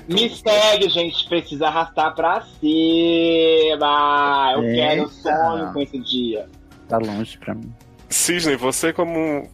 [0.07, 1.27] Me segue, gente.
[1.27, 4.53] Precisa arrastar pra cima.
[4.55, 4.75] Eu Eita.
[4.75, 6.47] quero sonho com esse dia.
[6.87, 7.71] Tá longe pra mim.
[8.09, 9.47] Cisne, você como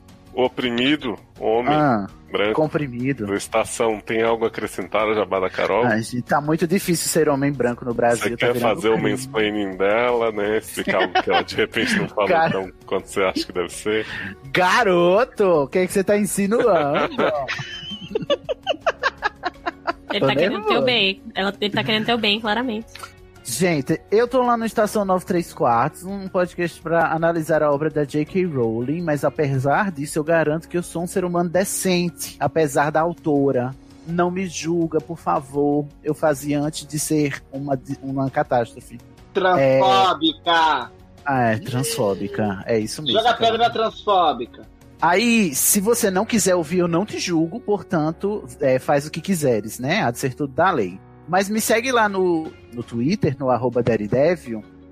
[0.45, 3.25] oprimido, homem, Ah, branco, comprimido.
[3.25, 5.89] do Estação, tem algo a acrescentar a Jabá da Carol?
[5.99, 8.23] Gente, tá muito difícil ser homem branco no Brasil.
[8.29, 10.57] Você tá quer fazer o mansplaining dela, né?
[10.59, 12.51] Explicar algo que ela de repente não falou Cara.
[12.51, 14.05] tão quanto você acha que deve ser.
[14.53, 17.15] Garoto, o que, é que você tá insinuando?
[20.11, 20.79] Ele Tô tá querendo nervoso.
[20.79, 21.21] o bem.
[21.35, 22.87] Ela, ele tá querendo ter o bem, claramente.
[23.49, 28.03] Gente, eu tô lá no Estação 93 Quartos, um podcast pra analisar a obra da
[28.03, 28.45] J.K.
[28.45, 32.99] Rowling, mas apesar disso, eu garanto que eu sou um ser humano decente, apesar da
[32.99, 33.73] autora.
[34.05, 35.87] Não me julga, por favor.
[36.03, 38.99] Eu fazia antes de ser uma, uma catástrofe.
[39.33, 40.91] Transfóbica.
[41.25, 42.63] Ah, é, transfóbica.
[42.65, 43.17] É isso mesmo.
[43.17, 44.63] Joga pedra transfóbica.
[45.01, 49.21] Aí, se você não quiser ouvir, eu não te julgo, portanto, é, faz o que
[49.21, 50.03] quiseres, né?
[50.03, 50.99] Há de ser tudo da lei.
[51.27, 53.83] Mas me segue lá no, no Twitter, no arroba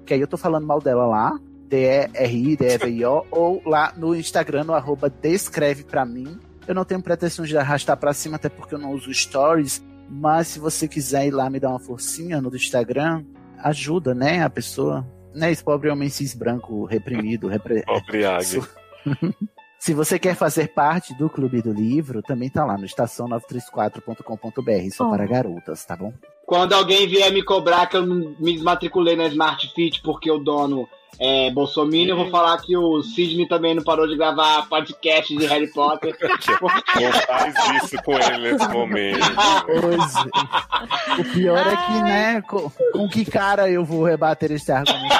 [0.05, 1.39] que aí eu tô falando mal dela lá,
[1.69, 6.37] D-E-R-I-D-E-V-I-O, ou lá no Instagram, no arroba Descreve Pra Mim.
[6.67, 10.47] Eu não tenho pretensões de arrastar pra cima, até porque eu não uso stories, mas
[10.47, 13.23] se você quiser ir lá me dar uma forcinha no Instagram,
[13.59, 15.05] ajuda, né, a pessoa.
[15.33, 17.83] Né, esse pobre homem cis branco reprimido, repre...
[17.85, 18.61] Pobre águia.
[19.77, 25.05] Se você quer fazer parte do Clube do Livro, também tá lá no estação934.com.br, só
[25.07, 25.11] Oh.
[25.11, 26.11] para garotas, tá bom?
[26.45, 30.37] Quando alguém vier me cobrar que eu não me desmatriculei na Smart Fit porque o
[30.37, 30.87] dono
[31.19, 35.45] é Bolsonaro, eu vou falar que o Sidney também não parou de gravar podcast de
[35.45, 36.15] Harry Potter.
[36.21, 39.19] Não faz isso com ele nesse momento.
[39.65, 41.21] Pois é.
[41.21, 45.15] O pior é que, né, com, com que cara eu vou rebater este argumento?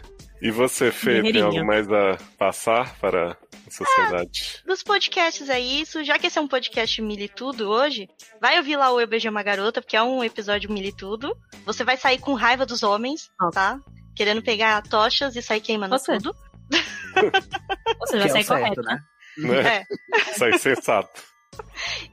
[0.40, 3.36] E você, Fê, tem algo mais a passar para
[3.66, 4.62] a sociedade?
[4.66, 6.04] Dos podcasts é isso.
[6.04, 8.08] Já que esse é um podcast Militudo hoje,
[8.40, 11.36] vai ouvir lá o Eu Beijei Uma Garota, porque é um episódio Militudo.
[11.64, 13.80] Você vai sair com raiva dos homens, tá?
[14.14, 16.18] Querendo pegar tochas e sair queimando Você.
[16.18, 16.34] tudo.
[18.00, 18.98] Você já é sai certo, correto, né?
[19.38, 19.62] né?
[19.62, 19.84] né?
[20.36, 21.22] Sai sensato.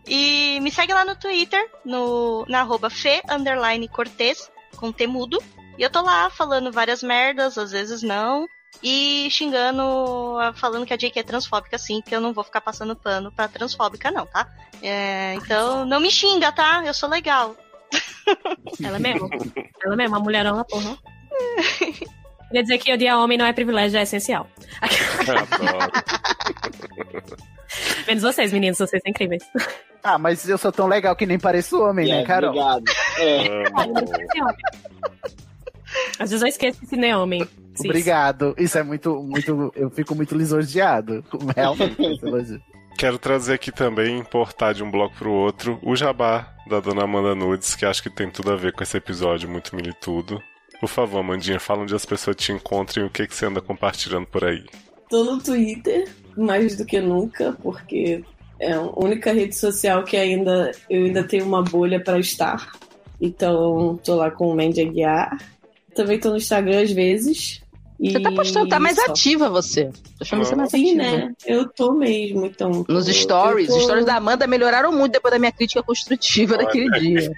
[0.08, 5.38] E me segue lá no Twitter, no, na arroba Fê underline Cortez, com temudo.
[5.78, 8.48] E eu tô lá falando várias merdas, às vezes não.
[8.82, 12.62] E xingando, ah, falando que a Jake é transfóbica, sim, que eu não vou ficar
[12.62, 14.48] passando pano pra transfóbica, não, tá?
[14.82, 16.82] É, então, não me xinga, tá?
[16.86, 17.56] Eu sou legal.
[18.84, 19.30] Ela mesmo.
[19.86, 20.98] Ela mesmo, a mulherona, porra.
[22.48, 24.48] Queria dizer que odiar homem não é privilégio, é essencial.
[28.06, 29.44] Menos vocês, meninos, vocês são incríveis.
[30.04, 32.52] Ah, mas eu sou tão legal que nem pareço homem, né, Carol?
[32.52, 32.84] Obrigado.
[33.18, 33.64] É.
[36.20, 37.48] Às vezes eu esqueço que não é homem.
[37.76, 37.86] Cis.
[37.86, 38.54] Obrigado.
[38.58, 39.72] Isso é muito, muito.
[39.76, 41.24] Eu fico muito lisonjeado.
[41.56, 42.62] Realmente, esse elogio.
[42.98, 47.34] Quero trazer aqui também, importar de um bloco pro outro, o jabá da dona Amanda
[47.34, 50.42] Nudes, que acho que tem tudo a ver com esse episódio muito militudo.
[50.80, 53.62] Por favor, Amandinha, fala onde as pessoas te encontram e o que, que você anda
[53.62, 54.64] compartilhando por aí.
[55.10, 56.08] Tô no Twitter,
[56.38, 58.24] mais do que nunca, porque
[58.60, 62.72] é a única rede social que ainda eu ainda tenho uma bolha para estar.
[63.20, 65.38] Então, tô lá com o Mandy Aguiar.
[65.96, 67.62] Também tô no Instagram às vezes.
[68.00, 69.12] Você tá postando, tá mais só.
[69.12, 69.86] ativa você.
[69.86, 71.18] Tô achando você mais Sim, ativa.
[71.18, 71.34] né?
[71.46, 72.84] Eu tô mesmo, então.
[72.90, 76.90] Nos stories, tô- os stories da Amanda melhoraram muito depois da minha crítica construtiva daquele
[77.00, 77.32] dia.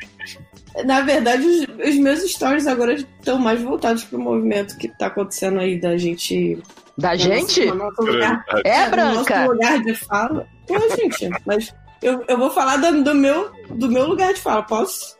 [0.85, 5.59] Na verdade, os, os meus stories agora estão mais voltados pro movimento que tá acontecendo
[5.59, 6.57] aí da gente.
[6.97, 7.65] Da no gente?
[7.65, 9.39] nosso- no nosso lugar- É, no Branca?
[9.39, 10.47] nosso lugar de fala.
[10.67, 14.63] Pô, gente, mas eu, eu vou falar do, do meu, do meu lugar de fala,
[14.63, 15.15] posso?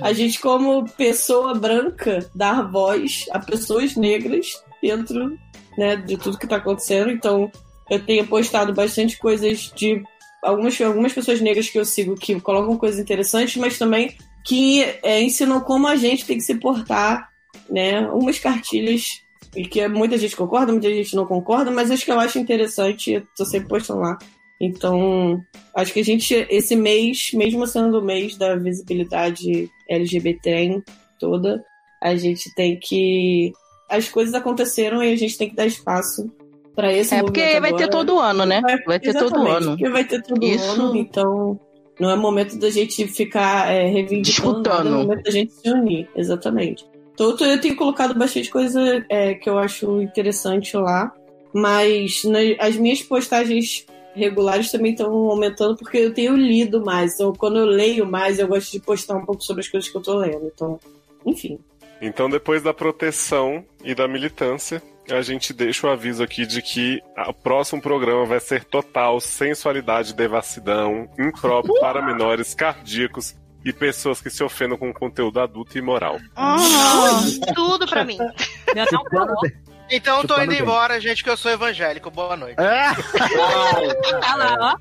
[0.00, 5.38] A gente, como pessoa branca, dar voz a pessoas negras dentro
[5.78, 7.10] né, de tudo que tá acontecendo.
[7.10, 7.50] Então,
[7.90, 10.02] eu tenho postado bastante coisas de
[10.42, 15.22] algumas, algumas pessoas negras que eu sigo que colocam coisas interessantes, mas também que é,
[15.22, 17.30] ensinam como a gente tem que se portar,
[17.70, 18.00] né?
[18.08, 19.22] Umas cartilhas
[19.56, 23.12] e que muita gente concorda, muita gente não concorda, mas acho que eu acho interessante,
[23.12, 24.18] eu tô sempre postando lá.
[24.64, 25.40] Então,
[25.74, 30.82] acho que a gente, esse mês, mesmo sendo o mês da visibilidade LGBT
[31.18, 31.62] toda,
[32.02, 33.52] a gente tem que.
[33.90, 36.30] As coisas aconteceram e a gente tem que dar espaço
[36.74, 38.60] para esse É porque vai ter todo ano, né?
[38.86, 39.70] Vai ter todo ano.
[39.70, 41.58] Porque vai ter todo Isso- ano, então
[42.00, 44.86] Não é momento da gente ficar é, reivindicando, nada, Disputando.
[44.88, 46.84] é momento da gente se unir, exatamente.
[47.12, 51.12] Então eu tô- eu tenho colocado bastante coisa é, que eu acho interessante lá,
[51.54, 57.14] mas na- as minhas postagens regulares também estão aumentando porque eu tenho lido mais.
[57.14, 59.96] Então quando eu leio mais, eu gosto de postar um pouco sobre as coisas que
[59.96, 60.46] eu tô lendo.
[60.46, 60.78] Então,
[61.26, 61.58] enfim.
[62.00, 67.00] Então, depois da proteção e da militância, a gente deixa o aviso aqui de que
[67.28, 73.34] o próximo programa vai ser total sensualidade, devassidão, impróprio para menores, cardíacos
[73.64, 76.16] e pessoas que se ofendam com conteúdo adulto e moral.
[76.36, 77.54] Uhum.
[77.54, 78.18] Tudo pra mim.
[79.90, 82.10] Então eu tô indo embora, gente, que eu sou evangélico.
[82.10, 82.56] Boa noite.
[82.60, 84.76] Olha lá, ó.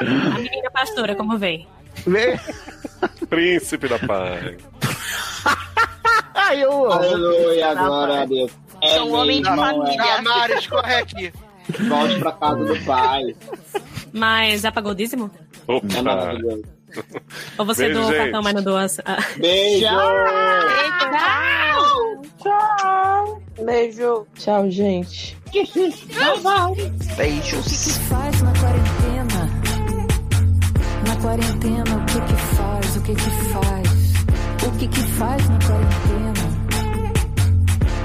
[0.00, 1.68] A menina pastora, como vem?
[3.28, 4.56] Príncipe da paz.
[6.34, 8.52] Ai, eu Aleluia, glória a Deus.
[8.82, 10.02] É Sou um homem de família.
[10.02, 10.16] é.
[10.22, 11.32] Damares, corre aqui.
[11.88, 13.34] Volte pra casa do pai.
[14.12, 15.30] Mas já pagou o dízimo?
[15.66, 15.86] Opa.
[15.96, 16.64] É maravilhoso.
[17.58, 18.98] Ou você Beijo, doou o cartão, mas não doou as...
[19.04, 19.18] ah.
[19.36, 19.86] Beijo!
[22.42, 23.42] Tchau.
[23.64, 24.26] Beijo.
[24.36, 25.36] Tchau, gente.
[27.16, 27.66] Beijos.
[27.66, 29.50] O que que faz na quarentena?
[31.06, 32.96] Na quarentena, o que que faz?
[32.96, 33.88] O que que faz?
[34.66, 36.46] O que que faz na quarentena?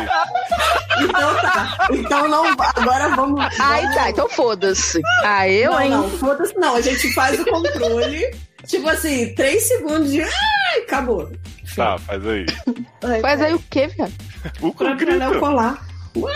[1.01, 1.87] Então tá.
[1.91, 2.45] Então não.
[2.75, 3.45] Agora vamos.
[3.59, 5.01] Ai, vamos- tá, então foda-se.
[5.23, 5.89] Ah, eu, não, hein?
[5.91, 6.75] Não, foda-se, não.
[6.75, 8.31] A gente faz o controle.
[8.65, 10.21] tipo assim, três segundos de.
[10.23, 11.29] Ai, acabou.
[11.75, 12.45] Tá, faz aí.
[13.21, 14.13] Faz aí o quê, viado?
[14.61, 14.73] O
[15.17, 15.85] não colar.
[16.15, 16.33] Uau.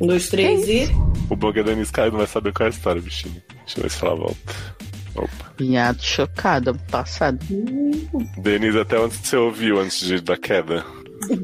[0.00, 0.88] Um, dois, três e.
[1.30, 3.42] O bug é Denise Caio não vai saber qual é a história, bichinho.
[3.64, 4.36] Deixa eu ver se ela volta.
[5.16, 5.52] Opa.
[5.58, 7.38] Viado, chocada, passado.
[8.38, 10.84] Denise, até onde você ouviu antes de, da queda?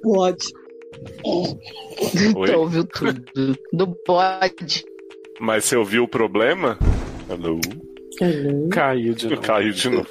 [0.02, 0.44] Pode.
[1.24, 2.51] Oi?
[2.51, 3.24] Tu ouviu tudo.
[3.72, 4.84] Do bode.
[5.40, 6.78] Mas você ouviu o problema?
[7.28, 7.59] Alô?
[8.70, 9.42] Caiu de novo.
[9.42, 10.09] Caiu de novo.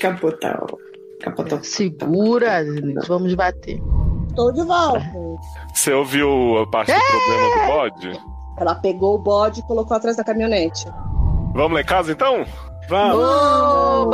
[0.00, 0.78] Capotal.
[1.20, 1.62] Capotal.
[1.62, 2.64] Segura,
[3.06, 3.80] vamos bater.
[4.34, 5.04] Tô de volta.
[5.74, 8.20] Você ouviu a parte do problema do bode?
[8.58, 10.86] Ela pegou o bode e colocou atrás da caminhonete.
[11.54, 12.44] Vamos lá em casa então?
[12.88, 13.16] Vamos.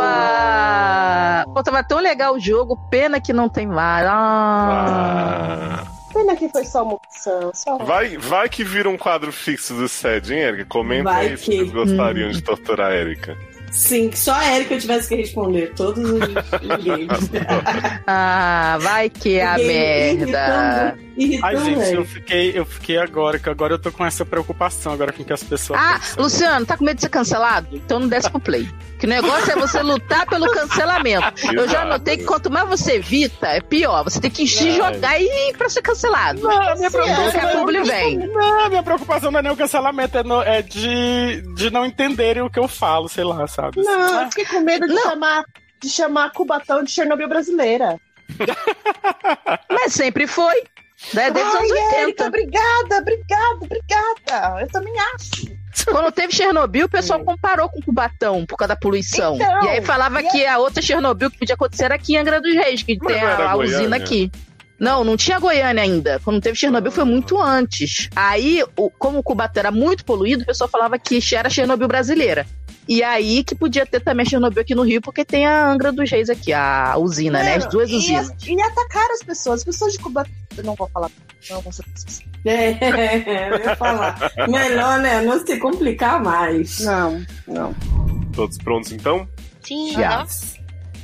[0.07, 1.45] Oba!
[1.55, 4.07] Pô, tava tão legal o jogo, pena que não tem mais.
[4.09, 5.85] Ah.
[6.13, 7.51] Pena que foi só uma opção.
[7.55, 7.79] Só...
[7.79, 10.65] Vai, vai que vira um quadro fixo do SED, hein, Erika?
[10.67, 12.33] Comenta Vai aí se que- vocês gostariam Hum.
[12.33, 13.37] de torturar a Erika.
[13.71, 16.21] Sim, que só a Erika tivesse que responder todos os
[16.83, 17.31] games.
[18.07, 20.97] Ah, vai que é a merda.
[21.43, 25.13] Ai, gente, eu fiquei, eu fiquei agora, que agora eu tô com essa preocupação agora
[25.13, 25.81] com que as pessoas.
[25.83, 27.69] Ah, Luciano, tá com medo de ser cancelado?
[27.73, 28.69] Então não desce pro play.
[28.99, 31.27] Que o negócio é você lutar pelo cancelamento.
[31.55, 34.03] Eu já notei que quanto mais você evita, é pior.
[34.05, 34.73] Você tem que se É.
[34.77, 36.41] jogar e ir pra ser cancelado.
[36.43, 38.17] Não, minha preocupação, pouco ele vem.
[38.19, 42.43] Não, minha preocupação não é nem o cancelamento, é, no- é de, de não entenderem
[42.43, 43.83] o que eu falo, sei lá, sabe?
[43.83, 45.45] Não, eu fiquei com medo de chamar,
[45.81, 47.99] de chamar Cubatão de Chernobyl brasileira.
[49.71, 50.63] Mas sempre foi.
[51.15, 51.31] Né?
[51.31, 51.97] Desde os anos 80.
[51.97, 54.61] Érica, obrigada, obrigada, obrigada.
[54.61, 55.57] Eu também acho.
[55.85, 59.37] Quando teve Chernobyl, o pessoal comparou com Cubatão por causa da poluição.
[59.37, 62.19] Então, e aí falava e que a outra Chernobyl que podia acontecer era aqui em
[62.19, 64.31] Angra dos Reis, que Mas tem a, a usina aqui.
[64.79, 66.21] Não, não tinha Goiânia ainda.
[66.25, 68.09] Quando teve Chernobyl foi muito antes.
[68.17, 72.47] Aí, o- como o Cubatão era muito poluído, o pessoal falava que era Chernobyl brasileira.
[72.89, 75.91] E aí que podia ter também a Chernobyl aqui no Rio, porque tem a Angra
[75.91, 77.57] dos Reis aqui, a usina, né?
[77.57, 78.33] As Mano, duas e, usinas.
[78.47, 79.61] E atacaram as pessoas.
[79.61, 80.33] As pessoas de Cubatão.
[80.57, 81.11] Eu não vou falar.
[81.51, 82.23] Não, certeza.
[82.49, 84.17] É, eu ia falar.
[84.49, 85.21] Melhor, né?
[85.23, 86.79] Não se complicar mais.
[86.79, 87.75] Não, não.
[88.33, 89.29] Todos prontos então?
[89.63, 90.21] Sim, Já.
[90.21, 90.27] aham.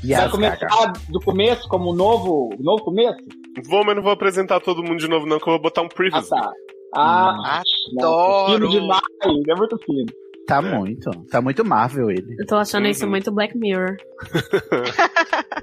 [0.05, 3.19] Vai começar do começo, como um novo, novo começo?
[3.67, 5.89] Vou, mas não vou apresentar todo mundo de novo, não, que eu vou botar um
[5.89, 6.19] preview.
[6.19, 6.53] Ah, tá.
[6.95, 7.63] Ah,
[7.99, 7.99] Adoro.
[7.99, 9.03] não, é fino demais,
[9.49, 10.07] é muito fino.
[10.47, 11.11] Tá muito.
[11.31, 12.37] Tá muito Marvel ele.
[12.39, 13.97] Eu tô achando isso muito Black Mirror.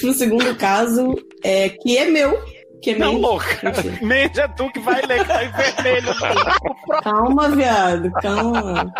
[0.00, 1.14] Pro segundo caso,
[1.44, 2.38] é, que é meu.
[2.82, 3.72] Que é Não, louca.
[4.02, 6.08] Mente é tu que vai ler que tá em vermelho.
[7.02, 8.92] Calma, viado, calma.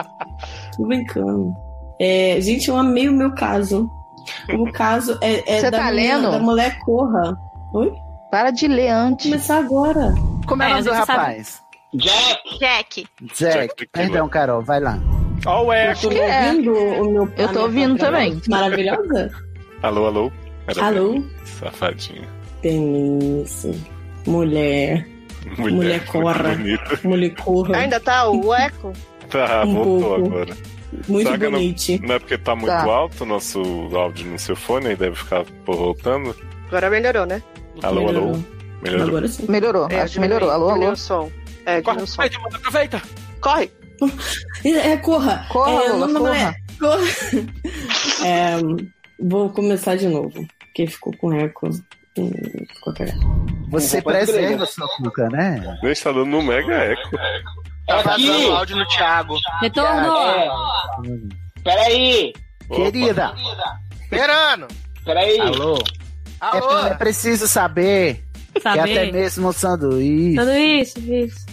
[0.77, 1.53] Tô brincando.
[2.01, 3.89] É, gente, eu amei o meu caso.
[4.53, 6.31] O caso é, é Você da, tá menina- lendo?
[6.32, 7.36] da mulher corra.
[7.73, 7.93] Oi?
[8.31, 9.27] Para de ler antes.
[9.27, 10.12] Vou começar agora.
[10.47, 11.43] Como é o É, nome a do gente sabe.
[11.94, 12.59] Jack.
[12.59, 13.06] Jack.
[13.36, 13.86] Jack.
[13.93, 14.98] Perdão, Carol, vai lá.
[15.47, 16.47] Ó o Eu tô é.
[16.48, 18.40] ouvindo o meu Eu tô ouvindo também.
[18.48, 19.31] Maravilhosa?
[19.82, 20.32] Alô, alô?
[20.66, 21.12] Era Alô?
[21.12, 21.31] bem.
[21.44, 22.28] Safadinha.
[22.62, 23.81] Denise.
[24.27, 25.06] Mulher.
[25.56, 26.44] Mulher, Mulher corra.
[27.05, 27.77] Mulher corra.
[27.77, 28.93] Ainda tá o eco?
[29.31, 30.27] Tá, Um voltou pouco.
[30.27, 30.56] agora.
[31.06, 31.48] Muito Será que
[32.01, 32.09] não-.
[32.09, 32.82] Não é porque tá muito Tá.
[32.85, 33.62] alto o nosso
[33.94, 36.35] áudio no seu fone e deve ficar pô, voltando?
[36.66, 37.43] Agora melhorou, né?
[37.82, 38.39] Alô, alô?
[38.82, 39.09] Melhorou?
[39.09, 39.47] Agora sim.
[39.48, 40.51] Melhorou, É, acho que melhorou.
[40.51, 40.90] Alô, alô.
[40.93, 41.31] o som.
[41.69, 42.23] É, diminui o som.
[42.23, 43.03] Aproveita, aproveita.
[43.40, 43.70] Corre!
[44.65, 45.47] É, corra.
[45.51, 46.39] Corra, é, Lula, não, não corra.
[46.39, 46.55] é.
[46.78, 46.99] Corra.
[48.24, 48.57] É,
[49.20, 50.47] vou começar de novo.
[50.59, 51.69] Porque ficou com eco.
[52.15, 53.20] Ficou cagado.
[53.70, 55.78] Você preserva sua cuca, né?
[55.82, 57.11] Deixa tá dando um mega eco.
[57.86, 58.27] Tá Aqui.
[58.27, 59.36] vazando áudio no Thiago.
[59.61, 60.16] Retorno!
[60.19, 60.49] É.
[61.62, 62.32] Peraí.
[62.74, 63.35] Querida,
[64.03, 64.69] Esperando.
[65.05, 65.40] Peraí.
[65.40, 65.78] alô?
[66.40, 66.78] Alô?
[66.81, 69.12] É, é preciso saber, que até Saber.
[69.12, 71.47] mesmo o sanduíche isso, isso.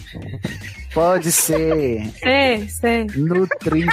[0.94, 3.04] Pode ser Sei, sei.
[3.16, 3.84] nutri,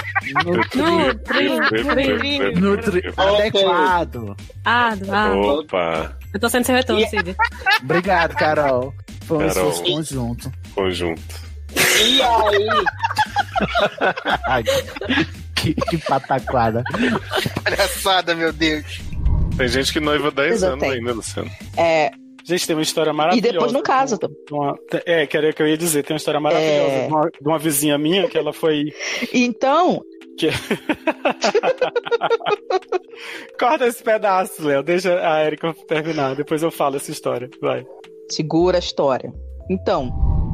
[0.44, 1.48] nutri, Nutri,
[1.82, 2.54] nutri.
[2.60, 4.36] nutri adequado.
[4.64, 5.32] Ah, ah.
[5.36, 7.36] Opa, Eu tô sendo seu retorno, Cid.
[7.82, 8.94] Obrigado, Carol.
[9.26, 9.68] Foi um Carol.
[9.70, 10.52] esforço conjunto.
[10.74, 11.44] conjunto.
[12.04, 12.68] E aí?
[14.46, 14.64] Ai,
[15.54, 16.82] que, que pataquada.
[17.62, 19.00] Palhaçada, meu Deus.
[19.56, 21.50] Tem gente que noiva 10 Eu anos ainda, Luciano.
[21.76, 22.10] É,
[22.46, 23.52] Gente, tem uma história e maravilhosa.
[23.52, 24.18] depois não casa.
[24.18, 26.02] de uma- É, que era o que eu ia dizer.
[26.04, 27.06] Tem uma história maravilhosa É.
[27.06, 28.92] de, uma, de uma vizinha minha que ela foi.
[29.32, 30.02] Então,
[30.38, 30.48] Que...
[33.58, 34.82] Corta esse pedaço, Léo.
[34.82, 36.34] Deixa a Erika terminar.
[36.34, 37.48] Depois eu falo essa história.
[37.60, 37.84] Vai.
[38.30, 39.32] segura a história.
[39.70, 40.10] Então,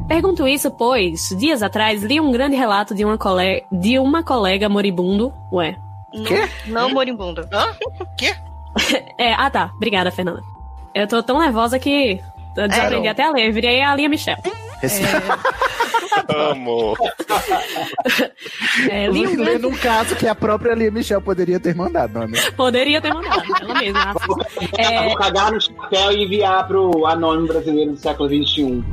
[0.07, 3.63] Pergunto isso, pois, dias atrás, li um grande relato de uma, cole...
[3.71, 5.31] de uma colega moribundo.
[5.53, 5.77] Ué.
[6.27, 6.49] Quê?
[6.67, 7.41] Não moribundo.
[7.51, 7.73] Hã?
[8.17, 8.33] Quê?
[9.17, 9.71] É, ah tá.
[9.75, 10.41] Obrigada, Fernanda.
[10.93, 12.19] Eu tô tão nervosa que
[12.55, 13.09] eu desaprendi Carol.
[13.09, 13.47] até a ler.
[13.47, 14.37] Eu virei a Lia Michel.
[14.83, 15.01] Esse...
[16.35, 16.95] Amo.
[18.89, 19.61] É, li um Lê grande...
[19.61, 22.51] num caso que a própria Lia Michel poderia ter mandado, não é mesmo?
[22.53, 24.15] Poderia ter mandado, ela mesma.
[24.77, 28.83] É, Vou cagar no chapéu e enviar pro anônimo brasileiro do século XXI.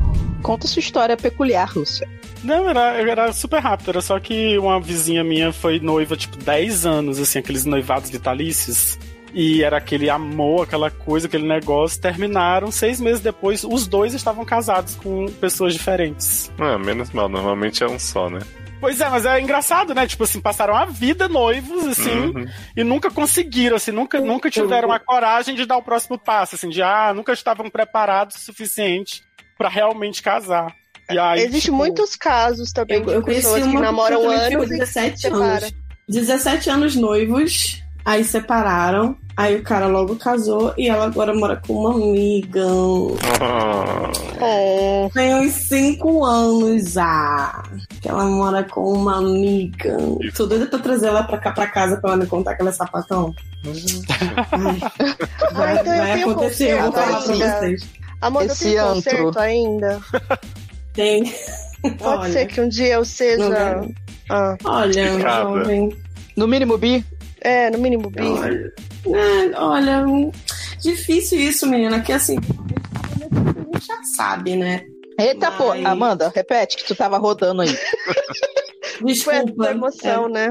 [0.42, 2.08] conta sua história peculiar, Lúcia.
[2.44, 2.80] Não, era,
[3.10, 3.90] era super rápido.
[3.90, 8.96] Era só que uma vizinha minha foi noiva, tipo, 10 anos, assim, aqueles noivados vitalícios.
[9.40, 12.00] E era aquele amor, aquela coisa, aquele negócio.
[12.00, 16.50] Terminaram seis meses depois, os dois estavam casados com pessoas diferentes.
[16.58, 18.40] Ah, menos mal, normalmente é um só, né?
[18.80, 20.06] Pois é, mas é engraçado, né?
[20.08, 22.46] Tipo assim, passaram a vida noivos, assim, Uhum.
[22.76, 26.68] e nunca conseguiram, assim, nunca, nunca tiveram a coragem de dar o próximo passo, assim,
[26.68, 29.22] de ah, nunca estavam preparados o suficiente
[29.56, 30.72] pra realmente casar.
[31.10, 34.28] E aí, Existem tipo, muitos casos também Eu, de eu conheci pessoas que uma namoram
[34.30, 35.44] anos ficou e se 17 separam.
[35.44, 35.74] anos.
[36.08, 41.72] 17 anos noivos, aí separaram, aí o cara logo casou e ela agora mora com
[41.74, 42.66] uma amiga.
[43.40, 44.10] Ah,
[44.40, 47.62] Oh, Tem uns 5 anos já.
[48.00, 49.96] Que ela mora com uma amiga.
[50.36, 52.70] Tô doida pra trazer ela pra cá pra casa pra ela me contar que ela
[52.70, 53.34] é sapatão.
[53.64, 54.78] Ai,
[55.52, 57.88] vai, então vai acontecer, eu vou falar pra vocês.
[58.20, 58.94] amor, eu Esse tenho antro.
[59.16, 60.00] conserto ainda.
[60.92, 61.24] Tem.
[61.82, 63.80] Pode Olha, ser que um dia eu seja.
[64.30, 65.96] Ah, Olha, jovem.
[66.36, 67.04] No mínimo, Bi,
[67.40, 68.22] é, no mínimo bi.
[68.22, 68.72] Olha,
[69.06, 70.04] é, olha,
[70.80, 74.84] difícil isso, menina, que assim, a gente já sabe, né?
[75.18, 77.68] Eita, pô, Mas- Amanda, repete que tu tava rodando aí.
[79.22, 79.70] Foi a Desculpa.
[79.70, 80.50] emoção, é, né?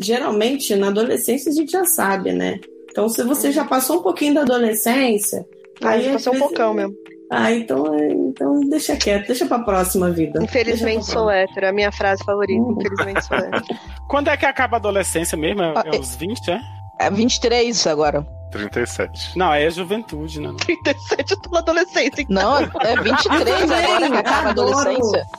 [0.00, 2.60] geralmente, na adolescência, a gente já sabe, né?
[2.90, 5.44] Então, se você já passou um pouquinho da adolescência.
[5.82, 6.94] Aí às passou um pocão mesmo.
[7.30, 10.42] Ah, então, é, então deixa quieto, deixa pra próxima vida.
[10.42, 12.60] Infelizmente pra sou hétero, é a minha frase favorita.
[12.62, 12.76] Uhum.
[12.78, 13.64] Infelizmente sou hétero.
[14.08, 15.62] quando é que acaba a adolescência mesmo?
[15.62, 16.60] É, Ah, é os 20, é?
[17.00, 18.26] É 23 agora.
[18.52, 19.36] 37.
[19.36, 20.52] Não, é juventude, né?
[20.64, 22.22] 37 eu tô na adolescência.
[22.22, 22.60] então.
[22.60, 25.24] Não, é 23 agora que acaba a adolescência.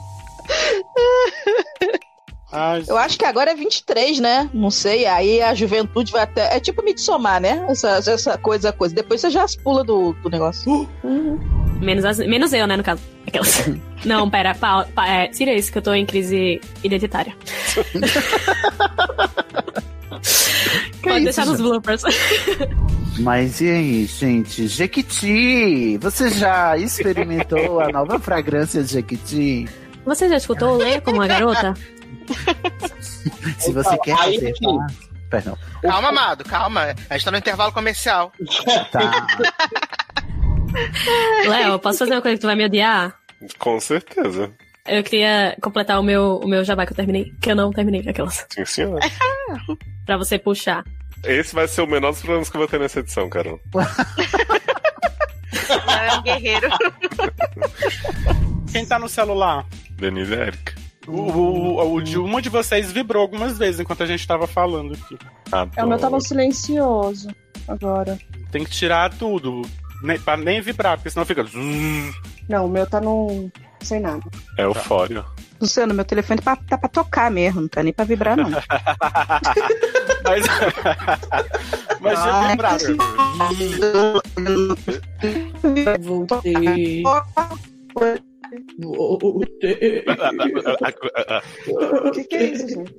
[2.50, 4.50] Ah, Eu acho que agora é 23, né?
[4.54, 5.06] Não sei.
[5.06, 6.56] Aí a juventude vai até.
[6.56, 7.66] É tipo somar, né?
[7.68, 8.96] Essa, essa coisa, coisa.
[8.96, 10.88] Depois você já pula do, do negócio.
[11.80, 13.02] Menos, as- menos eu, né, no caso.
[13.26, 13.64] Aquelas.
[14.06, 17.36] Não, pera, pa, pa- é, tira isso que eu tô em crise identitária.
[21.02, 22.02] Pode isso, deixar nos bloopers.
[23.20, 24.68] Mas e aí, gente?
[24.68, 25.98] Jequiti!
[25.98, 29.68] Você já experimentou a nova fragrância de Jequiti?
[30.06, 31.74] Você já escutou o Lê como uma garota?
[33.58, 34.54] Se você quer Aí, fazer.
[35.30, 35.58] Perdão.
[35.82, 36.96] Calma, amado, calma.
[37.10, 38.32] A gente tá no intervalo comercial.
[38.92, 39.28] Tá.
[41.48, 43.16] Léo, posso fazer uma coisa que tu vai me odiar?
[43.58, 44.52] Com certeza.
[44.88, 47.34] Eu queria completar o meu, o meu jabá que eu terminei.
[47.42, 48.46] Que eu não terminei, aquelas.
[48.50, 49.00] Sim, senhor.
[50.06, 50.84] Pra você puxar.
[51.24, 53.60] Esse vai ser o menor dos problemas que eu vou ter nessa edição, Carol.
[55.70, 56.70] É um guerreiro.
[58.72, 59.66] Quem tá no celular?
[59.92, 60.76] Denise e Erika.
[61.08, 64.94] O, o, o de uma de vocês vibrou algumas vezes enquanto a gente tava falando
[64.94, 65.18] aqui.
[65.76, 67.30] É, o meu tava silencioso
[67.68, 68.18] agora.
[68.52, 69.62] Tem que tirar tudo.
[70.02, 71.46] Nem, pra nem vibrar, porque senão fica.
[72.48, 73.52] Não, o meu tá no.
[73.82, 74.24] sem nada.
[74.58, 75.26] É eufória.
[75.60, 78.50] Luciano, meu telefone tá, tá pra tocar mesmo, não tá nem pra vibrar, não.
[80.24, 80.46] Mas.
[82.00, 82.98] Mas já vibraram.
[86.00, 87.04] Voltei.
[88.80, 90.04] Voltei.
[91.68, 92.94] O que, que é isso, gente?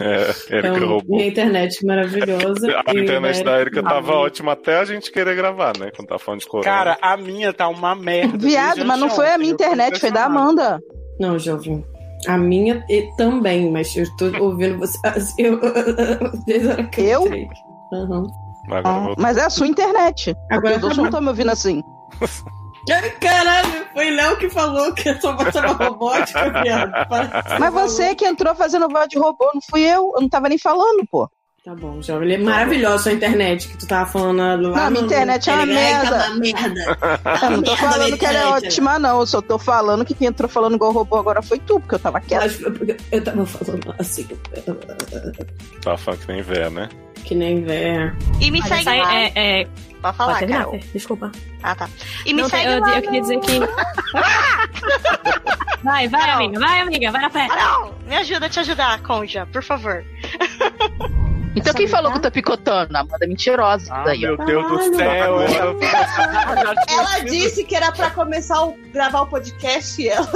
[0.00, 1.16] É, Erika Então, roubou.
[1.16, 2.66] minha internet maravilhosa.
[2.86, 5.90] A e internet da Erika tava Ah, ótima até a gente querer gravar, né?
[5.94, 6.64] Quando tava falando de corona.
[6.64, 8.38] Cara, a minha tá uma merda.
[8.38, 10.24] Viado, mas não foi a minha eu tô internet, foi da.
[10.24, 10.80] Amanda.
[11.20, 11.84] Não, jovem.
[12.26, 14.98] A minha e também, mas eu tô ouvindo você.
[16.96, 17.26] Eu?
[17.26, 18.26] Eu?
[18.72, 20.34] Agora eu vou- Mas é a sua internet.
[20.50, 21.82] Agora os outros não estão me ouvindo assim.
[23.20, 26.92] Caralho, foi Léo que falou que eu tô botando robótica, viado.
[27.58, 30.12] Mas você que entrou fazendo voz de robô, não fui eu.
[30.14, 31.28] Eu não tava nem falando, pô.
[31.64, 32.24] Tá bom, jovem.
[32.30, 35.48] Ele é maravilhosa a sua internet que tu tava falando lá Não, no- minha internet
[35.48, 36.18] é uma Telegram, merda.
[36.18, 36.98] tá uma merda.
[37.46, 39.20] Eu não tô merda, falando que ela é ótima, não.
[39.20, 41.98] Eu só tô falando que quem entrou falando igual robô agora foi tu, porque eu
[41.98, 42.44] tava quieta.
[42.44, 44.28] Mas eu- eu tava falando assim.
[45.82, 46.88] Tava falando que nem véia, né?
[47.24, 48.14] Que nem véia.
[48.40, 49.14] E me Olha, segue sai- lá.
[49.14, 49.68] é, é...
[50.02, 50.80] Pode falar, Pode terminar, Carol.
[50.92, 51.32] Desculpa.
[51.62, 51.88] Ah, tá.
[52.26, 53.52] E me Não, segue eu, lá eu queria dizer que.
[55.82, 57.46] Vai, vai, amiga, vai, amiga, vai na fé.
[57.46, 60.02] Carol, me ajuda a te ajudar, Conja, por favor.
[61.54, 62.96] Então quem falou que eu tô picotando?
[62.96, 63.92] A Amanda é mentirosa.
[63.94, 65.10] Ah, daí, meu Deus do céu.
[65.42, 65.44] ela-
[66.88, 70.28] Ela disse que era pra começar a gravar o podcast e ela.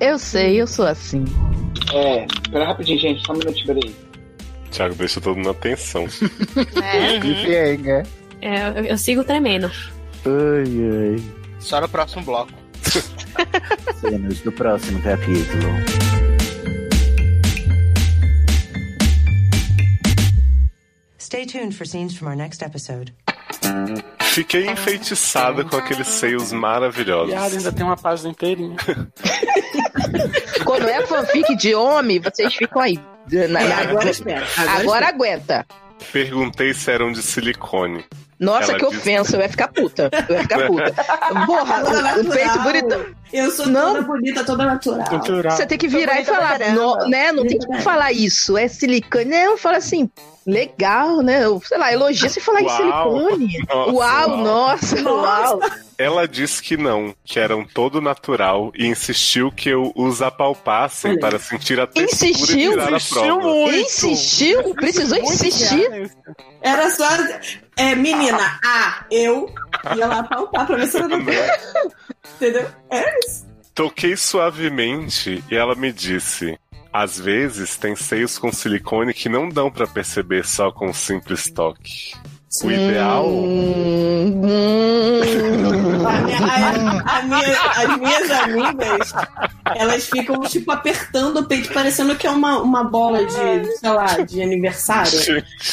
[0.00, 1.24] Eu sei, eu sou assim.
[1.92, 3.94] É, espera rapidinho, gente, só um minutinho, peraí.
[4.70, 6.06] Thiago deixa todo mundo na atenção.
[6.82, 7.18] É.
[7.20, 8.06] Cliffhanger.
[8.40, 9.70] É, eu, eu sigo tremendo.
[10.24, 11.24] Ai, ai.
[11.58, 12.52] Só no próximo bloco.
[14.00, 15.68] Cenas do próximo capítulo.
[21.18, 23.12] Stay tuned for scenes from our next episode.
[24.32, 27.34] Fiquei enfeitiçada com aqueles seios maravilhosos.
[27.34, 28.76] Viado, ainda tem uma página inteirinha.
[30.64, 32.98] Quando é fanfic de homem, vocês ficam aí.
[33.30, 34.46] Na- na- Agora espera.
[34.56, 35.66] Agora, Agora aguenta.
[36.12, 38.04] Perguntei se eram de silicone.
[38.38, 40.08] Nossa, Ela que disse- ofensa, eu ia ficar puta.
[40.28, 40.94] Eu ia ficar puta.
[41.46, 42.32] Porra, o, o natural.
[42.32, 43.06] peito bonitão.
[43.32, 43.94] Eu sou Não.
[43.94, 45.08] toda bonita, toda natural.
[45.08, 45.56] Cultural.
[45.56, 47.32] Você tem que virar e falar, no- né?
[47.32, 49.24] Não tem que falar isso, é silicone.
[49.24, 50.08] Não, fala assim,
[50.48, 51.44] legal, né?
[51.44, 53.58] Eu, Sei lá, elogia se falar em silicone.
[53.68, 54.36] Nossa, uau, uau.
[54.38, 55.60] nossa, uau.
[55.98, 61.20] Ela disse que não, que eram todo natural e insistiu que eu os apalpassem Olha.
[61.20, 62.70] para sentir a textura Insistiu?
[62.72, 63.42] e tirar a Insistiu prova.
[63.48, 63.76] muito.
[63.76, 64.74] Insistiu?
[64.74, 66.10] Precisou Muito insistir?
[66.62, 67.04] Era só.
[67.76, 69.52] É, menina, ah, eu
[69.96, 71.58] ia lá palpar pra ver se era natural.
[72.36, 72.66] Entendeu?
[72.90, 73.46] É isso.
[73.74, 76.58] Toquei suavemente e ela me disse:
[76.92, 81.50] às vezes tem seios com silicone que não dão pra perceber só com um simples
[81.50, 82.12] toque.
[82.64, 83.26] O ideal.
[83.28, 86.06] Hum, hum.
[86.06, 89.12] A minha- a- a minha- as minhas amigas,
[89.76, 93.32] elas ficam, tipo, apertando o peito, parecendo que é uma, uma bola de,
[93.76, 95.10] sei lá, de aniversário.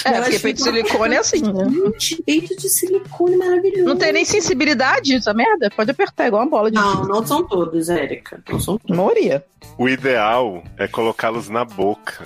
[0.03, 1.65] É, Elas porque peito de silicone é assim, né?
[1.69, 3.85] Gente, peito de silicone maravilhoso.
[3.85, 5.69] Não tem nem sensibilidade essa merda?
[5.75, 8.39] Pode apertar igual uma bola de Não, não são todos, Érica.
[8.49, 8.95] Não são todos.
[8.95, 9.43] maioria.
[9.77, 12.23] O ideal é colocá-los na boca.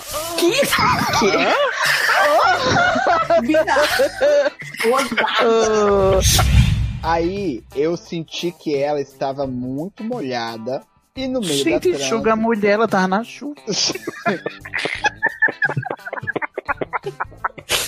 [7.01, 10.81] Aí eu senti que ela estava muito molhada
[11.15, 13.55] e no meio da Gente, enxuga a mulher, ela tava na chuva.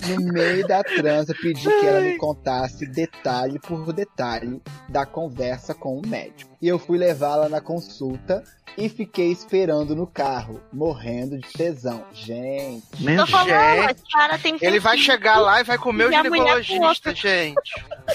[0.07, 5.99] No meio da transa, pedi que ela me contasse detalhe por detalhe da conversa com
[5.99, 6.51] o médico.
[6.61, 8.43] E eu fui levá-la na consulta
[8.77, 12.05] e fiquei esperando no carro, morrendo de tesão.
[12.13, 12.83] Gente.
[13.17, 16.23] Tô falando, esse cara tem Ele vai chegar lá e vai comer o E com
[16.23, 17.55] ginecologista, gente.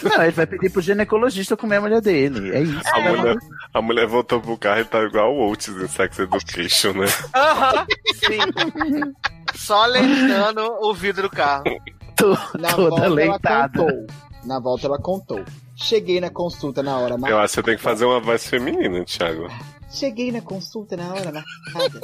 [0.03, 2.57] Não, ele vai pedir pro ginecologista comer a mulher dele.
[2.57, 2.89] É isso.
[2.95, 3.37] A mulher,
[3.75, 7.07] a mulher voltou pro carro e tá igual o Oates em Sex Education, né?
[7.35, 9.15] Aham, sim.
[9.57, 11.65] Só alentando o vidro do carro.
[12.59, 13.49] Na toda volta leitada.
[13.51, 14.07] ela contou.
[14.45, 15.45] Na volta ela contou.
[15.75, 17.43] Cheguei na consulta na hora Eu marcada.
[17.43, 19.49] acho que você tem que fazer uma voz feminina, Thiago.
[19.91, 22.01] Cheguei na consulta na hora marcada.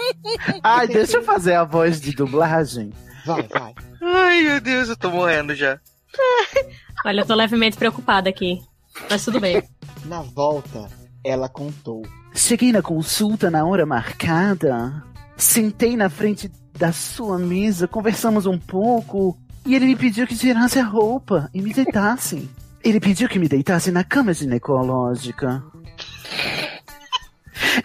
[0.63, 2.93] Ai, deixa eu fazer a voz de dublagem.
[3.25, 3.75] Vai, vai.
[4.03, 5.79] Ai, meu Deus, eu tô morrendo já.
[7.07, 8.61] Olha, eu tô levemente preocupada aqui.
[9.09, 9.63] Mas tudo bem.
[10.05, 10.89] Na volta,
[11.25, 12.03] ela contou.
[12.35, 15.03] Cheguei na consulta na hora marcada.
[15.37, 19.37] Sentei na frente da sua mesa, conversamos um pouco.
[19.65, 22.51] E ele me pediu que tirasse a roupa e me deitasse.
[22.83, 25.63] Ele pediu que me deitasse na cama ginecológica.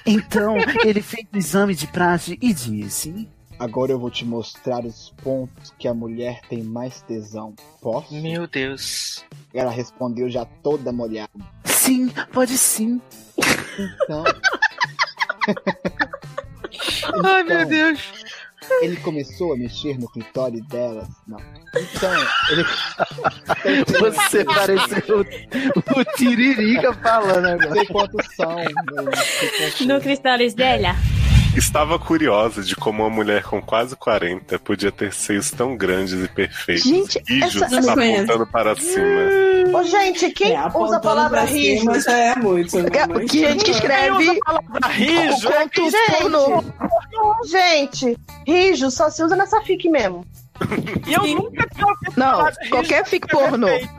[0.08, 5.14] Então, ele fez o exame de praxe e disse: Agora eu vou te mostrar os
[5.22, 7.54] pontos que a mulher tem mais tesão.
[7.80, 8.12] Posso?
[8.16, 9.24] Meu Deus.
[9.54, 11.30] Ela respondeu já toda molhada.
[11.64, 13.00] Sim, pode sim.
[14.04, 14.24] Então.
[17.24, 18.00] Ai, meu Então, Deus.
[18.82, 21.08] Ele começou a mexer no clitóris delas.
[21.28, 21.38] Não.
[21.76, 22.14] Então,
[22.52, 22.64] ele.
[24.00, 27.74] Você pareceu o, o Tiririca falando Não agora.
[27.74, 28.56] sei quantos são.
[29.86, 30.96] No Cristales dela.
[31.58, 36.28] Estava curiosa de como uma mulher com quase 40 podia ter seios tão grandes e
[36.28, 36.84] perfeitos.
[36.84, 38.24] Gente, Rijos essa- Não conheço.
[38.24, 39.78] apontando para cima.
[39.80, 42.00] Ô, gente, quem É, usa a apontando palavra rijo?
[42.00, 42.78] já é muito.
[42.78, 42.90] né?
[42.94, 44.40] É, Mas- Que gente que escreve
[44.92, 46.64] rijo, o ponto pornô.
[47.46, 50.24] Gente, rijo só se usa nessa fic mesmo.
[51.08, 53.90] E eu nunca tinha ouvido Não, falar de rijo qualquer fic peito.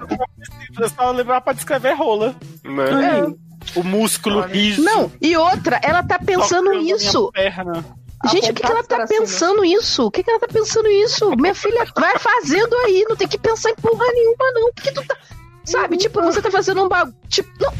[0.80, 2.34] Eu só lembrar pra descrever rola.
[2.64, 3.34] Né?
[3.74, 4.82] O músculo rijo.
[4.82, 7.30] Não, e outra, ela tá pensando tocando minha isso.
[7.32, 7.84] perna.
[8.26, 9.20] Gente, o que, que ela tá pra cima.
[9.20, 10.06] pensando isso?
[10.06, 11.30] O que, que ela tá pensando isso?
[11.36, 14.72] Minha filha, vai fazendo aí, não tem que pensar em porra nenhuma, não.
[14.72, 15.16] Porque tu tá.
[15.64, 17.14] Sabe, tipo, você tá fazendo um bagulho.
[17.28, 17.72] Tipo, não.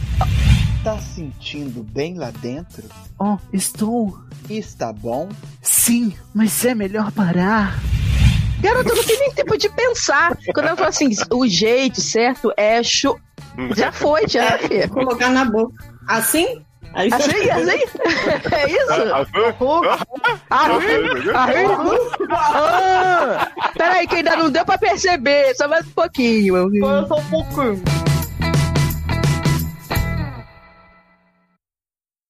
[0.85, 2.85] Tá sentindo bem lá dentro?
[3.19, 4.17] Oh, estou.
[4.49, 5.29] Está bom?
[5.61, 7.79] Sim, mas é melhor parar.
[8.61, 10.37] Garota, não tem nem tempo de pensar.
[10.55, 13.19] Quando ela fala assim, o jeito certo é show.
[13.77, 14.89] Já foi, já, filha.
[14.89, 15.73] Colocar na boca.
[16.09, 16.63] Assim?
[16.95, 17.71] Aí Assim, assim?
[17.71, 18.93] É isso?
[20.51, 20.83] Arre,
[21.35, 21.65] arre.
[22.31, 25.55] Ah, peraí, que ainda não deu pra perceber.
[25.55, 26.71] Só mais um pouquinho.
[27.07, 27.83] Só um pouquinho.